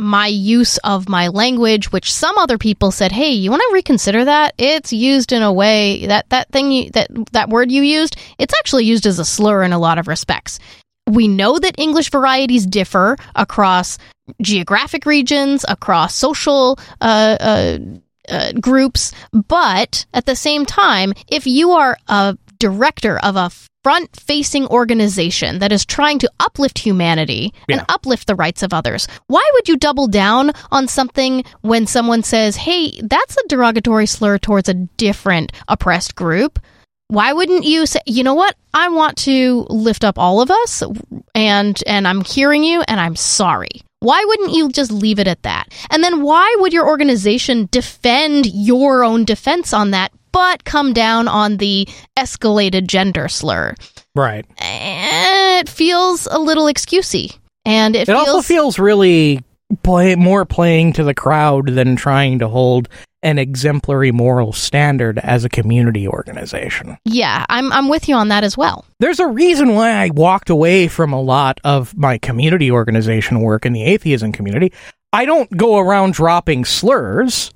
my 0.00 0.28
use 0.28 0.78
of 0.78 1.08
my 1.08 1.26
language 1.26 1.90
which 1.90 2.14
some 2.14 2.38
other 2.38 2.56
people 2.56 2.92
said 2.92 3.10
hey 3.10 3.30
you 3.30 3.50
want 3.50 3.62
to 3.68 3.74
reconsider 3.74 4.24
that? 4.24 4.54
It's 4.56 4.92
used 4.92 5.32
in 5.32 5.42
a 5.42 5.52
way 5.52 6.06
that 6.06 6.28
that 6.30 6.48
thing 6.50 6.70
you, 6.70 6.90
that 6.90 7.08
that 7.32 7.48
word 7.48 7.72
you 7.72 7.82
used 7.82 8.16
it's 8.38 8.54
actually 8.60 8.84
used 8.84 9.06
as 9.06 9.18
a 9.18 9.24
slur 9.24 9.62
in 9.62 9.72
a 9.72 9.78
lot 9.78 9.98
of 9.98 10.08
respects. 10.08 10.60
We 11.08 11.26
know 11.26 11.58
that 11.58 11.78
English 11.78 12.10
varieties 12.10 12.66
differ 12.66 13.16
across 13.34 13.98
geographic 14.42 15.06
regions, 15.06 15.64
across 15.68 16.14
social 16.14 16.78
uh, 17.00 17.36
uh, 17.40 17.78
uh, 18.28 18.52
groups, 18.60 19.12
but 19.32 20.04
at 20.12 20.26
the 20.26 20.36
same 20.36 20.66
time, 20.66 21.14
if 21.28 21.46
you 21.46 21.72
are 21.72 21.96
a 22.08 22.36
director 22.58 23.18
of 23.18 23.36
a 23.36 23.50
front 23.88 24.14
facing 24.20 24.66
organization 24.66 25.60
that 25.60 25.72
is 25.72 25.86
trying 25.86 26.18
to 26.18 26.30
uplift 26.40 26.78
humanity 26.78 27.54
Yeah. 27.68 27.76
and 27.78 27.86
uplift 27.88 28.26
the 28.26 28.34
rights 28.34 28.62
of 28.62 28.74
others, 28.74 29.08
why 29.28 29.42
would 29.54 29.66
you 29.66 29.78
double 29.78 30.08
down 30.08 30.52
on 30.70 30.88
something 30.88 31.42
when 31.62 31.86
someone 31.86 32.22
says, 32.22 32.56
hey, 32.56 33.00
that's 33.02 33.38
a 33.38 33.48
derogatory 33.48 34.04
slur 34.04 34.36
towards 34.36 34.68
a 34.68 34.74
different 34.74 35.52
oppressed 35.68 36.14
group? 36.14 36.58
why 37.10 37.32
wouldn't 37.32 37.64
you 37.64 37.86
say 37.86 38.00
you 38.04 38.22
know 38.22 38.34
what 38.34 38.54
i 38.74 38.86
want 38.90 39.16
to 39.16 39.64
lift 39.70 40.04
up 40.04 40.18
all 40.18 40.42
of 40.42 40.50
us 40.50 40.82
and 41.34 41.82
and 41.86 42.06
i'm 42.06 42.22
hearing 42.22 42.62
you 42.62 42.82
and 42.86 43.00
i'm 43.00 43.16
sorry 43.16 43.70
why 44.00 44.22
wouldn't 44.26 44.52
you 44.52 44.68
just 44.68 44.90
leave 44.92 45.18
it 45.18 45.26
at 45.26 45.42
that 45.42 45.72
and 45.88 46.04
then 46.04 46.20
why 46.22 46.54
would 46.58 46.70
your 46.74 46.86
organization 46.86 47.66
defend 47.70 48.44
your 48.44 49.02
own 49.04 49.24
defense 49.24 49.72
on 49.72 49.92
that 49.92 50.12
but 50.32 50.64
come 50.64 50.92
down 50.92 51.28
on 51.28 51.56
the 51.58 51.86
escalated 52.18 52.86
gender 52.86 53.28
slur 53.28 53.74
right. 54.14 54.44
Eh, 54.58 55.60
it 55.60 55.68
feels 55.68 56.26
a 56.26 56.38
little 56.38 56.66
excusey 56.66 57.36
and 57.64 57.94
it, 57.96 58.02
It 58.02 58.06
feels 58.12 58.28
also 58.28 58.42
feels 58.42 58.78
really 58.78 59.40
play 59.82 60.14
more 60.16 60.44
playing 60.44 60.94
to 60.94 61.04
the 61.04 61.14
crowd 61.14 61.68
than 61.68 61.94
trying 61.96 62.38
to 62.38 62.48
hold 62.48 62.88
an 63.22 63.36
exemplary 63.38 64.12
moral 64.12 64.52
standard 64.52 65.18
as 65.18 65.44
a 65.44 65.48
community 65.48 66.06
organization. 66.06 66.96
yeah 67.04 67.44
i'm 67.48 67.72
i'm 67.72 67.88
with 67.88 68.08
you 68.08 68.14
on 68.14 68.28
that 68.28 68.44
as 68.44 68.56
well 68.56 68.84
There's 69.00 69.18
a 69.20 69.26
reason 69.26 69.74
why 69.74 69.90
I 69.90 70.10
walked 70.12 70.50
away 70.50 70.88
from 70.88 71.12
a 71.12 71.20
lot 71.20 71.60
of 71.64 71.96
my 71.96 72.18
community 72.18 72.70
organization 72.70 73.40
work 73.40 73.66
in 73.66 73.72
the 73.72 73.84
atheism 73.84 74.32
community. 74.32 74.72
I 75.12 75.24
don't 75.24 75.50
go 75.56 75.78
around 75.78 76.14
dropping 76.14 76.64
slurs. 76.64 77.50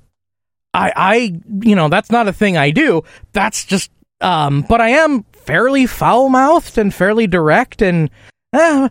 I 0.73 0.91
I 0.95 1.41
you 1.61 1.75
know, 1.75 1.89
that's 1.89 2.11
not 2.11 2.27
a 2.27 2.33
thing 2.33 2.57
I 2.57 2.71
do. 2.71 3.03
That's 3.33 3.65
just 3.65 3.91
um 4.21 4.65
but 4.67 4.81
I 4.81 4.89
am 4.89 5.23
fairly 5.33 5.85
foul-mouthed 5.85 6.77
and 6.77 6.93
fairly 6.93 7.27
direct 7.27 7.81
and 7.81 8.09
uh, 8.53 8.87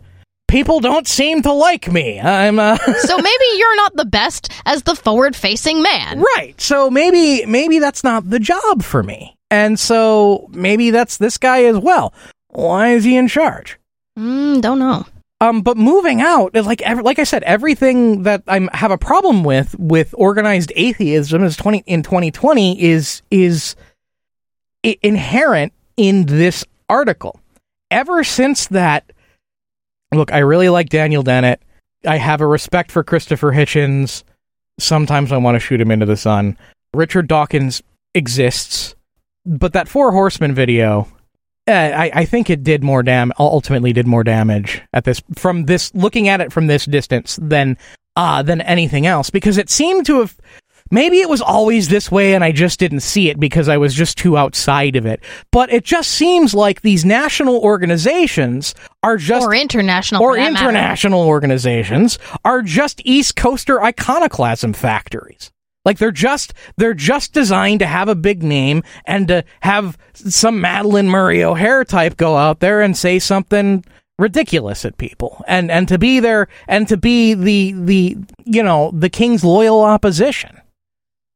people 0.47 0.79
don't 0.81 1.07
seem 1.07 1.41
to 1.41 1.51
like 1.51 1.91
me. 1.91 2.19
I'm 2.19 2.59
uh 2.59 2.77
so 2.99 3.17
maybe 3.17 3.45
you're 3.57 3.75
not 3.75 3.95
the 3.95 4.05
best 4.05 4.51
as 4.65 4.83
the 4.83 4.95
forward 4.95 5.35
facing 5.35 5.81
man 5.81 6.21
Right. 6.37 6.59
So 6.59 6.89
maybe 6.89 7.45
maybe 7.45 7.79
that's 7.79 8.03
not 8.03 8.29
the 8.29 8.39
job 8.39 8.83
for 8.83 9.03
me. 9.03 9.35
And 9.49 9.79
so 9.79 10.47
maybe 10.51 10.89
that's 10.89 11.17
this 11.17 11.37
guy 11.37 11.63
as 11.65 11.77
well. 11.77 12.13
Why 12.49 12.89
is 12.89 13.03
he 13.03 13.17
in 13.17 13.27
charge? 13.27 13.77
Mm, 14.17 14.61
don't 14.61 14.79
know. 14.79 15.05
Um, 15.43 15.61
but 15.61 15.75
moving 15.75 16.21
out, 16.21 16.55
like 16.55 16.81
ev- 16.83 17.01
like 17.01 17.19
I 17.19 17.25
said, 17.25 17.43
everything 17.43 18.23
that 18.23 18.43
I 18.47 18.65
have 18.71 18.91
a 18.91 18.97
problem 18.97 19.43
with 19.43 19.75
with 19.77 20.15
organized 20.17 20.71
atheism 20.75 21.43
is 21.43 21.57
twenty 21.57 21.83
in 21.85 22.01
twenty 22.01 22.31
twenty 22.31 22.81
is 22.81 23.21
is 23.29 23.75
i- 24.85 24.97
inherent 25.03 25.73
in 25.97 26.27
this 26.27 26.63
article. 26.87 27.41
Ever 27.91 28.23
since 28.23 28.67
that, 28.67 29.11
look, 30.13 30.31
I 30.31 30.39
really 30.39 30.69
like 30.69 30.87
Daniel 30.87 31.23
Dennett. 31.23 31.61
I 32.05 32.17
have 32.17 32.39
a 32.39 32.47
respect 32.47 32.89
for 32.89 33.03
Christopher 33.03 33.51
Hitchens. 33.51 34.23
Sometimes 34.79 35.31
I 35.33 35.37
want 35.37 35.55
to 35.55 35.59
shoot 35.59 35.81
him 35.81 35.91
into 35.91 36.05
the 36.05 36.17
sun. 36.17 36.57
Richard 36.93 37.27
Dawkins 37.27 37.81
exists, 38.15 38.95
but 39.45 39.73
that 39.73 39.89
Four 39.89 40.13
Horsemen 40.13 40.55
video 40.55 41.07
uh, 41.67 41.71
I, 41.71 42.11
I 42.13 42.25
think 42.25 42.49
it 42.49 42.63
did 42.63 42.83
more 42.83 43.03
dam 43.03 43.31
ultimately 43.39 43.93
did 43.93 44.07
more 44.07 44.23
damage 44.23 44.81
at 44.93 45.05
this 45.05 45.21
from 45.35 45.65
this 45.65 45.93
looking 45.95 46.27
at 46.27 46.41
it 46.41 46.51
from 46.51 46.67
this 46.67 46.85
distance 46.85 47.39
than 47.41 47.77
uh 48.15 48.43
than 48.43 48.61
anything 48.61 49.05
else 49.07 49.29
because 49.29 49.57
it 49.57 49.69
seemed 49.69 50.05
to 50.07 50.19
have 50.19 50.37
maybe 50.91 51.19
it 51.19 51.29
was 51.29 51.41
always 51.41 51.87
this 51.87 52.11
way 52.11 52.35
and 52.35 52.43
I 52.43 52.51
just 52.51 52.79
didn't 52.79 52.99
see 52.99 53.29
it 53.29 53.39
because 53.39 53.69
I 53.69 53.77
was 53.77 53.93
just 53.93 54.17
too 54.17 54.37
outside 54.37 54.95
of 54.97 55.05
it 55.05 55.23
but 55.51 55.71
it 55.71 55.85
just 55.85 56.11
seems 56.11 56.53
like 56.53 56.81
these 56.81 57.05
national 57.05 57.57
organizations 57.59 58.75
are 59.01 59.17
just 59.17 59.45
or 59.47 59.55
international. 59.55 60.21
or 60.21 60.35
that 60.35 60.53
matter. 60.53 60.65
international 60.65 61.21
organizations 61.21 62.19
are 62.43 62.61
just 62.61 63.01
East 63.05 63.35
Coaster 63.37 63.81
iconoclasm 63.81 64.73
factories. 64.73 65.49
Like 65.85 65.97
they're 65.97 66.11
just 66.11 66.53
they're 66.77 66.93
just 66.93 67.33
designed 67.33 67.79
to 67.79 67.85
have 67.85 68.07
a 68.07 68.15
big 68.15 68.43
name 68.43 68.83
and 69.05 69.27
to 69.27 69.43
have 69.61 69.97
some 70.13 70.61
Madalyn 70.61 71.07
Murray 71.07 71.43
O'Hair 71.43 71.83
type 71.83 72.17
go 72.17 72.37
out 72.37 72.59
there 72.59 72.81
and 72.81 72.95
say 72.97 73.19
something 73.19 73.83
ridiculous 74.17 74.85
at 74.85 74.97
people. 74.97 75.43
And 75.47 75.69
and 75.69 75.87
to 75.89 75.97
be 75.97 76.19
there 76.19 76.47
and 76.67 76.87
to 76.87 76.97
be 76.97 77.33
the 77.33 77.73
the 77.73 78.17
you 78.45 78.63
know 78.63 78.91
the 78.93 79.09
king's 79.09 79.43
loyal 79.43 79.81
opposition 79.81 80.61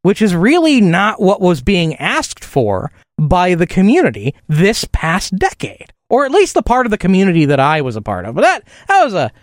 which 0.08 0.22
is 0.22 0.34
really 0.34 0.80
not 0.80 1.22
what 1.22 1.42
was 1.42 1.62
being 1.62 1.94
asked 1.96 2.42
for 2.42 2.94
by 3.20 3.56
the 3.56 3.68
community 3.68 4.34
this 4.48 4.86
past 4.94 5.36
decade. 5.36 5.92
Or 6.10 6.24
at 6.24 6.32
least 6.32 6.54
the 6.54 6.64
part 6.64 6.86
of 6.86 6.92
the 6.92 6.98
community 6.98 7.44
that 7.44 7.60
I 7.60 7.82
was 7.82 7.98
a 7.98 8.02
part 8.02 8.24
of. 8.24 8.34
But 8.34 8.42
that 8.42 8.64
that 8.88 9.04
was 9.04 9.14
a 9.14 9.34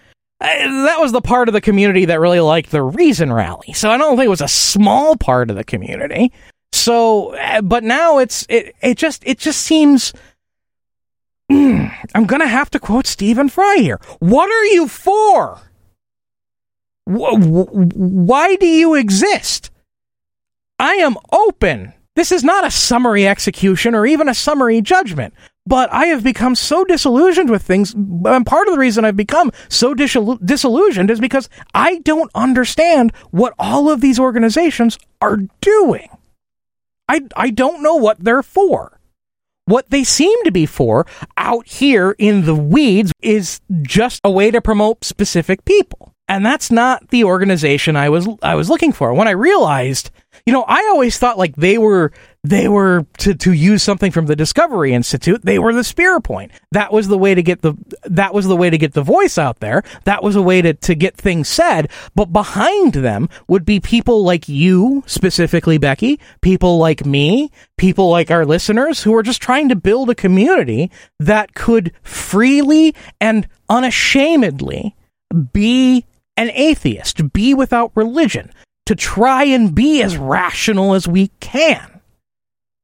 that 0.45 1.01
was 1.01 1.13
the 1.13 1.21
part 1.21 1.49
of 1.49 1.55
the 1.55 1.61
community 1.61 2.05
that 2.07 2.21
really 2.21 2.41
liked 2.41 2.71
the 2.71 2.83
Reason 2.83 3.33
rally. 3.33 3.73
So 3.73 3.91
I 3.91 3.97
don't 3.97 4.17
think 4.17 4.27
it 4.27 4.31
was 4.31 4.41
a 4.41 4.49
small 4.49 5.17
part 5.17 5.51
of 5.51 5.57
the 5.57 5.65
community. 5.65 6.33
So, 6.73 7.35
uh, 7.37 7.63
but 7.63 7.85
now 7.85 8.19
it's 8.19 8.45
it 8.49 8.75
it 8.83 8.99
just 8.99 9.23
it 9.27 9.39
just 9.39 9.61
seems. 9.61 10.13
I'm 11.51 12.27
gonna 12.27 12.49
have 12.49 12.71
to 12.71 12.81
quote 12.81 13.07
Stephen 13.07 13.49
Fry 13.49 13.77
here. 13.77 14.01
What 14.19 14.51
are 14.51 14.65
you 14.67 14.89
for? 14.89 15.61
Wh- 17.09 17.37
wh- 17.37 17.97
why 17.97 18.57
do 18.57 18.67
you 18.67 18.95
exist? 18.95 19.71
I 20.79 20.95
am 20.95 21.17
open. 21.33 21.93
This 22.17 22.33
is 22.33 22.45
not 22.45 22.67
a 22.67 22.71
summary 22.71 23.27
execution 23.27 23.95
or 23.95 24.07
even 24.07 24.29
a 24.29 24.35
summary 24.35 24.81
judgment 24.81 25.35
but 25.67 25.93
I 25.93 26.07
have 26.07 26.23
become 26.23 26.55
so 26.55 26.85
disillusioned 26.85 27.51
with 27.51 27.63
things. 27.63 27.95
And 27.95 28.47
part 28.47 28.69
of 28.69 28.75
the 28.75 28.81
reason 28.81 29.05
I've 29.05 29.17
become 29.17 29.51
so 29.69 29.95
disillusioned 29.95 31.11
is 31.11 31.21
because 31.21 31.49
I 31.73 31.99
don't 31.99 32.31
understand 32.35 33.13
what 33.31 33.55
all 33.59 33.91
of 33.91 34.01
these 34.01 34.19
organizations 34.19 34.99
are 35.21 35.39
doing. 35.61 36.09
I, 37.09 37.23
I 37.37 37.51
don't 37.51 37.83
know 37.83 37.97
what 37.97 38.23
they're 38.23 38.43
for. 38.43 39.01
What 39.67 39.89
they 39.89 40.05
seem 40.05 40.45
to 40.45 40.53
be 40.53 40.67
for 40.67 41.07
out 41.39 41.67
here 41.67 42.15
in 42.19 42.45
the 42.45 42.55
weeds 42.55 43.13
is 43.23 43.61
just 43.83 44.21
a 44.23 44.31
way 44.31 44.51
to 44.51 44.61
promote 44.61 45.05
specific 45.05 45.65
people. 45.65 46.15
And 46.29 46.45
that's 46.45 46.71
not 46.71 47.09
the 47.09 47.25
organization 47.25 47.97
I 47.97 48.09
was 48.09 48.29
I 48.43 48.55
was 48.55 48.71
looking 48.71 48.93
for. 48.93 49.13
When 49.13 49.29
I 49.29 49.33
realized, 49.33 50.11
you 50.47 50.53
know, 50.53 50.65
I 50.69 50.89
always 50.91 51.17
thought 51.17 51.39
like 51.39 51.57
they 51.57 51.79
were 51.79 52.13
they 52.43 52.69
were 52.69 53.07
to, 53.19 53.35
to 53.35 53.53
use 53.53 53.83
something 53.83 54.13
from 54.13 54.27
the 54.27 54.37
Discovery 54.37 54.93
Institute, 54.93 55.41
they 55.43 55.59
were 55.59 55.73
the 55.73 55.83
spear 55.83 56.21
point. 56.21 56.53
That 56.73 56.93
was 56.93 57.09
the 57.09 57.17
way 57.17 57.35
to 57.35 57.43
get 57.43 57.63
the 57.63 57.75
that 58.05 58.35
was 58.35 58.47
the 58.47 58.57
way 58.57 58.69
to 58.69 58.77
get 58.77 58.93
the 58.93 59.03
voice 59.03 59.39
out 59.39 59.61
there. 59.61 59.83
That 60.05 60.23
was 60.23 60.37
a 60.37 60.43
way 60.43 60.61
to, 60.61 60.75
to 60.75 60.95
get 60.95 61.17
things 61.17 61.49
said. 61.49 61.91
But 62.15 62.27
behind 62.27 62.93
them 62.93 63.31
would 63.49 63.65
be 63.65 63.81
people 63.81 64.23
like 64.23 64.47
you, 64.47 65.03
specifically 65.07 65.79
Becky, 65.79 66.21
people 66.43 66.77
like 66.77 67.07
me, 67.07 67.51
people 67.79 68.11
like 68.11 68.31
our 68.31 68.45
listeners 68.45 69.03
who 69.03 69.15
are 69.15 69.23
just 69.23 69.41
trying 69.41 69.71
to 69.71 69.77
build 69.77 70.11
a 70.11 70.15
community 70.15 70.91
that 71.19 71.55
could 71.55 71.93
freely 72.03 72.95
and 73.19 73.49
unashamedly 73.71 74.95
be 75.55 76.05
an 76.37 76.51
atheist, 76.51 77.33
be 77.33 77.55
without 77.55 77.93
religion, 77.95 78.51
to 78.87 78.95
try 78.95 79.45
and 79.45 79.75
be 79.75 80.03
as 80.03 80.17
rational 80.17 80.95
as 80.95 81.09
we 81.09 81.29
can. 81.41 82.01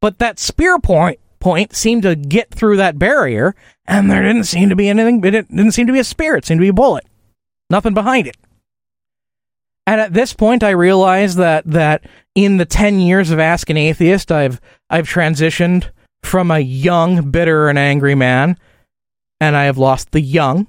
But 0.00 0.18
that 0.18 0.38
spear 0.38 0.78
point 0.78 1.20
point 1.40 1.74
seemed 1.74 2.02
to 2.02 2.14
get 2.14 2.50
through 2.50 2.76
that 2.76 2.98
barrier, 2.98 3.54
and 3.86 4.10
there 4.10 4.22
didn't 4.22 4.44
seem 4.44 4.68
to 4.68 4.76
be 4.76 4.88
anything. 4.88 5.24
It 5.24 5.30
didn't, 5.30 5.72
seem 5.72 5.86
to 5.86 5.92
be 5.92 5.98
a 5.98 6.04
spear. 6.04 6.36
It 6.36 6.44
seemed 6.44 6.58
to 6.58 6.64
be 6.64 6.68
a 6.68 6.74
bullet. 6.74 7.06
Nothing 7.68 7.94
behind 7.94 8.26
it. 8.26 8.36
And 9.86 10.00
at 10.00 10.12
this 10.12 10.34
point, 10.34 10.62
I 10.62 10.70
realized 10.70 11.38
that 11.38 11.64
that 11.66 12.04
in 12.34 12.58
the 12.58 12.66
ten 12.66 13.00
years 13.00 13.30
of 13.30 13.38
Ask 13.38 13.70
an 13.70 13.76
Atheist, 13.76 14.30
I've 14.30 14.60
I've 14.88 15.08
transitioned 15.08 15.90
from 16.22 16.50
a 16.50 16.60
young, 16.60 17.30
bitter, 17.30 17.68
and 17.68 17.78
angry 17.78 18.14
man, 18.14 18.56
and 19.40 19.56
I 19.56 19.64
have 19.64 19.78
lost 19.78 20.12
the 20.12 20.20
young. 20.20 20.66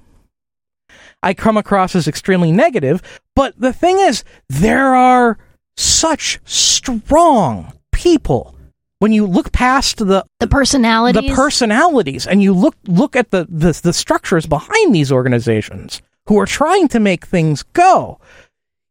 I 1.22 1.34
come 1.34 1.56
across 1.56 1.94
as 1.94 2.08
extremely 2.08 2.52
negative, 2.52 3.02
but 3.36 3.54
the 3.58 3.72
thing 3.72 3.98
is, 3.98 4.24
there 4.48 4.94
are 4.94 5.38
such 5.76 6.40
strong 6.44 7.72
people. 7.92 8.56
When 8.98 9.12
you 9.12 9.26
look 9.26 9.50
past 9.52 9.98
the 9.98 10.24
The 10.38 10.46
personalities. 10.46 11.28
the 11.30 11.34
personalities 11.34 12.26
and 12.26 12.42
you 12.42 12.52
look 12.54 12.76
look 12.86 13.16
at 13.16 13.30
the, 13.30 13.46
the 13.48 13.78
the 13.82 13.92
structures 13.92 14.46
behind 14.46 14.94
these 14.94 15.10
organizations 15.10 16.00
who 16.28 16.38
are 16.38 16.46
trying 16.46 16.86
to 16.88 17.00
make 17.00 17.26
things 17.26 17.64
go 17.72 18.20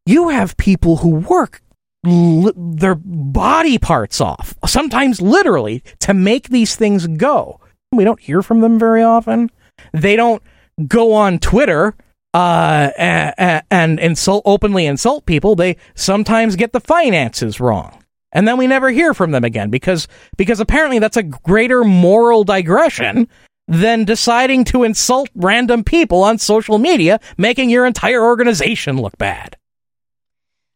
you 0.05 0.27
have 0.29 0.57
people 0.57 0.97
who 0.97 1.09
work 1.11 1.61
li- 2.03 2.51
their 2.57 2.95
body 2.95 3.77
parts 3.77 4.19
off 4.19 4.53
sometimes 4.65 5.21
literally 5.21 5.81
to 5.99 6.13
make 6.13 6.49
these 6.49 6.75
things 6.75 7.07
go. 7.07 7.61
We 7.93 8.03
don't 8.03 8.19
hear 8.19 8.41
from 8.41 8.59
them 8.61 8.79
very 8.79 9.03
often. 9.03 9.49
They 9.93 10.15
don't 10.17 10.41
go 10.87 11.13
on 11.13 11.39
twitter 11.39 11.95
uh, 12.33 12.89
a- 12.97 13.33
a- 13.37 13.63
and 13.71 13.99
insult 13.99 14.43
openly 14.45 14.85
insult 14.85 15.25
people 15.25 15.55
they 15.55 15.75
sometimes 15.95 16.55
get 16.55 16.71
the 16.71 16.79
finances 16.79 17.59
wrong 17.59 18.01
and 18.31 18.47
then 18.47 18.57
we 18.57 18.67
never 18.67 18.89
hear 18.89 19.13
from 19.13 19.31
them 19.31 19.43
again 19.43 19.69
because 19.69 20.07
because 20.37 20.59
apparently 20.59 20.99
that's 20.99 21.17
a 21.17 21.23
greater 21.23 21.83
moral 21.83 22.43
digression 22.43 23.27
than 23.67 24.03
deciding 24.05 24.65
to 24.65 24.83
insult 24.83 25.29
random 25.35 25.83
people 25.83 26.23
on 26.23 26.37
social 26.37 26.77
media, 26.77 27.19
making 27.37 27.69
your 27.69 27.85
entire 27.85 28.21
organization 28.21 28.97
look 29.01 29.17
bad. 29.17 29.55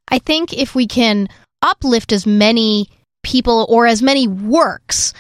I 0.08 0.20
think 0.20 0.54
if 0.54 0.76
we 0.76 0.88
can 0.88 1.28
uplift 1.62 2.14
as 2.14 2.26
many 2.26 2.88
people 3.24 3.66
or 3.70 3.86
as 3.86 4.02
many 4.02 4.28
works 4.28 5.14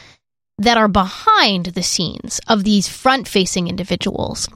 that 0.57 0.77
are 0.77 0.87
behind 0.87 1.67
the 1.67 1.83
scenes 1.83 2.39
of 2.47 2.63
these 2.63 2.87
front 2.87 3.27
facing 3.27 3.67
individuals, 3.67 4.47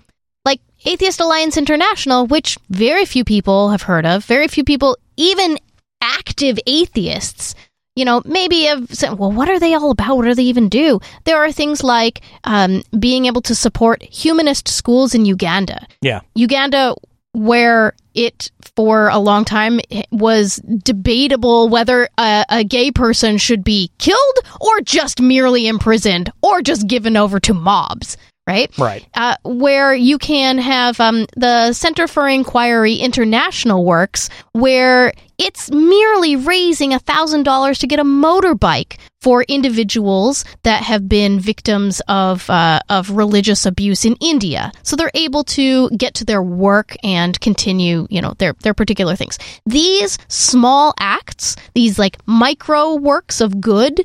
Atheist 0.85 1.19
Alliance 1.19 1.57
International, 1.57 2.25
which 2.25 2.57
very 2.69 3.05
few 3.05 3.23
people 3.23 3.69
have 3.69 3.83
heard 3.83 4.05
of, 4.05 4.25
very 4.25 4.47
few 4.47 4.63
people, 4.63 4.97
even 5.17 5.57
active 6.01 6.57
atheists, 6.65 7.55
you 7.95 8.05
know, 8.05 8.21
maybe 8.23 8.63
have 8.63 8.93
said, 8.93 9.13
well, 9.19 9.31
what 9.31 9.49
are 9.49 9.59
they 9.59 9.73
all 9.73 9.91
about? 9.91 10.15
What 10.15 10.25
do 10.25 10.33
they 10.33 10.43
even 10.43 10.69
do? 10.69 11.01
There 11.25 11.37
are 11.37 11.51
things 11.51 11.83
like 11.83 12.21
um, 12.45 12.81
being 12.97 13.25
able 13.25 13.41
to 13.41 13.55
support 13.55 14.01
humanist 14.01 14.69
schools 14.69 15.13
in 15.13 15.25
Uganda. 15.25 15.85
Yeah. 16.01 16.21
Uganda, 16.33 16.95
where 17.33 17.93
it 18.13 18.51
for 18.75 19.09
a 19.09 19.19
long 19.19 19.45
time 19.45 19.79
was 20.11 20.57
debatable 20.57 21.69
whether 21.69 22.09
a, 22.17 22.45
a 22.49 22.63
gay 22.63 22.91
person 22.91 23.37
should 23.37 23.63
be 23.63 23.91
killed 23.97 24.37
or 24.59 24.81
just 24.81 25.21
merely 25.21 25.67
imprisoned 25.67 26.31
or 26.41 26.61
just 26.61 26.87
given 26.87 27.15
over 27.15 27.39
to 27.39 27.53
mobs. 27.53 28.17
Right? 28.49 28.77
Right. 28.77 29.07
Uh, 29.13 29.35
where 29.43 29.93
you 29.93 30.17
can 30.17 30.57
have 30.57 30.99
um, 30.99 31.27
the 31.35 31.71
Center 31.73 32.07
for 32.07 32.27
Inquiry 32.27 32.95
International 32.95 33.85
works, 33.85 34.29
where 34.53 35.13
it's 35.37 35.69
merely 35.71 36.35
raising 36.35 36.91
$1,000 36.91 37.77
to 37.79 37.87
get 37.87 37.99
a 37.99 38.03
motorbike 38.03 38.97
for 39.21 39.43
individuals 39.43 40.45
that 40.63 40.83
have 40.83 41.07
been 41.07 41.39
victims 41.39 42.01
of 42.07 42.49
uh, 42.49 42.79
of 42.89 43.11
religious 43.11 43.65
abuse 43.65 44.03
in 44.03 44.15
India. 44.19 44.71
So 44.83 44.95
they're 44.95 45.11
able 45.13 45.43
to 45.45 45.89
get 45.91 46.15
to 46.15 46.25
their 46.25 46.41
work 46.41 46.95
and 47.03 47.39
continue, 47.39 48.07
you 48.09 48.21
know, 48.21 48.33
their 48.37 48.53
their 48.63 48.73
particular 48.73 49.15
things. 49.15 49.37
These 49.65 50.17
small 50.27 50.93
acts, 50.99 51.55
these 51.73 51.99
like 51.99 52.17
micro 52.25 52.95
works 52.95 53.41
of 53.41 53.61
good 53.61 54.01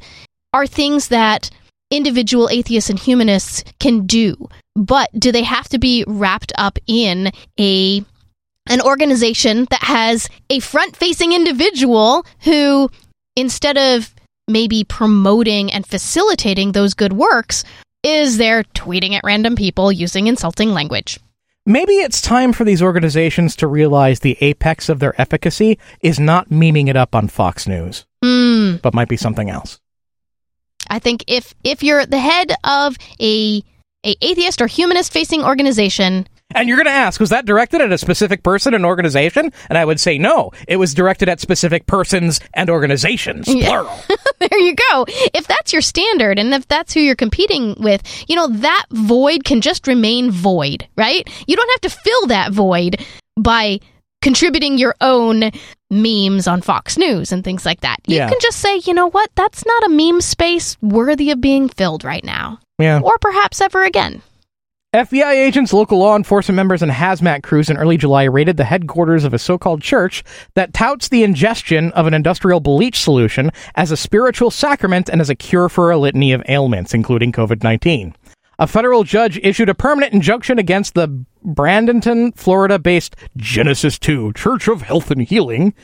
are 0.53 0.67
things 0.67 1.09
that 1.09 1.51
individual 1.97 2.49
atheists 2.51 2.91
and 2.91 2.99
humanists 2.99 3.65
can 3.79 4.07
do 4.07 4.49
but 4.77 5.09
do 5.19 5.31
they 5.31 5.43
have 5.43 5.69
to 5.69 5.79
be 5.79 6.05
wrapped 6.07 6.53
up 6.59 6.79
in 6.87 7.31
a 7.59 8.05
an 8.69 8.81
organization 8.81 9.67
that 9.71 9.83
has 9.83 10.29
a 10.51 10.59
front-facing 10.59 11.33
individual 11.33 12.25
who 12.41 12.91
instead 13.37 13.77
of 13.77 14.15
maybe 14.49 14.85
promoting 14.85 15.73
and 15.73 15.87
facilitating 15.87 16.73
those 16.73 16.95
good 16.95 17.13
works 17.13 17.65
is 18.03 18.37
there 18.37 18.63
tweeting 18.63 19.15
at 19.15 19.23
random 19.25 19.57
people 19.57 19.91
using 19.91 20.27
insulting 20.27 20.71
language. 20.71 21.19
Maybe 21.67 21.95
it's 21.95 22.21
time 22.21 22.53
for 22.53 22.65
these 22.65 22.83
organizations 22.83 23.57
to 23.57 23.67
realize 23.67 24.21
the 24.21 24.37
apex 24.43 24.91
of 24.91 24.99
their 24.99 25.19
efficacy 25.19 25.79
is 26.01 26.21
not 26.21 26.51
memeing 26.51 26.89
it 26.89 26.97
up 26.97 27.15
on 27.15 27.29
Fox 27.29 27.67
News, 27.67 28.05
Hmm. 28.23 28.77
but 28.83 28.93
might 28.93 29.09
be 29.09 29.17
something 29.17 29.49
else. 29.49 29.81
I 30.91 30.99
think 30.99 31.25
if 31.27 31.55
if 31.65 31.83
you're 31.83 32.07
the 32.07 32.19
head 32.19 32.53
of 32.65 32.97
a 33.21 33.63
a 34.07 34.17
atheist 34.21 34.61
or 34.61 34.67
humanist 34.67 35.13
facing 35.13 35.43
organization, 35.43 36.27
And 36.55 36.69
you're 36.69 36.77
going 36.77 36.85
to 36.85 36.91
ask, 36.93 37.19
was 37.19 37.31
that 37.31 37.47
directed 37.47 37.81
at 37.81 37.91
a 37.91 37.97
specific 37.97 38.43
person 38.43 38.75
and 38.75 38.85
organization? 38.85 39.51
And 39.71 39.79
I 39.79 39.85
would 39.87 39.99
say 39.99 40.19
no. 40.19 40.51
It 40.69 40.77
was 40.77 40.93
directed 40.93 41.27
at 41.31 41.41
specific 41.41 41.87
persons 41.87 42.39
and 42.53 42.69
organizations, 42.69 43.49
Yeah. 43.49 43.69
plural. 43.69 43.99
there 44.41 44.59
you 44.59 44.75
go. 44.91 45.07
If 45.33 45.47
that's 45.47 45.73
your 45.73 45.81
standard 45.81 46.39
and 46.39 46.53
if 46.53 46.69
that's 46.69 46.93
who 46.93 47.01
you're 47.01 47.17
competing 47.17 47.77
with, 47.81 48.03
you 48.29 48.37
know, 48.37 48.47
that 48.49 48.85
void 48.93 49.45
can 49.45 49.63
just 49.63 49.87
remain 49.87 50.31
void, 50.31 50.87
right? 50.97 51.27
You 51.47 51.57
don't 51.57 51.71
have 51.71 51.91
to 51.91 51.99
fill 51.99 52.27
that 52.27 52.53
void 52.53 53.03
by 53.41 53.81
contributing 54.25 54.77
your 54.79 54.97
own 55.01 55.51
memes 55.91 56.49
on 56.49 56.61
Fox 56.63 56.99
News 56.99 57.31
and 57.31 57.45
things 57.45 57.65
like 57.65 57.81
that. 57.83 57.99
You 58.07 58.17
Yeah. 58.17 58.29
can 58.29 58.39
just 58.41 58.59
say, 58.59 58.79
you 58.85 58.95
know 58.95 59.09
what, 59.11 59.31
that's 59.37 59.65
not 59.65 59.85
a 59.85 59.89
meme 59.91 60.21
space 60.21 60.77
worthy 60.83 61.31
of 61.31 61.41
being 61.41 61.69
filled 61.69 62.03
right 62.03 62.25
now. 62.25 62.59
Yeah. 62.79 63.01
Or 63.01 63.17
perhaps 63.21 63.61
ever 63.61 63.85
again. 63.85 64.23
FBI 64.95 65.33
agents, 65.33 65.73
local 65.73 65.99
law 65.99 66.15
enforcement 66.15 66.55
members, 66.55 66.81
and 66.81 66.93
hazmat 66.93 67.43
crews 67.43 67.69
in 67.69 67.77
early 67.77 67.97
July 67.97 68.23
raided 68.25 68.57
the 68.57 68.65
headquarters 68.65 69.25
of 69.25 69.35
a 69.35 69.41
so 69.41 69.59
called 69.59 69.83
church 69.83 70.23
that 70.55 70.73
touts 70.73 71.09
the 71.09 71.25
ingestion 71.25 71.91
of 71.93 72.07
an 72.07 72.15
industrial 72.15 72.61
bleach 72.61 73.01
solution 73.01 73.51
as 73.75 73.91
a 73.91 73.97
spiritual 73.97 74.53
sacrament 74.53 75.09
and 75.09 75.21
as 75.21 75.29
a 75.31 75.35
cure 75.35 75.69
for 75.69 75.91
a 75.91 75.99
litany 75.99 76.33
of 76.33 76.45
ailments, 76.49 76.95
including 76.95 77.33
COVID 77.33 77.65
19. 77.65 78.15
A 78.59 78.67
federal 78.67 79.03
judge 79.03 79.39
issued 79.43 79.69
a 79.69 79.75
permanent 79.75 80.13
injunction 80.13 80.59
against 80.59 80.95
the 80.95 81.25
Bradenton, 81.45 82.37
Florida 82.37 82.79
based 82.79 83.17
Genesis 83.37 83.99
2 83.99 84.33
Church 84.35 84.69
of 84.69 84.83
Health 84.83 85.11
and 85.11 85.23
Healing 85.23 85.75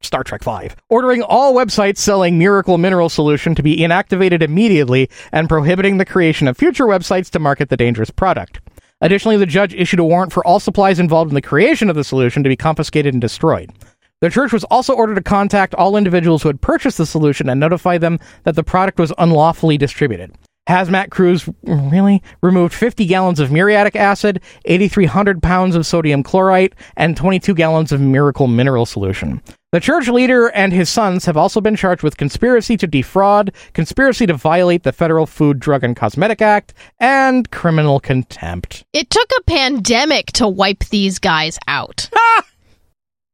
Star 0.00 0.22
Trek 0.22 0.44
V, 0.44 0.70
ordering 0.88 1.22
all 1.22 1.54
websites 1.54 1.98
selling 1.98 2.38
Miracle 2.38 2.78
Mineral 2.78 3.08
Solution 3.08 3.56
to 3.56 3.64
be 3.64 3.78
inactivated 3.78 4.42
immediately 4.42 5.10
and 5.32 5.48
prohibiting 5.48 5.98
the 5.98 6.04
creation 6.04 6.46
of 6.46 6.56
future 6.56 6.86
websites 6.86 7.30
to 7.30 7.40
market 7.40 7.68
the 7.68 7.76
dangerous 7.76 8.10
product. 8.10 8.60
Additionally, 9.00 9.36
the 9.36 9.46
judge 9.46 9.74
issued 9.74 9.98
a 9.98 10.04
warrant 10.04 10.32
for 10.32 10.46
all 10.46 10.60
supplies 10.60 11.00
involved 11.00 11.32
in 11.32 11.34
the 11.34 11.42
creation 11.42 11.90
of 11.90 11.96
the 11.96 12.04
solution 12.04 12.44
to 12.44 12.48
be 12.48 12.56
confiscated 12.56 13.12
and 13.12 13.20
destroyed. 13.20 13.72
The 14.20 14.30
church 14.30 14.52
was 14.52 14.64
also 14.64 14.94
ordered 14.94 15.14
to 15.16 15.22
contact 15.22 15.74
all 15.74 15.96
individuals 15.96 16.42
who 16.42 16.48
had 16.48 16.60
purchased 16.60 16.98
the 16.98 17.06
solution 17.06 17.48
and 17.48 17.58
notify 17.58 17.98
them 17.98 18.18
that 18.44 18.54
the 18.54 18.64
product 18.64 18.98
was 18.98 19.12
unlawfully 19.18 19.78
distributed. 19.78 20.32
Hazmat 20.68 21.10
crews 21.10 21.48
really 21.62 22.22
removed 22.42 22.74
50 22.74 23.06
gallons 23.06 23.40
of 23.40 23.50
muriatic 23.50 23.96
acid, 23.96 24.42
8,300 24.66 25.42
pounds 25.42 25.74
of 25.74 25.86
sodium 25.86 26.22
chlorite, 26.22 26.74
and 26.96 27.16
22 27.16 27.54
gallons 27.54 27.90
of 27.90 28.00
miracle 28.02 28.46
mineral 28.46 28.84
solution. 28.84 29.42
The 29.72 29.80
church 29.80 30.08
leader 30.08 30.48
and 30.48 30.72
his 30.72 30.90
sons 30.90 31.24
have 31.24 31.36
also 31.36 31.60
been 31.60 31.76
charged 31.76 32.02
with 32.02 32.16
conspiracy 32.16 32.76
to 32.78 32.86
defraud, 32.86 33.52
conspiracy 33.72 34.26
to 34.26 34.34
violate 34.34 34.82
the 34.82 34.92
Federal 34.92 35.26
Food, 35.26 35.58
Drug, 35.58 35.84
and 35.84 35.96
Cosmetic 35.96 36.42
Act, 36.42 36.74
and 37.00 37.50
criminal 37.50 37.98
contempt. 38.00 38.84
It 38.92 39.10
took 39.10 39.30
a 39.38 39.42
pandemic 39.42 40.32
to 40.32 40.48
wipe 40.48 40.84
these 40.86 41.18
guys 41.18 41.58
out. 41.66 42.10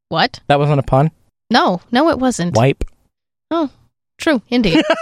What? 0.09 0.41
That 0.47 0.61
wasn't 0.61 0.81
a 0.81 0.85
pun. 0.85 1.11
No, 1.51 1.81
no, 1.91 2.11
it 2.11 2.19
wasn't. 2.19 2.55
Wipe. 2.57 2.85
Oh, 3.51 3.71
true, 4.19 4.43
indeed. 4.49 4.85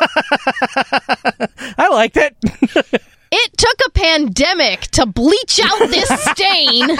I 1.78 1.88
liked 1.90 2.16
it. 2.16 2.36
It 3.34 3.56
took 3.56 3.78
a 3.86 3.90
pandemic 3.92 4.82
to 4.88 5.06
bleach 5.06 5.58
out 5.64 5.88
this 5.88 6.06
stain 6.20 6.90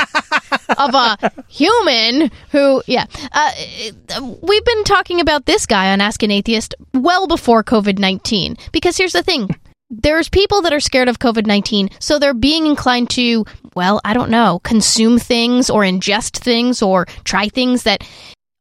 of 0.79 0.95
a 0.95 1.19
human 1.47 2.31
who, 2.51 2.83
yeah. 2.87 3.05
Uh, 3.33 3.53
we've 4.41 4.65
been 4.65 4.85
talking 4.85 5.21
about 5.21 5.45
this 5.45 5.67
guy 5.67 5.93
on 5.93 6.01
Ask 6.01 6.23
an 6.23 6.31
Atheist 6.31 6.75
well 6.95 7.27
before 7.27 7.63
COVID 7.63 7.99
19. 7.99 8.57
Because 8.73 8.97
here's 8.97 9.13
the 9.13 9.23
thing 9.23 9.51
there's 9.91 10.31
people 10.31 10.63
that 10.63 10.73
are 10.73 10.81
scared 10.81 11.09
of 11.09 11.19
COVID 11.19 11.47
19, 11.47 11.91
so 11.99 12.19
they're 12.19 12.33
being 12.33 12.67
inclined 12.67 13.11
to, 13.11 13.45
well, 13.75 14.01
I 14.07 14.15
don't 14.15 14.31
know, 14.31 14.59
consume 14.65 15.19
things 15.19 15.69
or 15.69 15.83
ingest 15.83 16.39
things 16.39 16.81
or 16.81 17.05
try 17.25 17.49
things 17.49 17.83
that 17.83 18.09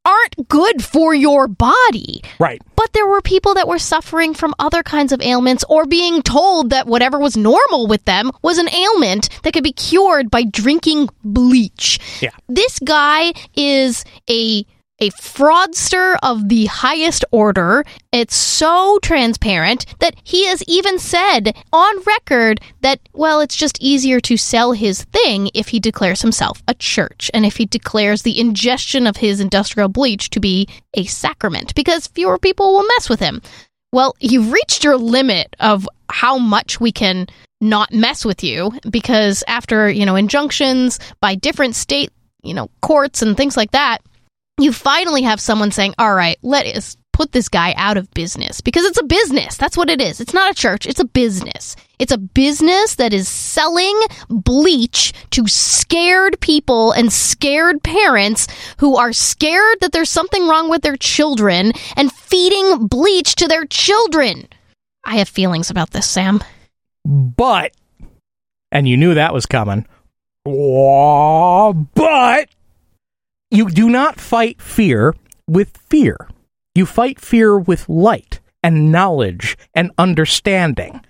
aren't 0.05 0.47
good 0.47 0.83
for 0.83 1.13
your 1.13 1.47
body. 1.47 2.21
right. 2.39 2.61
But 2.75 2.93
there 2.93 3.07
were 3.07 3.21
people 3.21 3.53
that 3.53 3.67
were 3.67 3.77
suffering 3.77 4.33
from 4.33 4.55
other 4.57 4.81
kinds 4.81 5.11
of 5.11 5.21
ailments 5.21 5.63
or 5.69 5.85
being 5.85 6.23
told 6.23 6.71
that 6.71 6.87
whatever 6.87 7.19
was 7.19 7.37
normal 7.37 7.85
with 7.87 8.03
them 8.05 8.31
was 8.41 8.57
an 8.57 8.73
ailment 8.73 9.29
that 9.43 9.53
could 9.53 9.63
be 9.63 9.71
cured 9.71 10.31
by 10.31 10.43
drinking 10.43 11.09
bleach. 11.23 11.99
Yeah. 12.21 12.31
This 12.49 12.79
guy 12.79 13.33
is 13.55 14.03
a 14.29 14.65
a 15.01 15.09
fraudster 15.09 16.15
of 16.21 16.47
the 16.47 16.67
highest 16.67 17.25
order. 17.31 17.83
It's 18.11 18.35
so 18.35 18.99
transparent 19.01 19.85
that 19.99 20.15
he 20.23 20.45
has 20.45 20.63
even 20.67 20.99
said 20.99 21.55
on 21.73 22.03
record 22.03 22.61
that, 22.81 22.99
well, 23.13 23.41
it's 23.41 23.55
just 23.55 23.81
easier 23.81 24.19
to 24.21 24.37
sell 24.37 24.73
his 24.73 25.03
thing 25.05 25.49
if 25.55 25.69
he 25.69 25.79
declares 25.79 26.21
himself 26.21 26.61
a 26.67 26.75
church 26.75 27.31
and 27.33 27.45
if 27.45 27.57
he 27.57 27.65
declares 27.65 28.21
the 28.21 28.39
ingestion 28.39 29.07
of 29.07 29.17
his 29.17 29.39
industrial 29.39 29.89
bleach 29.89 30.29
to 30.29 30.39
be 30.39 30.67
a 30.93 31.05
sacrament 31.05 31.73
because 31.73 32.07
fewer 32.07 32.37
people 32.37 32.71
will 32.73 32.87
mess 32.87 33.09
with 33.09 33.19
him. 33.19 33.41
Well, 33.91 34.15
you've 34.19 34.51
reached 34.51 34.83
your 34.83 34.97
limit 34.97 35.55
of 35.59 35.89
how 36.09 36.37
much 36.37 36.79
we 36.79 36.91
can 36.91 37.27
not 37.59 37.91
mess 37.91 38.23
with 38.23 38.43
you 38.43 38.71
because 38.89 39.43
after, 39.47 39.89
you 39.89 40.05
know, 40.05 40.15
injunctions 40.15 40.99
by 41.19 41.35
different 41.35 41.75
state, 41.75 42.11
you 42.43 42.53
know, 42.53 42.69
courts 42.81 43.21
and 43.21 43.35
things 43.35 43.57
like 43.57 43.71
that, 43.71 44.01
you 44.63 44.71
finally 44.71 45.23
have 45.23 45.39
someone 45.39 45.71
saying, 45.71 45.93
"All 45.97 46.13
right, 46.13 46.37
let 46.41 46.65
us 46.65 46.97
put 47.13 47.33
this 47.33 47.49
guy 47.49 47.73
out 47.77 47.97
of 47.97 48.09
business 48.11 48.61
because 48.61 48.85
it's 48.85 48.99
a 48.99 49.03
business. 49.03 49.57
That's 49.57 49.77
what 49.77 49.89
it 49.89 50.01
is. 50.01 50.21
It's 50.21 50.33
not 50.33 50.51
a 50.51 50.55
church, 50.55 50.87
it's 50.87 50.99
a 50.99 51.05
business. 51.05 51.75
It's 51.99 52.11
a 52.11 52.17
business 52.17 52.95
that 52.95 53.13
is 53.13 53.27
selling 53.27 53.99
bleach 54.29 55.13
to 55.31 55.45
scared 55.47 56.39
people 56.39 56.93
and 56.93 57.13
scared 57.13 57.83
parents 57.83 58.47
who 58.77 58.95
are 58.95 59.13
scared 59.13 59.77
that 59.81 59.91
there's 59.91 60.09
something 60.09 60.47
wrong 60.47 60.69
with 60.69 60.81
their 60.81 60.97
children 60.97 61.73
and 61.95 62.11
feeding 62.11 62.87
bleach 62.87 63.35
to 63.35 63.47
their 63.47 63.65
children." 63.65 64.47
I 65.05 65.17
have 65.17 65.29
feelings 65.29 65.69
about 65.69 65.91
this, 65.91 66.09
Sam. 66.09 66.43
But, 67.05 67.71
and 68.71 68.87
you 68.87 68.97
knew 68.97 69.15
that 69.15 69.33
was 69.33 69.45
coming. 69.45 69.85
But, 70.45 72.47
you 73.51 73.69
do 73.69 73.89
not 73.89 74.19
fight 74.19 74.61
fear 74.61 75.13
with 75.47 75.77
fear. 75.89 76.29
You 76.73 76.85
fight 76.85 77.19
fear 77.19 77.57
with 77.59 77.89
light 77.89 78.39
and 78.63 78.91
knowledge 78.91 79.57
and 79.75 79.91
understanding. 79.97 81.01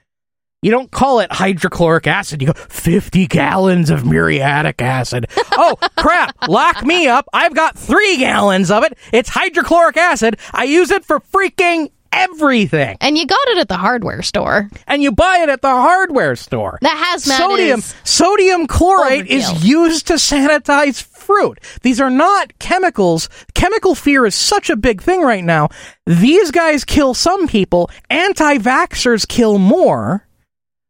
You 0.64 0.70
don't 0.72 0.92
call 0.92 1.20
it 1.20 1.32
hydrochloric 1.32 2.06
acid. 2.08 2.42
You 2.42 2.48
go 2.48 2.54
50 2.54 3.26
gallons 3.28 3.90
of 3.90 4.06
muriatic 4.06 4.82
acid. 4.82 5.28
Oh, 5.64 5.76
crap. 5.96 6.48
Lock 6.48 6.84
me 6.84 7.08
up. 7.08 7.28
I've 7.34 7.54
got 7.54 7.78
three 7.78 8.18
gallons 8.18 8.72
of 8.72 8.84
it. 8.84 8.98
It's 9.14 9.30
hydrochloric 9.30 9.96
acid. 9.96 10.40
I 10.54 10.64
use 10.64 10.90
it 10.90 11.06
for 11.06 11.20
freaking 11.20 11.92
everything. 12.12 12.98
And 13.00 13.18
you 13.18 13.28
got 13.28 13.48
it 13.50 13.58
at 13.60 13.68
the 13.68 13.78
hardware 13.78 14.22
store. 14.24 14.70
And 14.88 15.04
you 15.04 15.12
buy 15.12 15.40
it 15.44 15.50
at 15.50 15.62
the 15.62 15.70
hardware 15.70 16.36
store. 16.36 16.80
The 16.82 16.88
hazmat 16.88 17.38
sodium 17.38 17.82
sodium 18.04 18.66
chloride 18.66 19.28
is 19.28 19.64
used 19.64 20.08
to 20.08 20.14
sanitize 20.14 21.08
fruit. 21.22 21.60
These 21.82 22.02
are 22.02 22.10
not 22.10 22.58
chemicals. 22.60 23.30
Chemical 23.54 23.96
fear 23.96 24.26
is 24.26 24.36
such 24.36 24.70
a 24.70 24.76
big 24.76 25.02
thing 25.02 25.22
right 25.22 25.44
now. 25.44 25.70
These 26.06 26.52
guys 26.52 26.84
kill 26.84 27.14
some 27.14 27.48
people. 27.48 27.90
Anti-vaxxers 28.10 29.28
kill 29.28 29.58
more. 29.58 30.28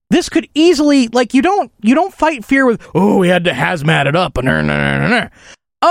This 0.10 0.28
could 0.28 0.50
easily 0.54 1.08
like 1.08 1.34
you 1.34 1.42
don't 1.42 1.72
you 1.82 1.96
don't 1.96 2.14
fight 2.14 2.44
fear 2.44 2.66
with 2.66 2.86
oh 2.94 3.18
we 3.18 3.30
had 3.30 3.46
to 3.46 3.52
hazmat 3.52 4.08
it 4.08 4.16
up 4.16 4.38
and 4.38 4.46
nah, 4.46 4.62
nah, 4.62 4.98
nah, 4.98 5.08
nah." 5.08 5.28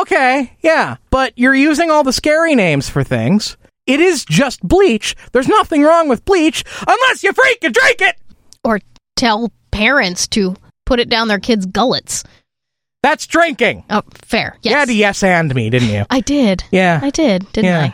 okay 0.02 0.52
yeah 0.60 0.96
but 1.08 1.32
you're 1.36 1.54
using 1.54 1.90
all 1.90 2.04
the 2.04 2.12
scary 2.12 2.54
names 2.54 2.88
for 2.90 3.02
things. 3.02 3.56
It 3.86 3.98
is 3.98 4.26
just 4.26 4.60
bleach. 4.62 5.16
There's 5.32 5.48
nothing 5.48 5.82
wrong 5.82 6.08
with 6.08 6.24
bleach 6.26 6.64
unless 6.86 7.22
you 7.22 7.32
freak 7.32 7.64
and 7.64 7.74
drink 7.74 8.02
it. 8.02 8.16
or 8.62 8.80
tell 9.16 9.50
parents 9.70 10.28
to 10.28 10.54
put 10.86 11.00
it 11.00 11.08
down 11.08 11.28
their 11.28 11.40
kids' 11.40 11.66
gullets. 11.66 12.22
That's 13.02 13.26
drinking. 13.26 13.84
Oh, 13.88 14.02
fair. 14.12 14.58
Yes. 14.62 14.70
You 14.70 14.76
had 14.78 14.88
to 14.88 14.94
yes 14.94 15.22
and 15.22 15.54
me, 15.54 15.70
didn't 15.70 15.88
you? 15.88 16.04
I 16.10 16.20
did. 16.20 16.64
Yeah. 16.70 17.00
I 17.02 17.10
did, 17.10 17.50
didn't 17.52 17.64
yeah. 17.64 17.92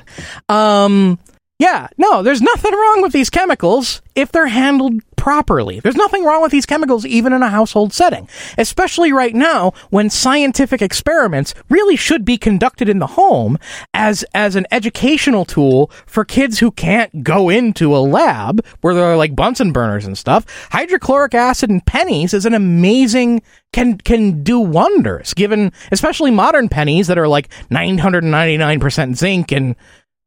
Um 0.48 1.18
yeah, 1.58 1.88
no, 1.96 2.22
there's 2.22 2.42
nothing 2.42 2.72
wrong 2.72 3.00
with 3.02 3.12
these 3.12 3.30
chemicals 3.30 4.02
if 4.14 4.30
they're 4.30 4.46
handled 4.46 5.00
properly. 5.16 5.80
There's 5.80 5.96
nothing 5.96 6.24
wrong 6.24 6.42
with 6.42 6.52
these 6.52 6.66
chemicals 6.66 7.04
even 7.04 7.32
in 7.32 7.42
a 7.42 7.50
household 7.50 7.92
setting, 7.92 8.28
especially 8.58 9.12
right 9.12 9.34
now 9.34 9.72
when 9.90 10.10
scientific 10.10 10.80
experiments 10.80 11.54
really 11.68 11.96
should 11.96 12.24
be 12.24 12.38
conducted 12.38 12.88
in 12.88 12.98
the 12.98 13.08
home 13.08 13.58
as 13.92 14.24
as 14.34 14.56
an 14.56 14.66
educational 14.70 15.44
tool 15.44 15.90
for 16.06 16.24
kids 16.24 16.58
who 16.58 16.70
can't 16.70 17.24
go 17.24 17.48
into 17.48 17.96
a 17.96 17.98
lab 17.98 18.64
where 18.80 18.94
there 18.94 19.04
are 19.04 19.16
like 19.16 19.34
Bunsen 19.34 19.72
burners 19.72 20.06
and 20.06 20.16
stuff. 20.16 20.68
Hydrochloric 20.70 21.34
acid 21.34 21.70
in 21.70 21.80
pennies 21.80 22.34
is 22.34 22.46
an 22.46 22.54
amazing 22.54 23.42
can 23.72 23.98
can 23.98 24.42
do 24.42 24.60
wonders 24.60 25.34
given 25.34 25.72
especially 25.92 26.30
modern 26.30 26.68
pennies 26.68 27.08
that 27.08 27.18
are 27.18 27.28
like 27.28 27.48
999% 27.70 29.16
zinc 29.16 29.52
and 29.52 29.76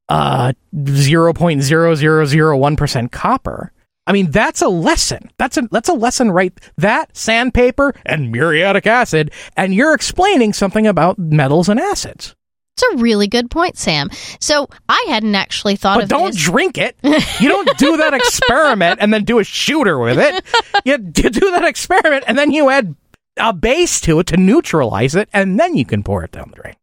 uh 0.10 0.54
0.0001% 0.76 3.12
copper. 3.12 3.72
I 4.10 4.12
mean, 4.12 4.32
that's 4.32 4.64
a 4.64 4.68
lesson. 4.68 5.30
That's 5.38 5.56
a 5.56 5.62
that's 5.72 5.88
a 5.88 5.94
lesson 5.94 6.32
right 6.32 6.52
that 6.78 7.16
sandpaper 7.16 7.94
and 8.08 8.32
muriatic 8.32 8.88
acid 8.88 9.32
and 9.56 9.72
you're 9.72 9.94
explaining 9.94 10.54
something 10.54 10.88
about 10.88 11.20
metals 11.20 11.70
and 11.70 11.80
acids. 11.80 12.36
It's 12.76 12.96
a 12.96 12.98
really 13.04 13.28
good 13.28 13.52
point, 13.52 13.78
Sam. 13.78 14.10
So 14.40 14.68
I 14.88 15.06
hadn't 15.10 15.36
actually 15.36 15.76
thought 15.76 15.98
But 15.98 16.04
of 16.06 16.10
But 16.10 16.16
don't 16.18 16.32
this. 16.34 16.42
drink 16.44 16.78
it. 16.80 16.98
You 17.40 17.50
don't 17.50 17.78
do 17.78 17.98
that 17.98 18.16
experiment 18.16 19.00
and 19.00 19.14
then 19.14 19.26
do 19.26 19.38
a 19.38 19.44
shooter 19.44 20.00
with 20.00 20.18
it. 20.18 20.44
You, 20.86 20.94
you 20.94 21.30
do 21.30 21.52
that 21.52 21.66
experiment 21.66 22.24
and 22.26 22.36
then 22.36 22.50
you 22.52 22.70
add 22.72 22.96
a 23.38 23.54
base 23.54 24.02
to 24.02 24.20
it 24.20 24.28
to 24.28 24.38
neutralize 24.38 25.14
it 25.16 25.30
and 25.34 25.60
then 25.60 25.76
you 25.76 25.86
can 25.86 26.02
pour 26.02 26.24
it 26.24 26.32
down 26.32 26.50
the 26.50 26.62
drain. 26.64 26.76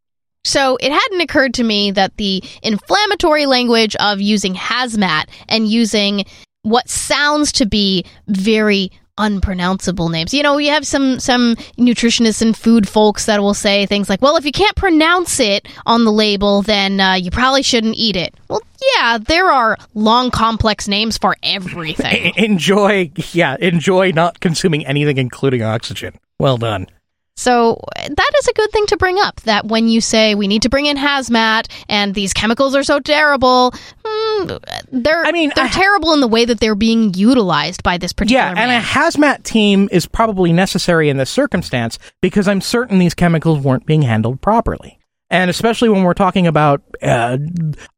So 0.44 0.78
it 0.80 0.92
hadn't 0.92 1.20
occurred 1.22 1.54
to 1.54 1.64
me 1.64 1.90
that 1.90 2.16
the 2.18 2.40
inflammatory 2.62 3.46
language 3.46 3.96
of 3.96 4.20
using 4.20 4.54
hazmat 4.54 5.24
and 5.48 5.66
using 5.66 6.24
what 6.66 6.88
sounds 6.88 7.52
to 7.52 7.66
be 7.66 8.04
very 8.26 8.90
unpronounceable 9.18 10.08
names. 10.08 10.34
You 10.34 10.42
know, 10.42 10.58
you 10.58 10.70
have 10.70 10.86
some 10.86 11.20
some 11.20 11.56
nutritionists 11.78 12.42
and 12.42 12.56
food 12.56 12.88
folks 12.88 13.26
that 13.26 13.40
will 13.40 13.54
say 13.54 13.86
things 13.86 14.08
like, 14.08 14.20
"Well, 14.20 14.36
if 14.36 14.44
you 14.44 14.52
can't 14.52 14.76
pronounce 14.76 15.40
it 15.40 15.66
on 15.86 16.04
the 16.04 16.12
label, 16.12 16.62
then 16.62 17.00
uh, 17.00 17.14
you 17.14 17.30
probably 17.30 17.62
shouldn't 17.62 17.96
eat 17.96 18.16
it." 18.16 18.34
Well, 18.48 18.62
yeah, 18.96 19.18
there 19.18 19.50
are 19.50 19.76
long, 19.94 20.30
complex 20.30 20.88
names 20.88 21.16
for 21.16 21.36
everything. 21.42 22.32
enjoy, 22.36 23.10
yeah, 23.32 23.56
enjoy 23.60 24.10
not 24.10 24.40
consuming 24.40 24.84
anything 24.86 25.18
including 25.18 25.62
oxygen. 25.62 26.18
Well 26.38 26.58
done. 26.58 26.88
So 27.36 27.78
that 27.94 28.30
is 28.38 28.48
a 28.48 28.52
good 28.54 28.70
thing 28.72 28.86
to 28.86 28.96
bring 28.96 29.18
up. 29.18 29.40
That 29.42 29.66
when 29.66 29.88
you 29.88 30.00
say 30.00 30.34
we 30.34 30.48
need 30.48 30.62
to 30.62 30.68
bring 30.68 30.86
in 30.86 30.96
hazmat 30.96 31.70
and 31.88 32.14
these 32.14 32.32
chemicals 32.32 32.74
are 32.74 32.82
so 32.82 32.98
terrible, 32.98 33.72
mm, 34.04 34.58
they're 34.90 35.24
I 35.24 35.32
mean, 35.32 35.52
they're 35.54 35.66
I- 35.66 35.68
terrible 35.70 36.12
in 36.14 36.20
the 36.20 36.28
way 36.28 36.44
that 36.46 36.60
they're 36.60 36.74
being 36.74 37.12
utilized 37.14 37.82
by 37.82 37.98
this 37.98 38.12
particular 38.12 38.42
Yeah, 38.42 38.54
and 38.56 38.70
a 38.70 38.80
hazmat 38.84 39.42
team 39.42 39.88
is 39.92 40.06
probably 40.06 40.52
necessary 40.52 41.08
in 41.10 41.18
this 41.18 41.30
circumstance 41.30 41.98
because 42.22 42.48
I'm 42.48 42.60
certain 42.60 42.98
these 42.98 43.14
chemicals 43.14 43.60
weren't 43.60 43.86
being 43.86 44.02
handled 44.02 44.40
properly. 44.40 44.98
And 45.28 45.50
especially 45.50 45.88
when 45.88 46.04
we're 46.04 46.14
talking 46.14 46.46
about 46.46 46.82
uh, 47.02 47.36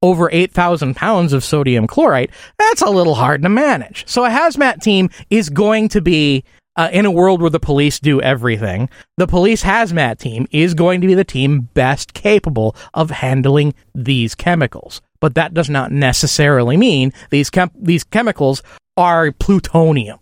over 0.02 0.30
8,000 0.32 0.96
pounds 0.96 1.34
of 1.34 1.44
sodium 1.44 1.86
chlorite, 1.86 2.30
that's 2.58 2.80
a 2.80 2.88
little 2.88 3.14
hard 3.14 3.42
to 3.42 3.50
manage. 3.50 4.08
So 4.08 4.24
a 4.24 4.30
hazmat 4.30 4.80
team 4.80 5.10
is 5.28 5.50
going 5.50 5.90
to 5.90 6.00
be, 6.00 6.42
uh, 6.78 6.88
in 6.92 7.04
a 7.04 7.10
world 7.10 7.42
where 7.42 7.50
the 7.50 7.60
police 7.60 7.98
do 7.98 8.22
everything, 8.22 8.88
the 9.16 9.26
police 9.26 9.64
hazmat 9.64 10.18
team 10.18 10.46
is 10.52 10.74
going 10.74 11.00
to 11.00 11.08
be 11.08 11.14
the 11.14 11.24
team 11.24 11.68
best 11.74 12.14
capable 12.14 12.74
of 12.94 13.10
handling 13.10 13.74
these 13.94 14.36
chemicals. 14.36 15.02
But 15.20 15.34
that 15.34 15.52
does 15.52 15.68
not 15.68 15.90
necessarily 15.90 16.76
mean 16.76 17.12
these 17.30 17.50
chem- 17.50 17.72
these 17.74 18.04
chemicals 18.04 18.62
are 18.96 19.32
plutonium. 19.32 20.20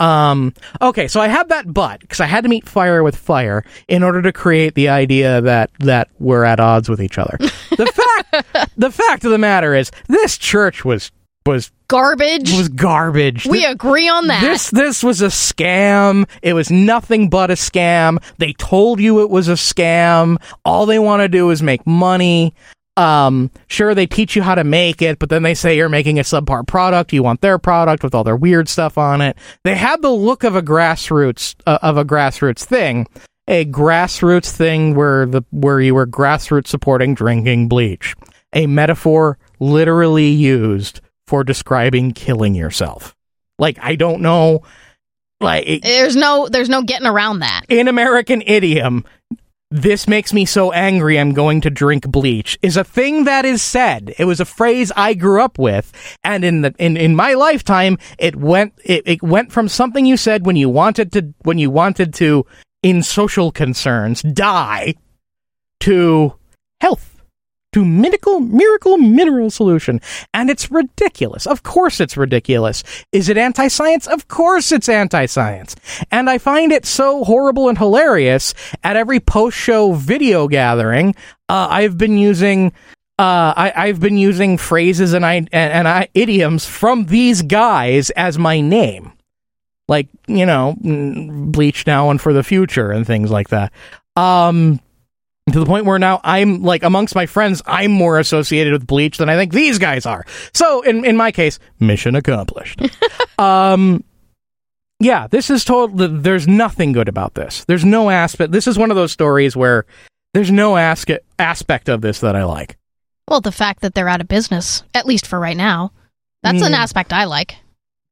Um, 0.00 0.54
okay, 0.80 1.08
so 1.08 1.20
I 1.20 1.26
have 1.26 1.48
that 1.48 1.74
but 1.74 2.00
because 2.00 2.20
I 2.20 2.26
had 2.26 2.44
to 2.44 2.48
meet 2.48 2.68
fire 2.68 3.02
with 3.02 3.16
fire 3.16 3.64
in 3.88 4.04
order 4.04 4.22
to 4.22 4.32
create 4.32 4.76
the 4.76 4.90
idea 4.90 5.40
that 5.40 5.70
that 5.80 6.08
we're 6.20 6.44
at 6.44 6.60
odds 6.60 6.88
with 6.88 7.02
each 7.02 7.18
other. 7.18 7.36
The 7.40 7.86
fact 8.32 8.70
the 8.76 8.92
fact 8.92 9.24
of 9.24 9.32
the 9.32 9.38
matter 9.38 9.74
is 9.74 9.90
this 10.06 10.38
church 10.38 10.84
was 10.84 11.10
was 11.46 11.70
Garbage. 11.88 12.52
was 12.52 12.68
garbage. 12.68 13.46
we 13.46 13.64
agree 13.64 14.08
on 14.08 14.26
that. 14.26 14.42
This 14.42 14.70
this 14.70 15.02
was 15.02 15.22
a 15.22 15.28
scam. 15.28 16.28
It 16.42 16.52
was 16.52 16.70
nothing 16.70 17.30
but 17.30 17.50
a 17.50 17.54
scam. 17.54 18.22
They 18.36 18.52
told 18.52 19.00
you 19.00 19.22
it 19.22 19.30
was 19.30 19.48
a 19.48 19.52
scam. 19.54 20.36
All 20.66 20.84
they 20.84 20.98
want 20.98 21.22
to 21.22 21.28
do 21.28 21.48
is 21.50 21.62
make 21.62 21.86
money. 21.86 22.54
Um, 22.98 23.50
sure 23.68 23.94
they 23.94 24.06
teach 24.06 24.36
you 24.36 24.42
how 24.42 24.56
to 24.56 24.64
make 24.64 25.00
it, 25.00 25.18
but 25.18 25.30
then 25.30 25.44
they 25.44 25.54
say 25.54 25.76
you're 25.76 25.88
making 25.88 26.18
a 26.18 26.22
subpar 26.22 26.66
product. 26.66 27.12
You 27.14 27.22
want 27.22 27.40
their 27.40 27.56
product 27.58 28.02
with 28.02 28.14
all 28.14 28.24
their 28.24 28.36
weird 28.36 28.68
stuff 28.68 28.98
on 28.98 29.22
it. 29.22 29.38
They 29.64 29.76
had 29.76 30.02
the 30.02 30.10
look 30.10 30.44
of 30.44 30.56
a 30.56 30.62
grassroots 30.62 31.54
uh, 31.66 31.78
of 31.80 31.96
a 31.96 32.04
grassroots 32.04 32.64
thing, 32.64 33.06
a 33.46 33.64
grassroots 33.64 34.50
thing 34.50 34.94
where 34.94 35.24
the 35.24 35.42
where 35.52 35.80
you 35.80 35.94
were 35.94 36.06
grassroots 36.06 36.66
supporting 36.66 37.14
drinking 37.14 37.68
bleach, 37.68 38.14
a 38.52 38.66
metaphor 38.66 39.38
literally 39.58 40.28
used 40.28 41.00
for 41.28 41.44
describing 41.44 42.12
killing 42.12 42.54
yourself. 42.54 43.14
Like 43.58 43.78
I 43.80 43.94
don't 43.96 44.22
know, 44.22 44.62
like 45.40 45.64
it- 45.68 45.82
there's 45.82 46.16
no 46.16 46.48
there's 46.48 46.70
no 46.70 46.82
getting 46.82 47.06
around 47.06 47.40
that. 47.40 47.62
in 47.68 47.86
American 47.86 48.42
idiom, 48.46 49.04
this 49.70 50.08
makes 50.08 50.32
me 50.32 50.46
so 50.46 50.72
angry 50.72 51.18
I'm 51.20 51.34
going 51.34 51.60
to 51.60 51.70
drink 51.70 52.08
bleach 52.08 52.58
is 52.62 52.78
a 52.78 52.84
thing 52.84 53.24
that 53.24 53.44
is 53.44 53.60
said. 53.62 54.14
It 54.18 54.24
was 54.24 54.40
a 54.40 54.46
phrase 54.46 54.90
I 54.96 55.12
grew 55.12 55.42
up 55.42 55.58
with, 55.58 55.92
and 56.24 56.42
in 56.44 56.62
the 56.62 56.74
in, 56.78 56.96
in 56.96 57.14
my 57.14 57.34
lifetime, 57.34 57.98
it 58.18 58.34
went 58.34 58.72
it, 58.82 59.02
it 59.06 59.22
went 59.22 59.52
from 59.52 59.68
something 59.68 60.06
you 60.06 60.16
said 60.16 60.46
when 60.46 60.56
you 60.56 60.70
wanted 60.70 61.12
to 61.12 61.34
when 61.42 61.58
you 61.58 61.70
wanted 61.70 62.14
to 62.14 62.46
in 62.82 63.02
social 63.02 63.52
concerns 63.52 64.22
die 64.22 64.94
to 65.80 66.32
health 66.80 67.17
to 67.72 67.84
miracle 67.84 68.40
miracle 68.40 68.96
mineral 68.98 69.50
solution. 69.50 70.00
And 70.32 70.50
it's 70.50 70.70
ridiculous. 70.70 71.46
Of 71.46 71.62
course 71.62 72.00
it's 72.00 72.16
ridiculous. 72.16 72.82
Is 73.12 73.28
it 73.28 73.36
anti-science? 73.36 74.06
Of 74.06 74.28
course 74.28 74.72
it's 74.72 74.88
anti-science. 74.88 75.76
And 76.10 76.30
i 76.30 76.38
find 76.38 76.72
it 76.72 76.86
so 76.86 77.24
horrible 77.24 77.68
and 77.68 77.78
hilarious 77.78 78.54
at 78.82 78.96
every 78.96 79.20
post-show 79.20 79.92
video 79.92 80.48
gathering 80.48 81.14
uh, 81.48 81.68
i've 81.70 81.96
been 81.98 82.18
using 82.18 82.72
uh, 83.18 83.52
I, 83.56 83.72
I've 83.74 83.98
been 83.98 84.16
using 84.16 84.58
phrases 84.58 85.12
and 85.12 85.26
I 85.26 85.34
and, 85.34 85.48
and 85.52 85.88
I 85.88 86.08
idioms 86.14 86.64
from 86.64 87.06
these 87.06 87.42
guys 87.42 88.10
as 88.10 88.38
my 88.38 88.60
name, 88.60 89.12
like 89.88 90.06
you 90.28 90.46
know, 90.46 90.76
bleach 90.80 91.84
now 91.84 92.10
and 92.10 92.20
for 92.20 92.32
the 92.32 92.44
future 92.44 92.92
and 92.92 93.04
things 93.04 93.28
like 93.28 93.48
that. 93.48 93.72
Um, 94.14 94.78
to 95.52 95.60
the 95.60 95.66
point 95.66 95.84
where 95.84 95.98
now 95.98 96.20
I'm 96.24 96.62
like 96.62 96.82
amongst 96.82 97.14
my 97.14 97.26
friends, 97.26 97.62
I'm 97.66 97.90
more 97.90 98.18
associated 98.18 98.72
with 98.72 98.86
Bleach 98.86 99.18
than 99.18 99.28
I 99.28 99.36
think 99.36 99.52
these 99.52 99.78
guys 99.78 100.06
are. 100.06 100.24
So 100.52 100.82
in 100.82 101.04
in 101.04 101.16
my 101.16 101.30
case, 101.32 101.58
mission 101.80 102.14
accomplished. 102.14 102.80
um, 103.38 104.02
yeah, 105.00 105.26
this 105.28 105.50
is 105.50 105.64
total. 105.64 106.08
There's 106.08 106.48
nothing 106.48 106.92
good 106.92 107.08
about 107.08 107.34
this. 107.34 107.64
There's 107.64 107.84
no 107.84 108.10
aspect. 108.10 108.52
This 108.52 108.66
is 108.66 108.76
one 108.78 108.90
of 108.90 108.96
those 108.96 109.12
stories 109.12 109.56
where 109.56 109.86
there's 110.34 110.50
no 110.50 110.76
ask- 110.76 111.08
aspect 111.38 111.88
of 111.88 112.00
this 112.00 112.20
that 112.20 112.34
I 112.36 112.44
like. 112.44 112.76
Well, 113.28 113.40
the 113.40 113.52
fact 113.52 113.82
that 113.82 113.94
they're 113.94 114.08
out 114.08 114.20
of 114.20 114.28
business, 114.28 114.82
at 114.94 115.06
least 115.06 115.26
for 115.26 115.38
right 115.38 115.56
now, 115.56 115.92
that's 116.42 116.62
an 116.62 116.72
Mm. 116.72 116.78
aspect 116.78 117.12
I 117.12 117.24
like. 117.24 117.56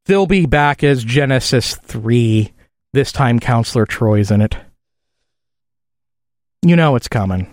They'll 0.06 0.26
be 0.26 0.46
back 0.46 0.84
as 0.84 1.02
Genesis 1.02 1.74
three. 1.76 2.52
This 2.92 3.12
time, 3.12 3.40
Counselor 3.40 3.84
Troy's 3.86 4.30
in 4.30 4.40
it. 4.40 4.56
You 6.66 6.74
know 6.74 6.96
it's 6.96 7.06
coming. 7.06 7.46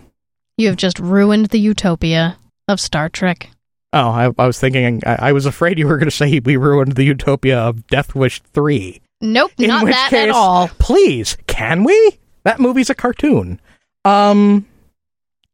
You 0.56 0.66
have 0.66 0.76
just 0.76 0.98
ruined 0.98 1.46
the 1.46 1.60
utopia 1.60 2.36
of 2.66 2.80
Star 2.80 3.08
Trek. 3.08 3.48
Oh, 3.92 4.08
I, 4.08 4.32
I 4.36 4.46
was 4.46 4.58
thinking. 4.58 5.02
I, 5.06 5.28
I 5.28 5.32
was 5.32 5.46
afraid 5.46 5.78
you 5.78 5.86
were 5.86 5.98
going 5.98 6.10
to 6.10 6.16
say 6.16 6.40
we 6.40 6.56
ruined 6.56 6.96
the 6.96 7.04
utopia 7.04 7.56
of 7.60 7.86
Death 7.86 8.16
Wish 8.16 8.42
three. 8.52 9.00
Nope, 9.20 9.52
In 9.56 9.68
not 9.68 9.86
that 9.86 10.10
case, 10.10 10.24
at 10.24 10.30
all. 10.30 10.66
Please, 10.80 11.36
can 11.46 11.84
we? 11.84 12.18
That 12.42 12.58
movie's 12.58 12.90
a 12.90 12.94
cartoon. 12.96 13.60
Um, 14.04 14.66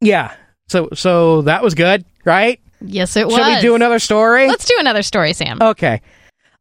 yeah. 0.00 0.32
So 0.68 0.88
so 0.94 1.42
that 1.42 1.62
was 1.62 1.74
good, 1.74 2.06
right? 2.24 2.60
Yes, 2.80 3.14
it 3.14 3.26
was. 3.26 3.36
Should 3.36 3.46
we 3.46 3.60
do 3.60 3.74
another 3.74 3.98
story? 3.98 4.48
Let's 4.48 4.64
do 4.64 4.76
another 4.78 5.02
story, 5.02 5.34
Sam. 5.34 5.58
Okay. 5.60 6.00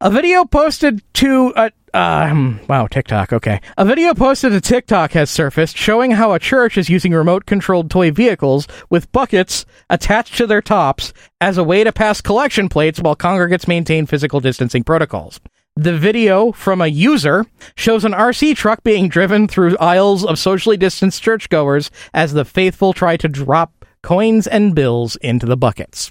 A 0.02 0.10
video 0.10 0.45
posted 0.45 1.04
to 1.16 1.52
a 1.58 1.72
um 1.93 2.62
wow 2.70 2.88
TikTok. 2.88 3.34
Okay, 3.34 3.60
a 3.78 3.84
video 3.84 4.14
posted 4.14 4.54
to 4.54 4.62
TikTok 4.62 5.12
has 5.12 5.30
surfaced 5.30 5.76
showing 5.76 6.12
how 6.12 6.32
a 6.32 6.39
church 6.39 6.78
is 6.78 6.88
using 6.88 7.12
remote-controlled 7.12 7.91
toy 7.91 8.10
vehicles 8.10 8.66
with 8.89 9.12
buckets 9.12 9.66
attached 9.89 10.38
to 10.38 10.47
their 10.47 10.62
tops 10.62 11.12
as 11.41 11.58
a 11.58 11.66
way 11.66 11.84
to 11.84 11.91
pass 11.91 12.22
collection 12.22 12.70
plates 12.70 13.02
while 13.02 13.14
congregants 13.14 13.68
maintain 13.68 14.06
physical 14.06 14.39
distancing 14.39 14.86
protocols. 14.86 15.41
The 15.76 15.97
video 15.97 16.54
from 16.54 16.80
a 16.80 16.88
user 16.88 17.45
shows 17.76 18.06
an 18.06 18.14
RC 18.14 18.56
truck 18.56 18.84
being 18.84 19.10
driven 19.10 19.50
through 19.50 19.78
aisles 19.80 20.24
of 20.24 20.39
socially 20.39 20.78
distanced 20.78 21.22
churchgoers 21.22 21.91
as 22.14 22.32
the 22.32 22.45
faithful 22.45 22.93
try 22.93 23.18
to 23.18 23.28
drop 23.28 23.84
coins 24.02 24.47
and 24.47 24.74
bills 24.74 25.18
into 25.18 25.45
the 25.45 25.58
buckets. 25.58 26.10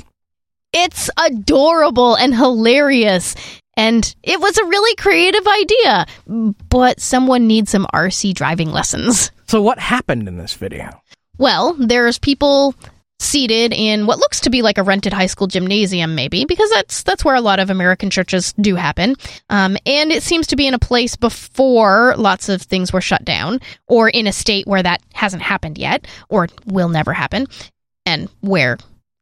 It's 0.75 1.09
adorable 1.17 2.15
and 2.17 2.35
hilarious. 2.35 3.35
And 3.79 4.13
it 4.25 4.41
was 4.41 4.59
a 4.59 4.65
really 4.65 4.95
creative 4.97 5.47
idea, 5.47 6.07
but 6.69 7.01
someone 7.01 7.47
needs 7.47 7.71
some 7.71 7.87
RC 7.95 8.35
driving 8.35 8.73
lessons. 8.73 9.31
So 9.47 9.63
what 9.63 9.79
happened 9.79 10.27
in 10.27 10.37
this 10.37 10.53
video? 10.53 11.01
Well, 11.39 11.75
there's 11.79 12.19
people 12.19 12.75
seated 13.21 13.73
in 13.73 14.07
what 14.07 14.19
looks 14.19 14.41
to 14.41 14.51
be 14.51 14.63
like 14.63 14.79
a 14.79 14.83
rented 14.83 15.13
high 15.13 15.27
school 15.27 15.47
gymnasium, 15.47 16.15
maybe 16.17 16.45
because 16.45 16.71
that's 16.71 17.03
that's 17.05 17.25
where 17.25 17.37
a 17.37 17.41
lot 17.41 17.61
of 17.61 17.71
American 17.71 18.11
churches 18.11 18.53
do 18.55 18.75
happen. 18.75 19.15
Um, 19.49 19.77
and 19.87 20.11
it 20.11 20.25
seems 20.25 20.49
to 20.49 20.57
be 20.57 20.67
in 20.67 20.75
a 20.75 20.79
place 20.79 21.17
before 21.17 22.15
lots 22.17 22.49
of 22.49 22.63
things 22.63 22.93
were 22.93 23.01
shut 23.01 23.25
down, 23.25 23.61
or 23.87 24.09
in 24.09 24.27
a 24.27 24.33
state 24.33 24.67
where 24.67 24.83
that 24.83 25.03
hasn't 25.15 25.43
happened 25.43 25.79
yet, 25.79 26.07
or 26.29 26.49
will 26.67 26.89
never 26.89 27.13
happen, 27.13 27.47
and 28.05 28.29
where 28.41 28.77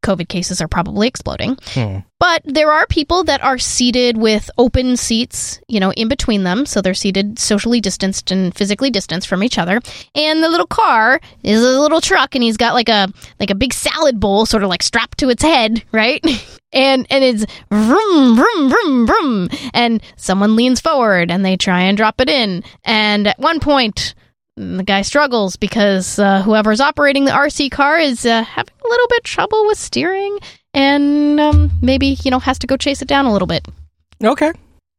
COVID 0.07 0.29
cases 0.29 0.61
are 0.61 0.69
probably 0.69 1.09
exploding. 1.09 1.59
Hmm. 1.75 1.99
But 2.19 2.43
there 2.45 2.73
are 2.73 2.87
people 2.87 3.25
that 3.25 3.43
are 3.43 3.59
seated 3.59 4.17
with 4.17 4.51
open 4.57 4.97
seats, 4.97 5.61
you 5.69 5.81
know, 5.81 5.93
in 5.93 6.09
between 6.09 6.45
them. 6.45 6.65
So 6.65 6.81
they're 6.81 6.95
seated 6.95 7.39
socially 7.39 7.81
distanced 7.81 8.31
and 8.31 8.55
physically 8.55 8.91
distanced 8.91 9.29
from 9.29 9.43
each 9.43 9.59
other. 9.59 9.81
And 10.15 10.43
the 10.43 10.49
little 10.49 10.67
car 10.67 11.21
is 11.43 11.61
a 11.61 11.81
little 11.81 12.01
truck 12.01 12.35
and 12.35 12.43
he's 12.43 12.57
got 12.57 12.73
like 12.73 12.89
a 12.89 13.09
like 13.39 13.51
a 13.51 13.55
big 13.55 13.75
salad 13.75 14.19
bowl 14.19 14.47
sort 14.47 14.63
of 14.63 14.71
like 14.71 14.83
strapped 14.83 15.19
to 15.19 15.29
its 15.29 15.43
head, 15.43 15.85
right? 15.93 16.25
And 16.73 17.07
and 17.11 17.25
it's 17.25 17.47
vroom 17.71 18.37
vroom 18.37 18.69
vroom 18.69 19.07
vroom 19.07 19.49
and 19.73 20.03
someone 20.17 20.57
leans 20.57 20.79
forward 20.81 21.31
and 21.31 21.43
they 21.43 21.57
try 21.57 21.83
and 21.83 21.97
drop 21.97 22.21
it 22.21 22.29
in. 22.29 22.65
And 22.85 23.29
at 23.29 23.39
one 23.39 23.61
point 23.61 24.16
the 24.57 24.83
guy 24.83 25.03
struggles 25.03 25.57
because 25.57 26.19
uh, 26.19 26.43
whoever's 26.43 26.81
operating 26.81 27.25
the 27.27 27.31
RC 27.31 27.71
car 27.71 27.99
is 27.99 28.25
uh, 28.25 28.43
having 28.43 28.75
a 28.85 28.89
little 28.89 29.07
bit 29.09 29.25
trouble 29.25 29.67
with 29.67 29.79
steering 29.79 30.39
and 30.73 31.39
um, 31.39 31.71
maybe, 31.83 32.17
you 32.25 32.31
know, 32.31 32.39
has 32.39 32.59
to 32.61 32.67
go 32.67 32.77
chase 32.77 33.03
it 33.03 33.09
down 33.09 33.27
a 33.27 33.33
little 33.33 33.47
bit. 33.47 33.67
Okay. 34.25 34.53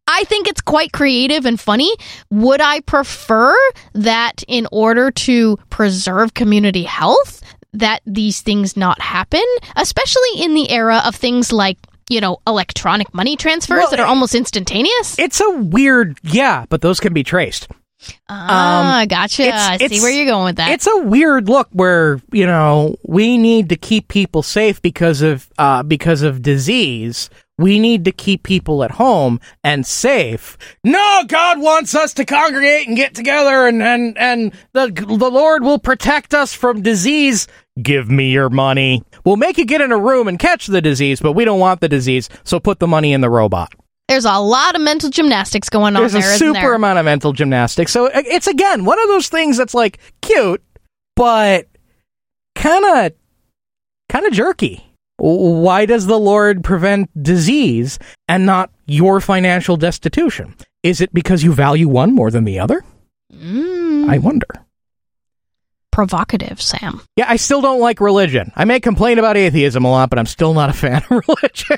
I 0.07 0.23
think 0.25 0.47
it's 0.47 0.61
quite 0.61 0.93
creative 0.93 1.45
and 1.45 1.59
funny. 1.59 1.91
Would 2.29 2.61
I 2.61 2.79
prefer 2.81 3.55
that 3.93 4.43
in 4.47 4.67
order 4.71 5.11
to 5.11 5.57
preserve 5.69 6.33
community 6.33 6.83
health, 6.83 7.41
that 7.73 8.01
these 8.05 8.41
things 8.41 8.77
not 8.77 9.01
happen, 9.01 9.43
especially 9.75 10.41
in 10.41 10.53
the 10.53 10.69
era 10.69 11.01
of 11.05 11.15
things 11.15 11.51
like, 11.51 11.77
you 12.09 12.21
know, 12.21 12.37
electronic 12.47 13.13
money 13.13 13.35
transfers 13.35 13.79
Well, 13.79 13.89
that 13.89 13.99
are 13.99 14.05
almost 14.05 14.33
instantaneous? 14.33 15.19
It's 15.19 15.41
a 15.41 15.49
weird, 15.49 16.17
yeah, 16.23 16.65
but 16.69 16.81
those 16.81 16.99
can 16.99 17.13
be 17.13 17.23
traced. 17.23 17.67
Ah, 18.29 19.05
gotcha. 19.07 19.43
Um, 19.43 19.49
it's- 19.49 19.81
I 19.81 19.87
see 19.87 20.01
where 20.01 20.11
you're 20.11 20.25
going 20.25 20.45
with 20.45 20.55
that. 20.57 20.71
It's 20.71 20.87
a 20.87 20.97
weird 21.03 21.49
look 21.49 21.67
where 21.71 22.19
you 22.31 22.45
know 22.45 22.95
we 23.03 23.37
need 23.37 23.69
to 23.69 23.75
keep 23.75 24.07
people 24.07 24.43
safe 24.43 24.81
because 24.81 25.21
of 25.21 25.47
uh, 25.57 25.83
because 25.83 26.21
of 26.21 26.41
disease. 26.41 27.29
We 27.59 27.79
need 27.79 28.05
to 28.05 28.11
keep 28.11 28.43
people 28.43 28.83
at 28.83 28.91
home 28.91 29.39
and 29.63 29.83
safe. 29.83 30.59
No, 30.83 31.23
God 31.27 31.59
wants 31.59 31.95
us 31.95 32.13
to 32.15 32.25
congregate 32.25 32.87
and 32.87 32.95
get 32.95 33.15
together, 33.15 33.65
and 33.67 33.81
and 33.81 34.15
and 34.17 34.53
the 34.73 34.91
the 34.91 35.31
Lord 35.31 35.63
will 35.63 35.79
protect 35.79 36.33
us 36.35 36.53
from 36.53 36.81
disease. 36.83 37.47
Give 37.81 38.09
me 38.11 38.31
your 38.31 38.49
money. 38.49 39.03
We'll 39.25 39.37
make 39.37 39.57
you 39.57 39.65
get 39.65 39.81
in 39.81 39.91
a 39.91 39.97
room 39.99 40.27
and 40.27 40.37
catch 40.37 40.67
the 40.67 40.81
disease, 40.81 41.19
but 41.19 41.33
we 41.33 41.45
don't 41.45 41.59
want 41.59 41.81
the 41.81 41.89
disease, 41.89 42.29
so 42.43 42.59
put 42.59 42.79
the 42.79 42.87
money 42.87 43.11
in 43.13 43.21
the 43.21 43.29
robot. 43.29 43.73
There's 44.07 44.25
a 44.25 44.39
lot 44.39 44.75
of 44.75 44.81
mental 44.81 45.09
gymnastics 45.09 45.69
going 45.69 45.95
on 45.95 46.01
There's 46.01 46.15
a 46.15 46.21
super 46.21 46.53
there? 46.53 46.73
amount 46.73 46.97
of 46.99 47.05
mental 47.05 47.33
gymnastics. 47.33 47.91
So 47.91 48.09
it's 48.13 48.47
again 48.47 48.85
one 48.85 48.99
of 48.99 49.07
those 49.09 49.27
things 49.27 49.57
that's 49.57 49.73
like 49.73 49.99
cute, 50.21 50.63
but 51.15 51.67
kind 52.55 52.85
of 52.85 53.11
kind 54.09 54.25
of 54.25 54.33
jerky. 54.33 54.83
Why 55.17 55.85
does 55.85 56.05
the 56.05 56.19
Lord 56.19 56.63
prevent 56.63 57.09
disease 57.21 57.97
and 58.27 58.45
not 58.45 58.71
your 58.85 59.19
financial 59.19 59.75
destitution? 59.75 60.55
Is 60.83 61.01
it 61.01 61.13
because 61.13 61.43
you 61.43 61.53
value 61.53 61.87
one 61.89 62.13
more 62.13 62.29
than 62.31 62.43
the 62.43 62.59
other? 62.59 62.83
Mm, 63.33 64.09
I 64.09 64.19
wonder. 64.19 64.47
Provocative, 65.97 66.61
Sam. 66.61 67.01
Yeah, 67.15 67.25
I 67.27 67.37
still 67.37 67.59
don't 67.59 67.79
like 67.79 67.99
religion. 67.99 68.51
I 68.55 68.65
may 68.65 68.79
complain 68.79 69.17
about 69.17 69.35
atheism 69.35 69.83
a 69.83 69.89
lot, 69.89 70.11
but 70.11 70.19
I'm 70.19 70.27
still 70.27 70.53
not 70.53 70.69
a 70.69 70.73
fan 70.73 70.97
of 71.09 71.23
religion. 71.27 71.77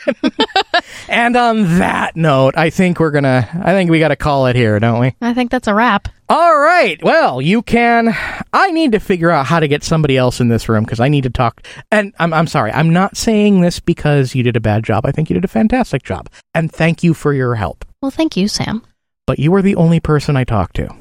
and 1.07 1.37
on 1.37 1.77
that 1.79 2.17
note, 2.17 2.57
I 2.57 2.69
think 2.69 2.99
we're 2.99 3.11
gonna. 3.11 3.47
I 3.63 3.71
think 3.71 3.89
we 3.89 3.97
got 3.99 4.09
to 4.09 4.17
call 4.17 4.47
it 4.47 4.57
here, 4.57 4.77
don't 4.77 4.99
we? 4.99 5.15
I 5.21 5.33
think 5.33 5.51
that's 5.51 5.69
a 5.69 5.73
wrap. 5.73 6.09
All 6.27 6.59
right. 6.59 7.01
Well, 7.01 7.41
you 7.41 7.61
can. 7.61 8.13
I 8.51 8.71
need 8.71 8.91
to 8.91 8.99
figure 8.99 9.29
out 9.29 9.45
how 9.45 9.61
to 9.61 9.69
get 9.69 9.85
somebody 9.85 10.17
else 10.17 10.41
in 10.41 10.49
this 10.49 10.67
room 10.67 10.83
because 10.83 10.99
I 10.99 11.07
need 11.07 11.23
to 11.23 11.29
talk. 11.29 11.65
And 11.89 12.13
I'm, 12.19 12.33
I'm 12.33 12.47
sorry. 12.47 12.73
I'm 12.73 12.91
not 12.91 13.15
saying 13.15 13.61
this 13.61 13.79
because 13.79 14.35
you 14.35 14.43
did 14.43 14.57
a 14.57 14.59
bad 14.59 14.83
job. 14.83 15.05
I 15.05 15.13
think 15.13 15.29
you 15.29 15.33
did 15.35 15.45
a 15.45 15.47
fantastic 15.47 16.03
job. 16.03 16.29
And 16.53 16.69
thank 16.69 17.03
you 17.03 17.13
for 17.13 17.31
your 17.31 17.55
help. 17.55 17.85
Well, 18.01 18.11
thank 18.11 18.35
you, 18.35 18.49
Sam. 18.49 18.81
But 19.25 19.39
you 19.39 19.49
were 19.49 19.61
the 19.61 19.77
only 19.77 20.01
person 20.01 20.35
I 20.35 20.43
talked 20.43 20.75
to. 20.75 20.93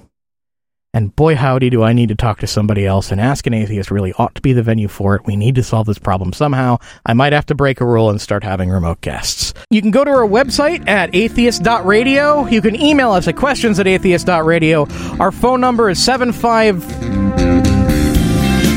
And 0.95 1.15
boy, 1.15 1.37
howdy, 1.37 1.69
do 1.69 1.83
I 1.83 1.93
need 1.93 2.09
to 2.09 2.15
talk 2.15 2.41
to 2.41 2.47
somebody 2.47 2.87
else. 2.87 3.13
And 3.13 3.21
Ask 3.21 3.47
an 3.47 3.53
Atheist 3.53 3.91
really 3.91 4.15
ought 4.15 4.35
to 4.37 4.41
be 4.41 4.55
the 4.55 4.63
venue 4.63 4.89
for 4.89 5.15
it. 5.15 5.27
We 5.27 5.37
need 5.37 5.55
to 5.57 5.63
solve 5.63 5.87
this 5.87 5.99
problem 5.99 6.33
somehow. 6.33 6.79
I 7.05 7.13
might 7.13 7.35
have 7.35 7.45
to 7.47 7.55
break 7.55 7.81
a 7.81 7.87
rule 7.87 8.09
and 8.09 8.19
start 8.21 8.43
having 8.43 8.71
remote 8.71 9.03
guests. 9.03 9.53
You 9.71 9.83
can 9.83 9.91
go 9.91 10.03
to 10.03 10.11
our 10.11 10.27
website 10.27 10.89
at 10.89 11.15
atheist.radio. 11.15 12.47
You 12.47 12.63
can 12.63 12.81
email 12.81 13.13
us 13.13 13.29
at 13.29 13.37
questions 13.37 13.79
at 13.79 13.87
atheist.radio. 13.87 14.87
Our 15.21 15.31
phone 15.31 15.61
number 15.61 15.91
is 15.91 16.03
75. 16.03 16.83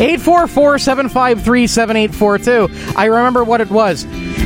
844 0.01 0.79
753 0.79 1.67
7842. 1.67 2.97
I 2.97 3.05
remember 3.05 3.43
what 3.43 3.61
it 3.61 3.69
was. 3.69 4.03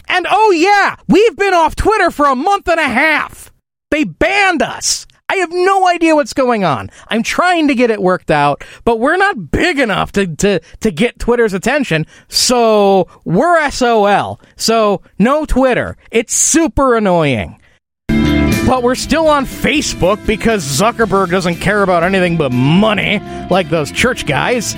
And 0.07 0.27
oh, 0.29 0.51
yeah, 0.51 0.97
we've 1.07 1.35
been 1.35 1.53
off 1.53 1.75
Twitter 1.75 2.11
for 2.11 2.25
a 2.25 2.35
month 2.35 2.67
and 2.67 2.79
a 2.79 2.83
half. 2.83 3.51
They 3.89 4.03
banned 4.03 4.61
us. 4.61 5.04
I 5.27 5.37
have 5.37 5.51
no 5.51 5.87
idea 5.87 6.15
what's 6.15 6.33
going 6.33 6.63
on. 6.63 6.91
I'm 7.07 7.23
trying 7.23 7.67
to 7.69 7.75
get 7.75 7.89
it 7.89 8.01
worked 8.01 8.29
out, 8.29 8.63
but 8.83 8.99
we're 8.99 9.17
not 9.17 9.49
big 9.49 9.79
enough 9.79 10.11
to, 10.13 10.27
to, 10.35 10.59
to 10.81 10.91
get 10.91 11.17
Twitter's 11.17 11.53
attention. 11.53 12.05
So 12.27 13.07
we're 13.25 13.69
SOL. 13.71 14.39
So 14.55 15.01
no 15.17 15.45
Twitter. 15.45 15.97
It's 16.11 16.33
super 16.33 16.95
annoying. 16.95 17.59
But 18.07 18.83
we're 18.83 18.95
still 18.95 19.27
on 19.27 19.45
Facebook 19.45 20.25
because 20.27 20.63
Zuckerberg 20.63 21.31
doesn't 21.31 21.55
care 21.55 21.83
about 21.83 22.03
anything 22.03 22.37
but 22.37 22.51
money, 22.51 23.19
like 23.49 23.69
those 23.69 23.91
church 23.91 24.25
guys. 24.25 24.75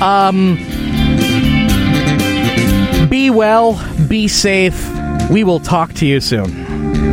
Um, 0.00 0.56
be 3.08 3.30
well, 3.30 3.74
be 4.08 4.26
safe. 4.28 4.88
We 5.30 5.44
will 5.44 5.60
talk 5.60 5.94
to 5.94 6.06
you 6.06 6.20
soon. 6.20 7.03